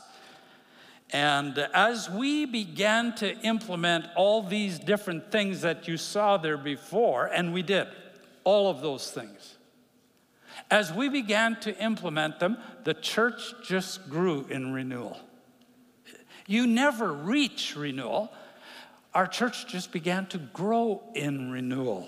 And 1.09 1.57
as 1.73 2.09
we 2.09 2.45
began 2.45 3.15
to 3.15 3.35
implement 3.39 4.05
all 4.15 4.43
these 4.43 4.77
different 4.77 5.31
things 5.31 5.61
that 5.61 5.87
you 5.87 5.97
saw 5.97 6.37
there 6.37 6.57
before, 6.57 7.25
and 7.25 7.51
we 7.51 7.63
did 7.63 7.87
all 8.43 8.69
of 8.69 8.81
those 8.81 9.09
things, 9.09 9.55
as 10.69 10.91
we 10.91 11.09
began 11.09 11.59
to 11.61 11.75
implement 11.81 12.39
them, 12.39 12.57
the 12.83 12.93
church 12.93 13.53
just 13.63 14.09
grew 14.09 14.45
in 14.49 14.73
renewal. 14.73 15.17
You 16.47 16.65
never 16.65 17.11
reach 17.11 17.75
renewal. 17.75 18.31
Our 19.13 19.27
church 19.27 19.67
just 19.67 19.91
began 19.91 20.25
to 20.27 20.37
grow 20.37 21.03
in 21.13 21.51
renewal. 21.51 22.07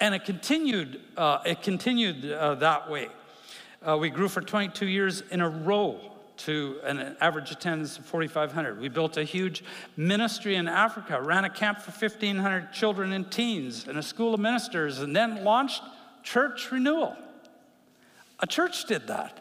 And 0.00 0.14
it 0.14 0.24
continued, 0.24 1.00
uh, 1.16 1.38
it 1.46 1.62
continued 1.62 2.30
uh, 2.30 2.56
that 2.56 2.90
way. 2.90 3.08
Uh, 3.86 3.96
we 3.96 4.10
grew 4.10 4.28
for 4.28 4.40
22 4.40 4.86
years 4.86 5.22
in 5.30 5.40
a 5.40 5.48
row 5.48 6.00
to 6.38 6.80
an 6.84 7.16
average 7.20 7.50
attendance 7.50 7.98
of 7.98 8.06
4,500. 8.06 8.80
We 8.80 8.88
built 8.88 9.16
a 9.16 9.24
huge 9.24 9.62
ministry 9.96 10.56
in 10.56 10.66
Africa, 10.66 11.20
ran 11.22 11.44
a 11.44 11.50
camp 11.50 11.80
for 11.80 11.90
1,500 11.90 12.72
children 12.72 13.12
and 13.12 13.30
teens, 13.30 13.86
and 13.86 13.98
a 13.98 14.02
school 14.02 14.34
of 14.34 14.40
ministers, 14.40 15.00
and 15.00 15.14
then 15.14 15.44
launched 15.44 15.82
church 16.22 16.72
renewal. 16.72 17.16
A 18.40 18.46
church 18.46 18.86
did 18.86 19.06
that 19.06 19.38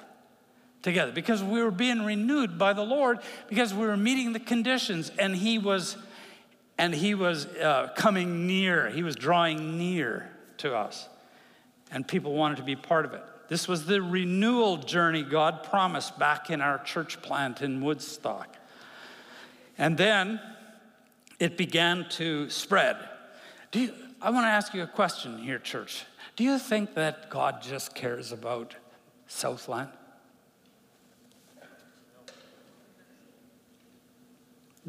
together 0.81 1.11
because 1.11 1.43
we 1.43 1.61
were 1.61 1.71
being 1.71 2.03
renewed 2.03 2.57
by 2.57 2.73
the 2.73 2.83
Lord 2.83 3.19
because 3.47 3.73
we 3.73 3.85
were 3.85 3.97
meeting 3.97 4.33
the 4.33 4.39
conditions 4.39 5.11
and 5.19 5.35
he 5.35 5.57
was 5.57 5.97
and 6.79 6.95
he 6.95 7.13
was 7.13 7.45
uh, 7.45 7.89
coming 7.97 8.47
near, 8.47 8.89
he 8.89 9.03
was 9.03 9.15
drawing 9.17 9.77
near 9.77 10.31
to 10.59 10.73
us, 10.73 11.09
and 11.91 12.07
people 12.07 12.33
wanted 12.33 12.55
to 12.55 12.63
be 12.63 12.77
part 12.77 13.03
of 13.03 13.13
it. 13.13 13.21
This 13.49 13.67
was 13.67 13.85
the 13.85 14.01
renewal 14.01 14.77
journey 14.77 15.23
God 15.23 15.63
promised 15.63 16.17
back 16.17 16.49
in 16.49 16.61
our 16.61 16.81
church 16.83 17.21
plant 17.21 17.61
in 17.61 17.81
Woodstock. 17.81 18.55
And 19.77 19.97
then 19.97 20.39
it 21.37 21.57
began 21.57 22.07
to 22.11 22.49
spread. 22.49 22.95
Do 23.71 23.81
you, 23.81 23.93
I 24.21 24.29
want 24.29 24.45
to 24.45 24.49
ask 24.49 24.73
you 24.73 24.83
a 24.83 24.87
question 24.87 25.37
here, 25.39 25.59
church. 25.59 26.05
Do 26.37 26.45
you 26.45 26.57
think 26.57 26.93
that 26.93 27.29
God 27.29 27.61
just 27.61 27.93
cares 27.93 28.31
about 28.31 28.75
Southland? 29.27 29.89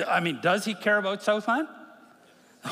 I 0.09 0.21
mean, 0.21 0.41
does 0.43 0.65
he 0.65 0.75
care 0.75 0.99
about 0.99 1.23
Southland? 1.23 1.69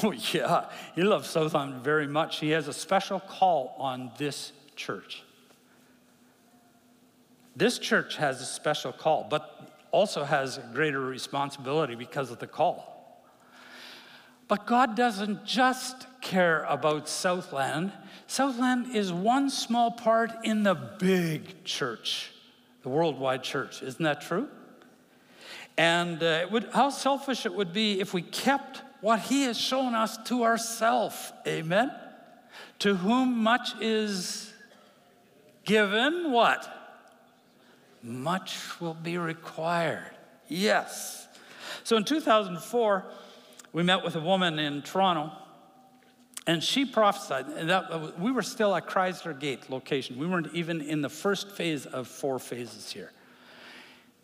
Oh, 0.02 0.12
yeah. 0.12 0.66
He 0.94 1.02
loves 1.02 1.30
Southland 1.30 1.76
very 1.82 2.06
much. 2.06 2.40
He 2.40 2.50
has 2.50 2.68
a 2.68 2.74
special 2.74 3.20
call 3.20 3.74
on 3.78 4.10
this 4.18 4.52
church. 4.76 5.22
This 7.56 7.78
church 7.78 8.16
has 8.18 8.42
a 8.42 8.44
special 8.44 8.92
call, 8.92 9.26
but 9.30 9.72
also 9.90 10.24
has 10.24 10.60
greater 10.74 11.00
responsibility 11.00 11.94
because 11.94 12.30
of 12.30 12.38
the 12.38 12.46
call. 12.46 13.24
But 14.46 14.66
God 14.66 14.94
doesn't 14.94 15.44
just 15.44 16.06
care 16.20 16.64
about 16.64 17.08
Southland. 17.08 17.92
Southland 18.26 18.94
is 18.94 19.12
one 19.12 19.50
small 19.50 19.90
part 19.90 20.32
in 20.44 20.62
the 20.62 20.74
big 20.74 21.64
church, 21.64 22.30
the 22.82 22.88
worldwide 22.88 23.42
church. 23.42 23.82
Isn't 23.82 24.04
that 24.04 24.20
true? 24.20 24.48
And 25.78 26.20
uh, 26.20 26.48
would, 26.50 26.68
how 26.74 26.90
selfish 26.90 27.46
it 27.46 27.54
would 27.54 27.72
be 27.72 28.00
if 28.00 28.12
we 28.12 28.20
kept 28.20 28.82
what 29.00 29.20
He 29.20 29.44
has 29.44 29.56
shown 29.56 29.94
us 29.94 30.18
to 30.24 30.42
ourselves. 30.42 31.32
Amen? 31.46 31.92
To 32.80 32.96
whom 32.96 33.38
much 33.42 33.80
is 33.80 34.52
given, 35.64 36.32
what? 36.32 36.68
Much 38.02 38.80
will 38.80 38.94
be 38.94 39.18
required. 39.18 40.10
Yes. 40.48 41.28
So 41.84 41.96
in 41.96 42.04
2004, 42.04 43.04
we 43.72 43.82
met 43.84 44.02
with 44.02 44.16
a 44.16 44.20
woman 44.20 44.58
in 44.58 44.82
Toronto, 44.82 45.30
and 46.46 46.64
she 46.64 46.84
prophesied. 46.84 47.46
And 47.46 47.70
that, 47.70 48.18
we 48.18 48.32
were 48.32 48.42
still 48.42 48.74
at 48.74 48.88
Chrysler 48.88 49.38
Gate 49.38 49.70
location. 49.70 50.18
We 50.18 50.26
weren't 50.26 50.52
even 50.54 50.80
in 50.80 51.02
the 51.02 51.08
first 51.08 51.50
phase 51.50 51.86
of 51.86 52.08
four 52.08 52.40
phases 52.40 52.90
here. 52.90 53.12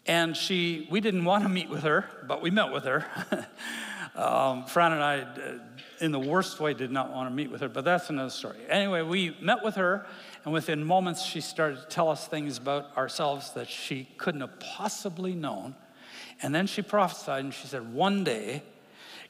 And 0.06 0.36
she, 0.36 0.86
we 0.90 1.00
didn't 1.00 1.24
want 1.24 1.44
to 1.44 1.48
meet 1.48 1.70
with 1.70 1.82
her, 1.82 2.04
but 2.26 2.42
we 2.42 2.50
met 2.50 2.72
with 2.72 2.84
her. 2.84 3.06
um, 4.14 4.66
Fran 4.66 4.92
and 4.92 5.02
I, 5.02 5.20
uh, 5.20 5.58
in 6.00 6.12
the 6.12 6.20
worst 6.20 6.60
way, 6.60 6.74
did 6.74 6.90
not 6.90 7.10
want 7.10 7.28
to 7.28 7.34
meet 7.34 7.50
with 7.50 7.62
her, 7.62 7.68
but 7.68 7.84
that's 7.84 8.10
another 8.10 8.30
story. 8.30 8.58
Anyway, 8.68 9.00
we 9.02 9.36
met 9.40 9.64
with 9.64 9.76
her, 9.76 10.06
and 10.44 10.52
within 10.52 10.84
moments, 10.84 11.22
she 11.22 11.40
started 11.40 11.80
to 11.80 11.86
tell 11.86 12.10
us 12.10 12.26
things 12.26 12.58
about 12.58 12.94
ourselves 12.96 13.52
that 13.52 13.68
she 13.68 14.08
couldn't 14.18 14.42
have 14.42 14.60
possibly 14.60 15.34
known. 15.34 15.74
And 16.42 16.54
then 16.54 16.66
she 16.66 16.82
prophesied, 16.82 17.44
and 17.44 17.54
she 17.54 17.66
said, 17.66 17.94
One 17.94 18.24
day, 18.24 18.62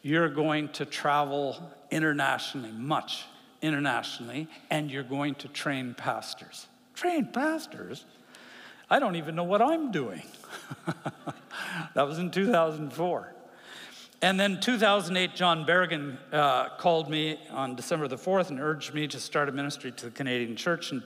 you're 0.03 0.29
going 0.29 0.68
to 0.70 0.85
travel 0.85 1.72
internationally, 1.91 2.72
much 2.72 3.25
internationally, 3.62 4.49
and 4.70 4.91
you're 4.91 5.03
going 5.03 5.35
to 5.37 5.49
train 5.49 5.95
pastors. 5.95 6.66
Train 6.95 7.27
pastors? 7.27 8.05
I 8.91 8.99
don't 8.99 9.16
even 9.16 9.35
know 9.35 9.45
what 9.45 9.62
I'm 9.62 9.91
doing. 9.91 10.22
that 11.95 12.07
was 12.07 12.18
in 12.18 12.30
2004. 12.30 13.35
And 14.20 14.41
then 14.41 14.61
2008, 14.61 15.35
John 15.35 15.66
Berrigan 15.66 16.16
uh, 16.32 16.70
called 16.78 17.11
me 17.11 17.39
on 17.51 17.74
December 17.74 18.09
the 18.09 18.16
4th 18.16 18.51
and 18.51 18.61
urged 18.61 18.95
me 18.95 19.07
to 19.09 19.20
start 19.20 19.49
a 19.49 19.53
ministry 19.53 19.93
to 19.93 20.07
the 20.07 20.11
Canadian 20.11 20.57
church. 20.57 20.93
And, 20.93 21.03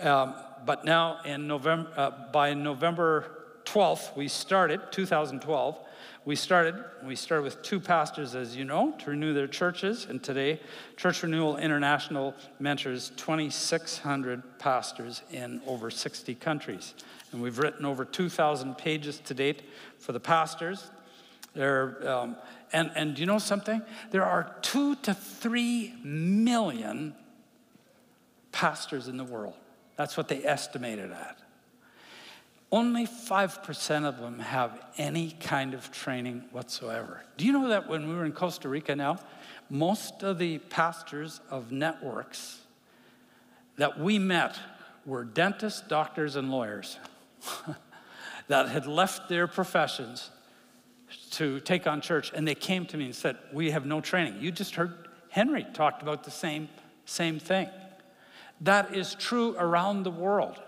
um, 0.00 0.34
but 0.64 0.84
now, 0.84 1.20
in 1.24 1.46
November, 1.46 1.90
uh, 1.96 2.10
by 2.32 2.54
November 2.54 3.30
12th, 3.64 4.16
we 4.16 4.28
started, 4.28 4.80
2012, 4.92 5.78
we 6.26 6.34
started, 6.34 6.74
we 7.04 7.14
started 7.14 7.44
with 7.44 7.62
two 7.62 7.78
pastors, 7.78 8.34
as 8.34 8.56
you 8.56 8.64
know, 8.64 8.90
to 8.98 9.10
renew 9.10 9.32
their 9.32 9.46
churches. 9.46 10.06
And 10.10 10.20
today, 10.20 10.60
Church 10.96 11.22
Renewal 11.22 11.56
International 11.56 12.34
mentors 12.58 13.10
2,600 13.10 14.58
pastors 14.58 15.22
in 15.30 15.62
over 15.68 15.88
60 15.88 16.34
countries. 16.34 16.94
And 17.30 17.40
we've 17.40 17.60
written 17.60 17.84
over 17.84 18.04
2,000 18.04 18.76
pages 18.76 19.20
to 19.20 19.34
date 19.34 19.62
for 20.00 20.10
the 20.10 20.18
pastors. 20.18 20.90
There, 21.54 21.96
um, 22.10 22.36
and, 22.72 22.90
and 22.96 23.14
do 23.14 23.20
you 23.20 23.26
know 23.26 23.38
something? 23.38 23.80
There 24.10 24.24
are 24.24 24.56
two 24.62 24.96
to 24.96 25.14
three 25.14 25.94
million 26.02 27.14
pastors 28.50 29.06
in 29.06 29.16
the 29.16 29.24
world. 29.24 29.54
That's 29.94 30.16
what 30.16 30.26
they 30.26 30.44
estimated 30.44 31.12
at. 31.12 31.38
Only 32.72 33.06
5% 33.06 34.04
of 34.04 34.18
them 34.18 34.40
have 34.40 34.84
any 34.98 35.30
kind 35.30 35.72
of 35.72 35.92
training 35.92 36.44
whatsoever. 36.50 37.22
Do 37.36 37.46
you 37.46 37.52
know 37.52 37.68
that 37.68 37.88
when 37.88 38.08
we 38.08 38.14
were 38.14 38.24
in 38.24 38.32
Costa 38.32 38.68
Rica 38.68 38.96
now, 38.96 39.18
most 39.70 40.22
of 40.22 40.38
the 40.38 40.58
pastors 40.58 41.40
of 41.50 41.70
networks 41.70 42.60
that 43.76 44.00
we 44.00 44.18
met 44.18 44.58
were 45.04 45.24
dentists, 45.24 45.80
doctors, 45.82 46.34
and 46.34 46.50
lawyers 46.50 46.98
that 48.48 48.68
had 48.68 48.86
left 48.86 49.28
their 49.28 49.46
professions 49.46 50.30
to 51.30 51.60
take 51.60 51.86
on 51.86 52.00
church, 52.00 52.32
and 52.34 52.48
they 52.48 52.54
came 52.54 52.84
to 52.86 52.96
me 52.96 53.04
and 53.04 53.14
said, 53.14 53.36
We 53.52 53.70
have 53.70 53.86
no 53.86 54.00
training. 54.00 54.40
You 54.40 54.50
just 54.50 54.74
heard 54.74 55.08
Henry 55.28 55.64
talked 55.72 56.02
about 56.02 56.24
the 56.24 56.30
same, 56.30 56.68
same 57.04 57.38
thing. 57.38 57.68
That 58.60 58.94
is 58.94 59.14
true 59.14 59.54
around 59.58 60.02
the 60.02 60.10
world. 60.10 60.60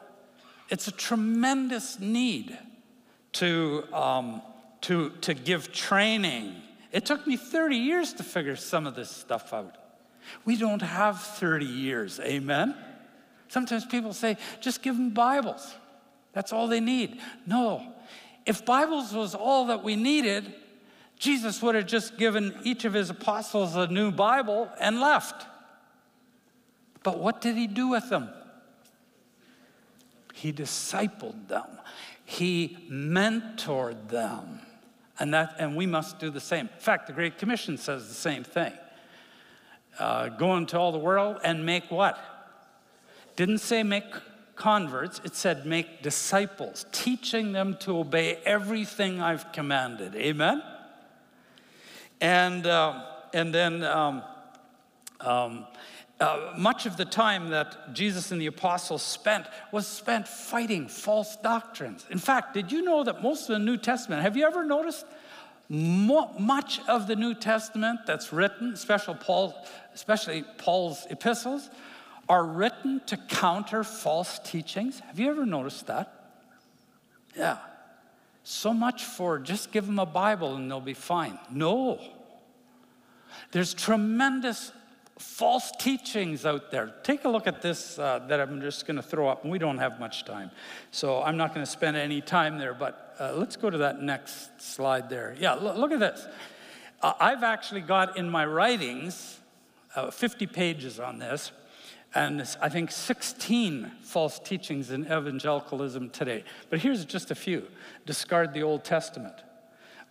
It's 0.68 0.88
a 0.88 0.92
tremendous 0.92 1.98
need 1.98 2.58
to, 3.34 3.84
um, 3.92 4.42
to, 4.82 5.10
to 5.22 5.34
give 5.34 5.72
training. 5.72 6.54
It 6.92 7.06
took 7.06 7.26
me 7.26 7.36
30 7.36 7.76
years 7.76 8.12
to 8.14 8.22
figure 8.22 8.56
some 8.56 8.86
of 8.86 8.94
this 8.94 9.10
stuff 9.10 9.52
out. 9.52 9.76
We 10.44 10.56
don't 10.56 10.82
have 10.82 11.20
30 11.20 11.64
years, 11.64 12.20
amen? 12.20 12.74
Sometimes 13.48 13.86
people 13.86 14.12
say, 14.12 14.36
just 14.60 14.82
give 14.82 14.96
them 14.96 15.10
Bibles. 15.10 15.74
That's 16.32 16.52
all 16.52 16.68
they 16.68 16.80
need. 16.80 17.20
No. 17.46 17.94
If 18.44 18.64
Bibles 18.64 19.12
was 19.12 19.34
all 19.34 19.66
that 19.66 19.82
we 19.82 19.96
needed, 19.96 20.54
Jesus 21.18 21.62
would 21.62 21.74
have 21.74 21.86
just 21.86 22.18
given 22.18 22.54
each 22.62 22.84
of 22.84 22.92
his 22.92 23.10
apostles 23.10 23.74
a 23.74 23.86
new 23.86 24.10
Bible 24.10 24.70
and 24.78 25.00
left. 25.00 25.46
But 27.02 27.18
what 27.18 27.40
did 27.40 27.56
he 27.56 27.66
do 27.66 27.88
with 27.88 28.10
them? 28.10 28.28
He 30.38 30.52
discipled 30.52 31.48
them. 31.48 31.66
He 32.24 32.76
mentored 32.88 34.08
them. 34.08 34.60
And, 35.18 35.34
that, 35.34 35.56
and 35.58 35.74
we 35.74 35.84
must 35.84 36.20
do 36.20 36.30
the 36.30 36.40
same. 36.40 36.68
In 36.72 36.80
fact, 36.80 37.08
the 37.08 37.12
Great 37.12 37.38
Commission 37.38 37.76
says 37.76 38.06
the 38.06 38.14
same 38.14 38.44
thing. 38.44 38.72
Uh, 39.98 40.28
go 40.28 40.56
into 40.56 40.78
all 40.78 40.92
the 40.92 40.98
world 40.98 41.38
and 41.42 41.66
make 41.66 41.90
what? 41.90 42.16
Didn't 43.34 43.58
say 43.58 43.82
make 43.82 44.04
converts, 44.54 45.20
it 45.24 45.34
said 45.34 45.66
make 45.66 46.02
disciples, 46.02 46.86
teaching 46.92 47.50
them 47.50 47.76
to 47.80 47.98
obey 47.98 48.38
everything 48.44 49.20
I've 49.20 49.50
commanded. 49.50 50.14
Amen? 50.14 50.62
And, 52.20 52.64
uh, 52.64 53.02
and 53.34 53.52
then 53.52 53.82
um, 53.82 54.22
um, 55.20 55.66
uh, 56.20 56.52
much 56.56 56.86
of 56.86 56.96
the 56.96 57.04
time 57.04 57.50
that 57.50 57.94
Jesus 57.94 58.32
and 58.32 58.40
the 58.40 58.46
apostles 58.46 59.02
spent 59.02 59.46
was 59.70 59.86
spent 59.86 60.26
fighting 60.26 60.88
false 60.88 61.36
doctrines. 61.36 62.04
In 62.10 62.18
fact, 62.18 62.54
did 62.54 62.72
you 62.72 62.82
know 62.82 63.04
that 63.04 63.22
most 63.22 63.48
of 63.48 63.58
the 63.58 63.64
New 63.64 63.76
Testament, 63.76 64.22
have 64.22 64.36
you 64.36 64.44
ever 64.44 64.64
noticed 64.64 65.06
mo- 65.68 66.34
much 66.38 66.80
of 66.88 67.06
the 67.06 67.14
New 67.14 67.34
Testament 67.34 68.00
that's 68.06 68.32
written, 68.32 68.72
especially, 68.72 69.14
Paul, 69.20 69.54
especially 69.94 70.44
Paul's 70.56 71.06
epistles, 71.08 71.70
are 72.28 72.44
written 72.44 73.00
to 73.06 73.16
counter 73.16 73.84
false 73.84 74.40
teachings? 74.40 75.00
Have 75.00 75.20
you 75.20 75.30
ever 75.30 75.46
noticed 75.46 75.86
that? 75.86 76.12
Yeah. 77.36 77.58
So 78.42 78.74
much 78.74 79.04
for 79.04 79.38
just 79.38 79.72
give 79.72 79.86
them 79.86 79.98
a 79.98 80.06
Bible 80.06 80.56
and 80.56 80.70
they'll 80.70 80.80
be 80.80 80.94
fine. 80.94 81.38
No. 81.50 82.00
There's 83.52 83.72
tremendous 83.72 84.72
false 85.18 85.72
teachings 85.78 86.46
out 86.46 86.70
there. 86.70 86.94
Take 87.02 87.24
a 87.24 87.28
look 87.28 87.46
at 87.46 87.60
this 87.60 87.98
uh, 87.98 88.20
that 88.28 88.40
I'm 88.40 88.60
just 88.60 88.86
going 88.86 88.96
to 88.96 89.02
throw 89.02 89.28
up, 89.28 89.42
and 89.42 89.52
we 89.52 89.58
don't 89.58 89.78
have 89.78 89.98
much 89.98 90.24
time. 90.24 90.50
So 90.90 91.22
I'm 91.22 91.36
not 91.36 91.54
going 91.54 91.64
to 91.64 91.70
spend 91.70 91.96
any 91.96 92.20
time 92.20 92.58
there, 92.58 92.74
but 92.74 93.16
uh, 93.20 93.32
let's 93.34 93.56
go 93.56 93.68
to 93.68 93.78
that 93.78 94.00
next 94.00 94.60
slide 94.60 95.10
there. 95.10 95.36
Yeah, 95.38 95.54
look, 95.54 95.76
look 95.76 95.92
at 95.92 96.00
this. 96.00 96.26
Uh, 97.02 97.14
I've 97.20 97.42
actually 97.42 97.80
got 97.80 98.16
in 98.16 98.30
my 98.30 98.46
writings 98.46 99.38
uh, 99.94 100.10
50 100.10 100.46
pages 100.46 101.00
on 101.00 101.18
this, 101.18 101.52
and 102.14 102.42
I 102.60 102.68
think 102.68 102.90
16 102.90 103.90
false 104.02 104.38
teachings 104.38 104.90
in 104.90 105.04
evangelicalism 105.04 106.10
today. 106.10 106.44
But 106.70 106.80
here's 106.80 107.04
just 107.04 107.30
a 107.30 107.34
few 107.34 107.66
discard 108.06 108.54
the 108.54 108.62
Old 108.62 108.84
Testament. 108.84 109.34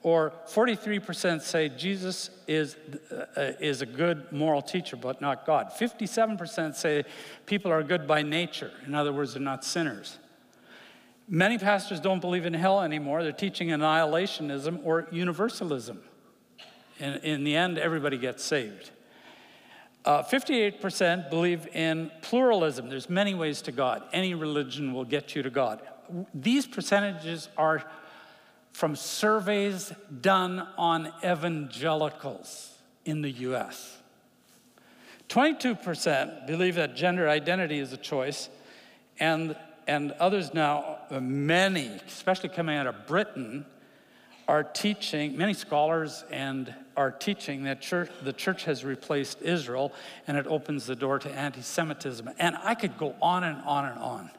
Or 0.04 0.32
43% 0.48 1.42
say 1.42 1.70
Jesus 1.70 2.30
is, 2.48 2.78
uh, 3.12 3.54
is 3.60 3.82
a 3.82 3.86
good 3.86 4.32
moral 4.32 4.62
teacher, 4.62 4.96
but 4.96 5.22
not 5.22 5.46
God. 5.46 5.72
57% 5.78 6.76
say 6.76 7.04
people 7.46 7.72
are 7.72 7.84
good 7.84 8.08
by 8.08 8.22
nature. 8.22 8.72
In 8.86 8.94
other 8.94 9.12
words, 9.12 9.34
they're 9.34 9.42
not 9.42 9.66
sinners. 9.66 10.20
Many 11.28 11.58
pastors 11.58 12.00
don't 12.00 12.22
believe 12.22 12.46
in 12.46 12.54
hell 12.54 12.82
anymore. 12.82 13.22
They're 13.22 13.34
teaching 13.34 13.70
annihilationism 13.70 14.86
or 14.86 15.08
universalism. 15.12 16.00
In, 17.00 17.16
in 17.16 17.44
the 17.44 17.56
end, 17.56 17.78
everybody 17.78 18.18
gets 18.18 18.44
saved. 18.44 18.92
Uh, 20.06 20.24
58% 20.24 21.30
believe 21.30 21.68
in 21.76 22.10
pluralism. 22.22 22.88
There's 22.88 23.10
many 23.10 23.34
ways 23.36 23.62
to 23.64 23.74
God. 23.74 24.04
Any 24.14 24.36
religion 24.36 24.94
will 24.94 25.04
get 25.04 25.36
you 25.36 25.44
to 25.44 25.50
God. 25.50 25.82
These 26.34 26.66
percentages 26.66 27.50
are 27.58 27.84
from 28.78 28.96
surveys 28.96 29.92
done 30.22 30.60
on 30.78 31.12
evangelicals 31.26 32.78
in 33.06 33.24
the 33.24 33.32
US. 33.32 33.98
22% 35.30 36.46
believe 36.46 36.76
that 36.76 36.96
gender 36.96 37.28
identity 37.28 37.80
is 37.80 37.92
a 37.92 37.98
choice, 37.98 38.50
and, 39.20 39.56
and 39.88 40.12
others 40.20 40.54
now, 40.54 41.00
uh, 41.10 41.20
many, 41.20 41.88
especially 42.06 42.50
coming 42.50 42.78
out 42.78 42.86
of 42.86 43.08
Britain, 43.08 43.66
are 44.48 44.62
teaching, 44.62 45.36
many 45.36 45.56
scholars 45.56 46.24
and 46.30 46.72
are 46.96 47.10
teaching 47.10 47.64
that 47.64 47.82
church, 47.82 48.12
the 48.22 48.32
church 48.32 48.66
has 48.66 48.86
replaced 48.86 49.42
Israel 49.42 49.92
and 50.28 50.38
it 50.38 50.46
opens 50.46 50.86
the 50.86 50.96
door 50.96 51.18
to 51.18 51.32
anti 51.32 51.62
Semitism. 51.62 52.30
And 52.38 52.56
I 52.62 52.76
could 52.76 52.96
go 52.96 53.16
on 53.24 53.44
and 53.44 53.60
on 53.66 53.86
and 53.86 54.00
on. 54.00 54.30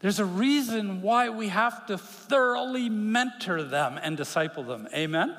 There's 0.00 0.18
a 0.18 0.24
reason 0.24 1.00
why 1.02 1.30
we 1.30 1.48
have 1.48 1.86
to 1.86 1.96
thoroughly 1.96 2.88
mentor 2.88 3.62
them 3.62 3.98
and 4.02 4.16
disciple 4.16 4.62
them. 4.62 4.88
Amen? 4.94 5.36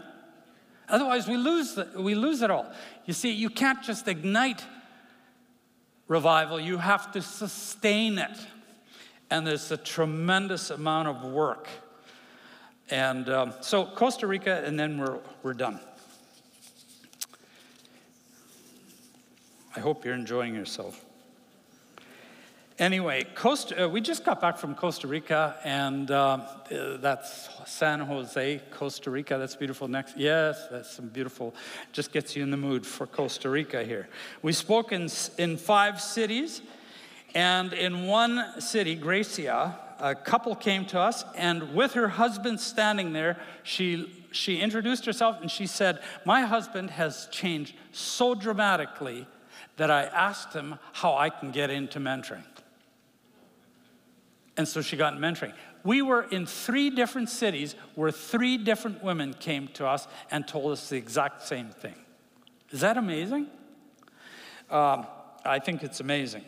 Otherwise, 0.90 1.28
we 1.28 1.38
lose, 1.38 1.76
the, 1.76 1.88
we 1.98 2.16
lose 2.16 2.42
it 2.42 2.50
all. 2.50 2.72
You 3.06 3.14
see, 3.14 3.32
you 3.32 3.50
can't 3.50 3.84
just 3.84 4.08
ignite 4.08 4.64
revival, 6.08 6.60
you 6.60 6.78
have 6.78 7.12
to 7.12 7.22
sustain 7.22 8.18
it. 8.18 8.38
And 9.30 9.46
there's 9.46 9.72
a 9.72 9.78
tremendous 9.78 10.70
amount 10.70 11.10
of 11.10 11.24
work. 11.24 11.68
And 12.90 13.28
um, 13.28 13.54
so, 13.60 13.86
Costa 13.86 14.26
Rica, 14.26 14.64
and 14.66 14.80
then 14.80 14.98
we're, 14.98 15.20
we're 15.44 15.54
done. 15.54 15.82
I 19.76 19.82
hope 19.82 20.06
you're 20.06 20.16
enjoying 20.16 20.56
yourself. 20.56 21.04
Anyway, 22.80 23.26
Costa, 23.34 23.86
uh, 23.86 23.88
we 23.90 24.00
just 24.00 24.24
got 24.24 24.40
back 24.40 24.56
from 24.56 24.76
Costa 24.76 25.08
Rica, 25.08 25.56
and 25.64 26.12
uh, 26.12 26.46
that's 27.00 27.50
San 27.66 28.00
Jose, 28.02 28.62
Costa 28.70 29.10
Rica. 29.10 29.40
That's 29.40 29.56
beautiful. 29.56 29.88
Next, 29.88 30.16
yes, 30.16 30.68
that's 30.70 30.92
some 30.92 31.08
beautiful. 31.08 31.56
Just 31.92 32.12
gets 32.12 32.36
you 32.36 32.44
in 32.44 32.52
the 32.52 32.58
mood 32.58 32.86
for 32.86 33.08
Costa 33.08 33.50
Rica 33.50 33.84
here. 33.84 34.08
We 34.44 34.54
spoke 34.54 34.92
in 34.92 35.10
in 35.40 35.58
five 35.58 36.00
cities, 36.00 36.62
and 37.34 37.74
in 37.74 38.06
one 38.06 38.62
city, 38.62 38.94
Grecia, 38.94 39.76
a 40.00 40.14
couple 40.14 40.54
came 40.56 40.86
to 40.86 41.00
us, 41.00 41.26
and 41.36 41.74
with 41.74 41.94
her 41.94 42.10
husband 42.10 42.60
standing 42.60 43.12
there, 43.12 43.40
she 43.64 44.28
she 44.32 44.60
introduced 44.60 45.04
herself 45.08 45.42
and 45.42 45.50
she 45.50 45.66
said, 45.66 46.00
"My 46.26 46.42
husband 46.42 46.92
has 46.92 47.28
changed 47.32 47.74
so 47.92 48.36
dramatically." 48.36 49.26
That 49.78 49.92
I 49.92 50.06
asked 50.06 50.54
him 50.54 50.80
how 50.92 51.16
I 51.16 51.30
can 51.30 51.52
get 51.52 51.70
into 51.70 52.00
mentoring. 52.00 52.42
And 54.58 54.68
so 54.68 54.82
she 54.82 54.98
got 54.98 55.14
mentoring. 55.14 55.54
We 55.84 56.02
were 56.02 56.24
in 56.24 56.46
three 56.46 56.90
different 56.90 57.30
cities 57.30 57.76
where 57.96 58.12
three 58.12 58.58
different 58.58 59.04
women 59.04 59.34
came 59.34 59.68
to 59.70 59.86
us 59.86 60.08
and 60.32 60.48
told 60.48 60.72
us 60.72 60.90
the 60.90 60.98
exact 60.98 61.44
same 61.44 61.70
thing. 61.70 61.96
Is 62.72 62.82
that 62.82 62.98
amazing? 62.98 63.48
Um, 64.70 65.08
I 65.46 65.60
think 65.60 65.84
it's 65.84 66.00
amazing. 66.00 66.44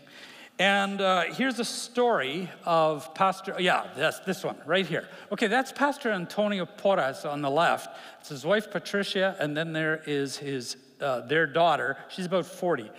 And 0.58 1.00
uh, 1.00 1.22
here's 1.34 1.58
a 1.60 1.64
story 1.64 2.50
of 2.66 3.14
Pastor, 3.16 3.56
yeah, 3.60 3.88
that's 3.96 4.20
this 4.20 4.44
one 4.44 4.58
right 4.66 4.86
here. 4.86 5.08
Okay, 5.32 5.48
that's 5.48 5.72
Pastor 5.72 6.12
Antonio 6.12 6.66
Porras 6.66 7.24
on 7.24 7.42
the 7.42 7.50
left. 7.50 7.98
It's 8.20 8.28
his 8.28 8.46
wife 8.46 8.70
Patricia, 8.70 9.38
and 9.40 9.56
then 9.56 9.72
there 9.72 10.04
is 10.06 10.36
his, 10.36 10.76
uh, 11.00 11.22
their 11.22 11.48
daughter. 11.48 11.96
She's 12.10 12.26
about 12.26 12.46
40, 12.46 12.92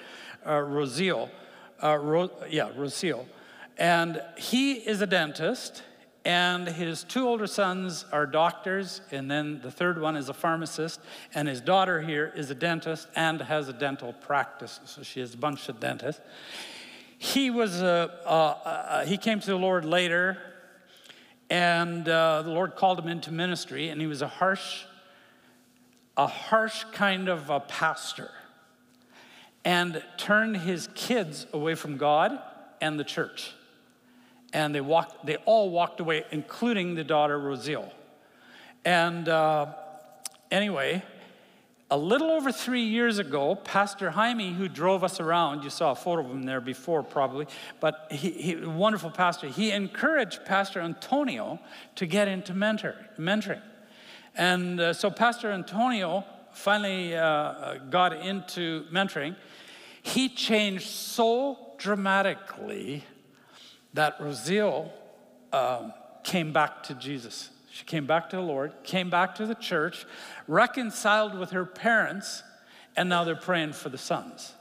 uh, 0.46 0.50
Rosil. 0.52 1.28
Uh, 1.82 1.98
Ro- 1.98 2.30
yeah, 2.48 2.70
Rosil. 2.70 3.26
And 3.81 4.22
he 4.37 4.74
is 4.74 5.01
a 5.01 5.07
dentist, 5.07 5.83
and 6.26 6.68
his 6.68 7.03
two 7.03 7.26
older 7.26 7.47
sons 7.47 8.05
are 8.12 8.26
doctors, 8.26 9.01
and 9.11 9.31
then 9.31 9.62
the 9.62 9.70
third 9.70 9.99
one 9.99 10.16
is 10.16 10.28
a 10.28 10.35
pharmacist, 10.35 11.01
and 11.35 11.49
his 11.49 11.62
daughter 11.62 12.03
here 12.03 12.31
is 12.37 12.51
a 12.51 12.55
dentist 12.55 13.09
and 13.16 13.41
has 13.41 13.70
a 13.70 13.72
dental 13.72 14.12
practice. 14.12 14.81
So 14.85 15.03
she 15.03 15.20
has 15.20 15.33
a 15.33 15.39
bunch 15.39 15.70
of 15.70 15.81
dentists. 15.81 16.20
He 17.16 17.49
was 17.49 17.81
a, 17.81 18.18
uh, 18.26 18.28
uh, 18.28 19.05
he 19.07 19.16
came 19.16 19.41
to 19.41 19.47
the 19.47 19.57
Lord 19.57 19.87
later, 19.87 20.37
and 21.49 22.07
uh, 22.07 22.43
the 22.43 22.51
Lord 22.51 22.76
called 22.76 22.99
him 22.99 23.09
into 23.09 23.33
ministry, 23.33 23.89
and 23.89 23.99
he 23.99 24.07
was 24.07 24.20
a 24.20 24.28
harsh, 24.28 24.85
a 26.18 26.26
harsh 26.26 26.85
kind 26.93 27.31
of 27.31 27.49
a 27.49 27.61
pastor, 27.61 28.31
and 29.64 30.03
turned 30.18 30.59
his 30.59 30.91
kids 30.95 31.47
away 31.55 31.74
from 31.74 31.97
God 31.97 32.39
and 32.83 33.01
the 33.01 33.05
church 33.05 33.55
and 34.53 34.74
they 34.74 34.80
walked 34.80 35.24
they 35.26 35.36
all 35.44 35.70
walked 35.70 36.01
away 36.01 36.24
including 36.30 36.94
the 36.94 37.05
daughter 37.05 37.38
rosil. 37.38 37.90
And 38.84 39.28
uh, 39.28 39.66
anyway 40.51 41.03
a 41.92 41.98
little 41.98 42.30
over 42.30 42.53
three 42.53 42.84
years 42.84 43.18
ago 43.18 43.55
pastor 43.55 44.11
jaime 44.11 44.53
who 44.53 44.68
drove 44.68 45.03
us 45.03 45.18
around 45.20 45.64
you 45.64 45.70
saw 45.70 45.90
a 45.90 45.94
photo 45.94 46.24
of 46.24 46.30
him 46.30 46.44
there 46.44 46.61
before 46.61 47.03
probably 47.03 47.46
but 47.80 48.07
he, 48.11 48.30
he 48.30 48.57
wonderful 48.57 49.11
pastor 49.11 49.48
he 49.48 49.72
encouraged 49.72 50.44
pastor 50.44 50.80
antonio 50.80 51.59
to 51.96 52.07
get 52.07 52.28
into 52.28 52.55
mentor, 52.55 52.94
mentoring. 53.18 53.62
And 54.36 54.80
uh, 54.80 54.92
so 54.92 55.11
pastor 55.11 55.51
antonio 55.51 56.24
finally 56.53 57.16
uh, 57.16 57.76
got 57.90 58.12
into 58.12 58.84
mentoring. 58.92 59.36
He 60.03 60.28
changed 60.28 60.86
so 60.86 61.59
dramatically 61.78 63.05
that 63.95 64.18
Rosil 64.20 64.91
um, 65.53 65.93
came 66.22 66.53
back 66.53 66.82
to 66.84 66.95
Jesus. 66.95 67.51
She 67.72 67.84
came 67.84 68.07
back 68.07 68.30
to 68.30 68.36
the 68.36 68.43
Lord, 68.43 68.72
came 68.82 69.11
back 69.11 69.36
to 69.36 69.47
the 69.47 69.55
church, 69.55 70.05
reconciled 70.49 71.38
with 71.38 71.51
her 71.51 71.64
parents, 71.64 72.43
and 72.97 73.09
now 73.09 73.24
they're 73.24 73.36
praying 73.36 73.72
for 73.72 73.88
the 73.88 73.99
sons. 73.99 74.55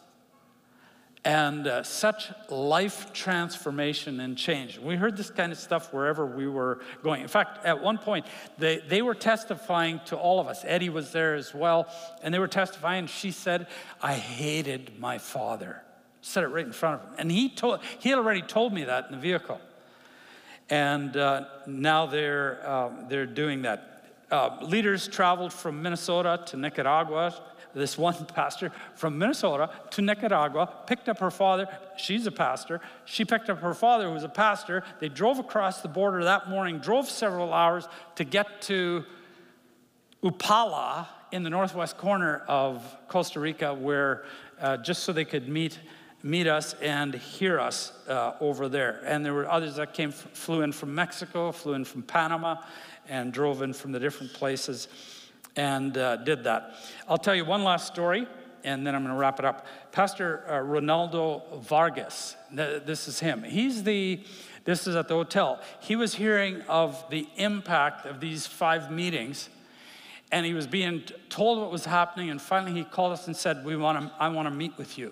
And 1.25 1.67
uh, 1.67 1.83
such 1.83 2.31
life 2.49 3.11
transformation 3.11 4.21
and 4.21 4.37
change. 4.37 4.79
We 4.79 4.95
heard 4.95 5.17
this 5.17 5.29
kind 5.29 5.51
of 5.51 5.57
stuff 5.57 5.91
wherever 5.93 6.25
we 6.25 6.47
were 6.47 6.79
going. 7.03 7.21
In 7.21 7.27
fact, 7.27 7.65
at 7.65 7.83
one 7.83 7.97
point, 7.97 8.25
they, 8.57 8.77
they 8.77 9.01
were 9.01 9.15
testifying 9.15 9.99
to 10.05 10.15
all 10.15 10.39
of 10.39 10.47
us. 10.47 10.63
Eddie 10.65 10.89
was 10.89 11.11
there 11.11 11.35
as 11.35 11.53
well, 11.53 11.93
and 12.23 12.33
they 12.33 12.39
were 12.39 12.47
testifying. 12.47 13.07
She 13.07 13.31
said, 13.31 13.67
I 14.01 14.13
hated 14.13 14.97
my 14.97 15.17
father. 15.17 15.83
Said 16.21 16.43
it 16.43 16.47
right 16.47 16.65
in 16.65 16.73
front 16.73 17.01
of 17.01 17.07
him. 17.07 17.15
And 17.17 17.31
he, 17.31 17.49
told, 17.49 17.79
he 17.99 18.09
had 18.09 18.17
already 18.17 18.41
told 18.41 18.73
me 18.73 18.83
that 18.83 19.05
in 19.05 19.11
the 19.11 19.17
vehicle. 19.17 19.59
And 20.69 21.15
uh, 21.17 21.45
now 21.65 22.05
they're, 22.05 22.61
uh, 22.65 22.89
they're 23.07 23.25
doing 23.25 23.63
that. 23.63 23.85
Uh, 24.29 24.57
leaders 24.61 25.07
traveled 25.07 25.51
from 25.51 25.81
Minnesota 25.81 26.41
to 26.47 26.57
Nicaragua. 26.57 27.33
This 27.73 27.97
one 27.97 28.13
pastor 28.35 28.71
from 28.95 29.17
Minnesota 29.17 29.71
to 29.91 30.01
Nicaragua 30.01 30.71
picked 30.85 31.09
up 31.09 31.19
her 31.19 31.31
father. 31.31 31.67
She's 31.97 32.27
a 32.27 32.31
pastor. 32.31 32.81
She 33.05 33.25
picked 33.25 33.49
up 33.49 33.59
her 33.59 33.73
father, 33.73 34.07
who 34.07 34.13
was 34.13 34.23
a 34.23 34.29
pastor. 34.29 34.83
They 34.99 35.09
drove 35.09 35.39
across 35.39 35.81
the 35.81 35.87
border 35.87 36.23
that 36.25 36.49
morning, 36.49 36.79
drove 36.79 37.09
several 37.09 37.53
hours 37.53 37.87
to 38.15 38.23
get 38.23 38.61
to 38.63 39.03
Upala 40.23 41.07
in 41.31 41.43
the 41.43 41.49
northwest 41.49 41.97
corner 41.97 42.43
of 42.47 42.83
Costa 43.07 43.39
Rica, 43.39 43.73
where 43.73 44.25
uh, 44.59 44.77
just 44.77 45.03
so 45.03 45.13
they 45.13 45.25
could 45.25 45.47
meet 45.47 45.79
meet 46.21 46.47
us 46.47 46.73
and 46.75 47.13
hear 47.13 47.59
us 47.59 47.93
uh, 48.07 48.33
over 48.39 48.67
there. 48.67 49.01
And 49.05 49.25
there 49.25 49.33
were 49.33 49.49
others 49.49 49.75
that 49.77 49.93
came, 49.93 50.11
flew 50.11 50.61
in 50.61 50.71
from 50.71 50.93
Mexico, 50.93 51.51
flew 51.51 51.73
in 51.73 51.85
from 51.85 52.03
Panama, 52.03 52.57
and 53.07 53.31
drove 53.31 53.61
in 53.61 53.73
from 53.73 53.91
the 53.91 53.99
different 53.99 54.33
places 54.33 54.87
and 55.55 55.97
uh, 55.97 56.17
did 56.17 56.43
that. 56.43 56.75
I'll 57.07 57.17
tell 57.17 57.35
you 57.35 57.45
one 57.45 57.63
last 57.63 57.87
story, 57.87 58.27
and 58.63 58.85
then 58.85 58.95
I'm 58.95 59.03
going 59.03 59.13
to 59.13 59.19
wrap 59.19 59.39
it 59.39 59.45
up. 59.45 59.65
Pastor 59.91 60.43
uh, 60.47 60.53
Ronaldo 60.53 61.61
Vargas, 61.61 62.35
this 62.51 63.07
is 63.07 63.19
him. 63.19 63.43
He's 63.43 63.83
the, 63.83 64.23
this 64.65 64.87
is 64.87 64.95
at 64.95 65.07
the 65.07 65.15
hotel. 65.15 65.59
He 65.79 65.95
was 65.95 66.15
hearing 66.15 66.61
of 66.63 67.03
the 67.09 67.27
impact 67.37 68.05
of 68.05 68.19
these 68.19 68.45
five 68.45 68.91
meetings 68.91 69.49
and 70.31 70.45
he 70.45 70.53
was 70.53 70.67
being 70.67 71.01
told 71.29 71.59
what 71.59 71.71
was 71.71 71.85
happening 71.85 72.29
and 72.29 72.41
finally 72.41 72.73
he 72.73 72.83
called 72.83 73.13
us 73.13 73.27
and 73.27 73.35
said 73.35 73.65
we 73.65 73.75
want 73.75 73.99
to, 73.99 74.13
i 74.19 74.27
want 74.29 74.47
to 74.47 74.53
meet 74.53 74.77
with 74.77 74.97
you 74.97 75.11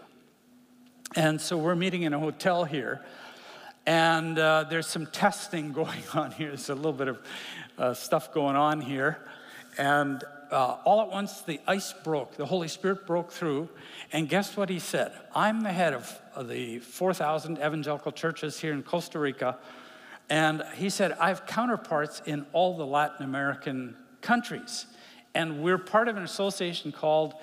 and 1.17 1.41
so 1.41 1.57
we're 1.57 1.75
meeting 1.75 2.03
in 2.03 2.13
a 2.13 2.19
hotel 2.19 2.63
here, 2.63 3.01
and 3.87 4.37
uh, 4.37 4.65
there's 4.69 4.85
some 4.85 5.07
testing 5.07 5.73
going 5.73 6.03
on 6.13 6.29
here. 6.29 6.49
There's 6.49 6.69
a 6.69 6.75
little 6.75 6.93
bit 6.93 7.07
of 7.07 7.21
uh, 7.79 7.93
stuff 7.95 8.31
going 8.31 8.55
on 8.55 8.81
here. 8.81 9.17
And 9.79 10.23
uh, 10.51 10.77
all 10.85 11.01
at 11.01 11.09
once, 11.09 11.41
the 11.41 11.59
ice 11.65 11.91
broke. 11.91 12.37
The 12.37 12.45
Holy 12.45 12.67
Spirit 12.67 13.07
broke 13.07 13.31
through. 13.31 13.67
And 14.13 14.29
guess 14.29 14.55
what 14.55 14.69
he 14.69 14.77
said? 14.77 15.11
I'm 15.33 15.61
the 15.61 15.71
head 15.71 15.95
of, 15.95 16.21
of 16.35 16.49
the 16.49 16.77
4,000 16.79 17.57
evangelical 17.57 18.11
churches 18.11 18.59
here 18.59 18.73
in 18.73 18.83
Costa 18.83 19.17
Rica. 19.17 19.57
And 20.29 20.63
he 20.75 20.91
said, 20.91 21.13
I 21.13 21.29
have 21.29 21.47
counterparts 21.47 22.21
in 22.27 22.45
all 22.53 22.77
the 22.77 22.85
Latin 22.85 23.25
American 23.25 23.95
countries. 24.21 24.85
And 25.33 25.63
we're 25.63 25.79
part 25.79 26.09
of 26.09 26.15
an 26.15 26.23
association 26.23 26.91
called 26.91 27.33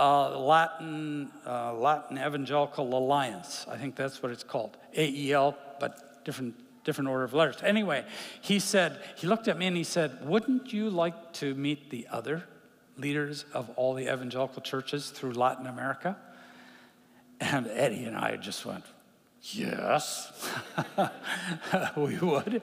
uh, 0.00 0.38
Latin, 0.38 1.30
uh, 1.46 1.74
Latin 1.74 2.16
Evangelical 2.16 2.96
Alliance. 2.96 3.66
I 3.70 3.76
think 3.76 3.96
that's 3.96 4.22
what 4.22 4.32
it's 4.32 4.42
called. 4.42 4.78
AEL, 4.96 5.56
but 5.78 6.24
different 6.24 6.54
different 6.84 7.10
order 7.10 7.24
of 7.24 7.34
letters. 7.34 7.56
Anyway, 7.62 8.04
he 8.40 8.58
said, 8.58 8.98
he 9.16 9.26
looked 9.26 9.48
at 9.48 9.58
me 9.58 9.66
and 9.66 9.76
he 9.76 9.84
said, 9.84 10.26
Wouldn't 10.26 10.72
you 10.72 10.88
like 10.88 11.34
to 11.34 11.54
meet 11.54 11.90
the 11.90 12.08
other 12.10 12.44
leaders 12.96 13.44
of 13.52 13.68
all 13.76 13.92
the 13.92 14.12
evangelical 14.12 14.62
churches 14.62 15.10
through 15.10 15.32
Latin 15.32 15.66
America? 15.66 16.16
And 17.38 17.66
Eddie 17.68 18.04
and 18.04 18.16
I 18.16 18.36
just 18.36 18.64
went, 18.64 18.84
Yes, 19.42 20.32
we 21.96 22.18
would. 22.18 22.62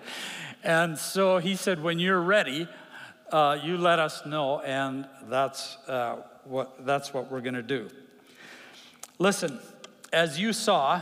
And 0.64 0.98
so 0.98 1.38
he 1.38 1.56
said, 1.56 1.82
When 1.84 2.00
you're 2.00 2.22
ready, 2.22 2.68
uh, 3.32 3.60
you 3.62 3.78
let 3.78 4.00
us 4.00 4.26
know, 4.26 4.62
and 4.62 5.08
that's, 5.30 5.78
uh, 5.88 6.18
what, 6.50 6.86
that's 6.86 7.14
what 7.14 7.32
we're 7.32 7.42
going 7.42 7.56
to 7.56 7.62
do. 7.62 7.90
Listen, 9.20 9.60
as 10.14 10.40
you 10.40 10.54
saw, 10.54 11.02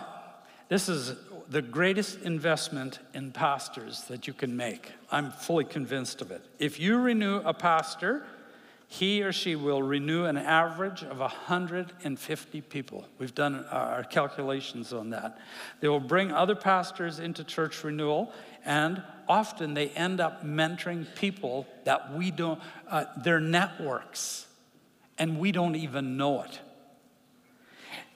this 0.70 0.90
is 0.90 1.16
the 1.50 1.62
greatest 1.62 2.22
investment 2.22 3.00
in 3.14 3.32
pastors 3.32 4.04
that 4.06 4.28
you 4.28 4.34
can 4.34 4.58
make. 4.58 4.92
I'm 5.12 5.32
fully 5.32 5.66
convinced 5.66 6.22
of 6.22 6.32
it. 6.32 6.44
If 6.60 6.80
you 6.80 6.98
renew 6.98 7.38
a 7.38 7.54
pastor, 7.54 8.26
he 8.88 9.24
or 9.24 9.32
she 9.32 9.56
will 9.56 9.82
renew 9.82 10.26
an 10.26 10.38
average 10.38 11.04
of 11.04 11.20
150 11.20 12.62
people. 12.62 13.06
We've 13.20 13.36
done 13.36 13.66
our 13.70 14.04
calculations 14.04 14.94
on 14.94 15.10
that. 15.10 15.38
They 15.82 15.88
will 15.88 16.00
bring 16.00 16.32
other 16.32 16.56
pastors 16.56 17.20
into 17.20 17.44
church 17.44 17.84
renewal, 17.84 18.32
and 18.64 19.02
often 19.28 19.74
they 19.74 19.90
end 19.90 20.20
up 20.20 20.46
mentoring 20.46 21.08
people 21.16 21.68
that 21.84 22.14
we 22.14 22.32
don't, 22.32 22.62
uh, 22.90 23.06
their 23.18 23.40
networks, 23.40 24.48
and 25.18 25.40
we 25.40 25.52
don't 25.52 25.76
even 25.76 26.18
know 26.18 26.44
it. 26.44 26.60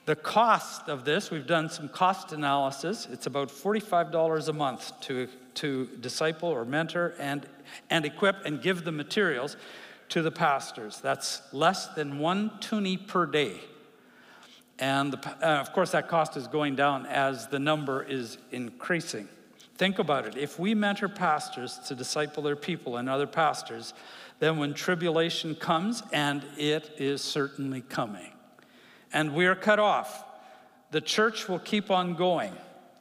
The 0.06 0.16
cost 0.16 0.88
of 0.88 1.04
this, 1.04 1.30
we've 1.30 1.46
done 1.46 1.68
some 1.68 1.88
cost 1.88 2.32
analysis. 2.32 3.06
It's 3.12 3.26
about 3.26 3.48
$45 3.48 4.48
a 4.48 4.52
month 4.52 4.92
to, 5.02 5.28
to 5.54 5.88
disciple 6.00 6.48
or 6.48 6.64
mentor 6.64 7.14
and, 7.18 7.46
and 7.90 8.04
equip 8.04 8.44
and 8.44 8.60
give 8.60 8.84
the 8.84 8.92
materials 8.92 9.56
to 10.08 10.22
the 10.22 10.30
pastors. 10.30 11.00
That's 11.00 11.42
less 11.52 11.86
than 11.88 12.18
one 12.18 12.50
toonie 12.60 12.96
per 12.96 13.26
day. 13.26 13.60
And 14.78 15.12
the, 15.12 15.28
uh, 15.46 15.60
of 15.60 15.72
course, 15.72 15.92
that 15.92 16.08
cost 16.08 16.36
is 16.36 16.46
going 16.48 16.74
down 16.74 17.06
as 17.06 17.46
the 17.48 17.58
number 17.58 18.02
is 18.02 18.38
increasing. 18.50 19.28
Think 19.76 19.98
about 19.98 20.26
it. 20.26 20.36
If 20.36 20.58
we 20.58 20.74
mentor 20.74 21.08
pastors 21.08 21.78
to 21.86 21.94
disciple 21.94 22.42
their 22.42 22.56
people 22.56 22.96
and 22.96 23.08
other 23.08 23.26
pastors, 23.26 23.94
then 24.40 24.56
when 24.56 24.74
tribulation 24.74 25.54
comes, 25.54 26.02
and 26.12 26.44
it 26.56 26.90
is 26.98 27.22
certainly 27.22 27.82
coming, 27.82 28.32
and 29.12 29.34
we're 29.34 29.54
cut 29.54 29.78
off, 29.78 30.24
the 30.90 31.00
church 31.00 31.48
will 31.48 31.58
keep 31.58 31.90
on 31.90 32.14
going. 32.14 32.52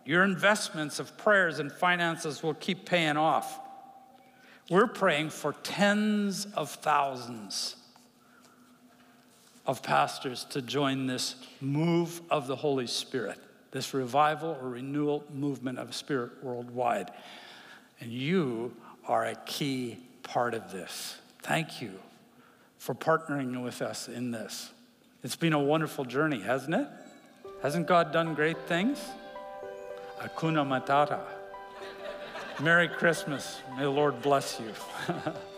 Your 0.05 0.23
investments 0.23 0.99
of 0.99 1.17
prayers 1.17 1.59
and 1.59 1.71
finances 1.71 2.43
will 2.43 2.53
keep 2.53 2.85
paying 2.85 3.17
off. 3.17 3.59
We're 4.69 4.87
praying 4.87 5.31
for 5.31 5.53
tens 5.63 6.45
of 6.53 6.69
thousands 6.69 7.75
of 9.65 9.81
pastors 9.81 10.45
to 10.45 10.61
join 10.61 11.07
this 11.07 11.35
move 11.61 12.21
of 12.29 12.47
the 12.47 12.55
Holy 12.55 12.87
Spirit, 12.87 13.39
this 13.71 13.93
revival 13.93 14.57
or 14.61 14.69
renewal 14.69 15.23
movement 15.33 15.79
of 15.79 15.95
spirit 15.95 16.43
worldwide. 16.43 17.11
And 18.01 18.11
you 18.11 18.75
are 19.07 19.25
a 19.25 19.35
key 19.45 19.97
part 20.23 20.53
of 20.53 20.71
this. 20.71 21.18
Thank 21.41 21.81
you 21.81 21.93
for 22.77 22.95
partnering 22.95 23.63
with 23.63 23.81
us 23.81 24.07
in 24.07 24.31
this. 24.31 24.71
It's 25.23 25.35
been 25.35 25.53
a 25.53 25.59
wonderful 25.59 26.05
journey, 26.05 26.41
hasn't 26.41 26.75
it? 26.75 26.87
Hasn't 27.61 27.87
God 27.87 28.13
done 28.13 28.35
great 28.35 28.57
things? 28.67 28.99
Hakuna 30.19 30.65
Matata. 30.65 31.19
Merry 32.61 32.87
Christmas. 32.87 33.59
May 33.75 33.83
the 33.83 33.89
Lord 33.89 34.21
bless 34.21 34.59
you. 34.59 34.73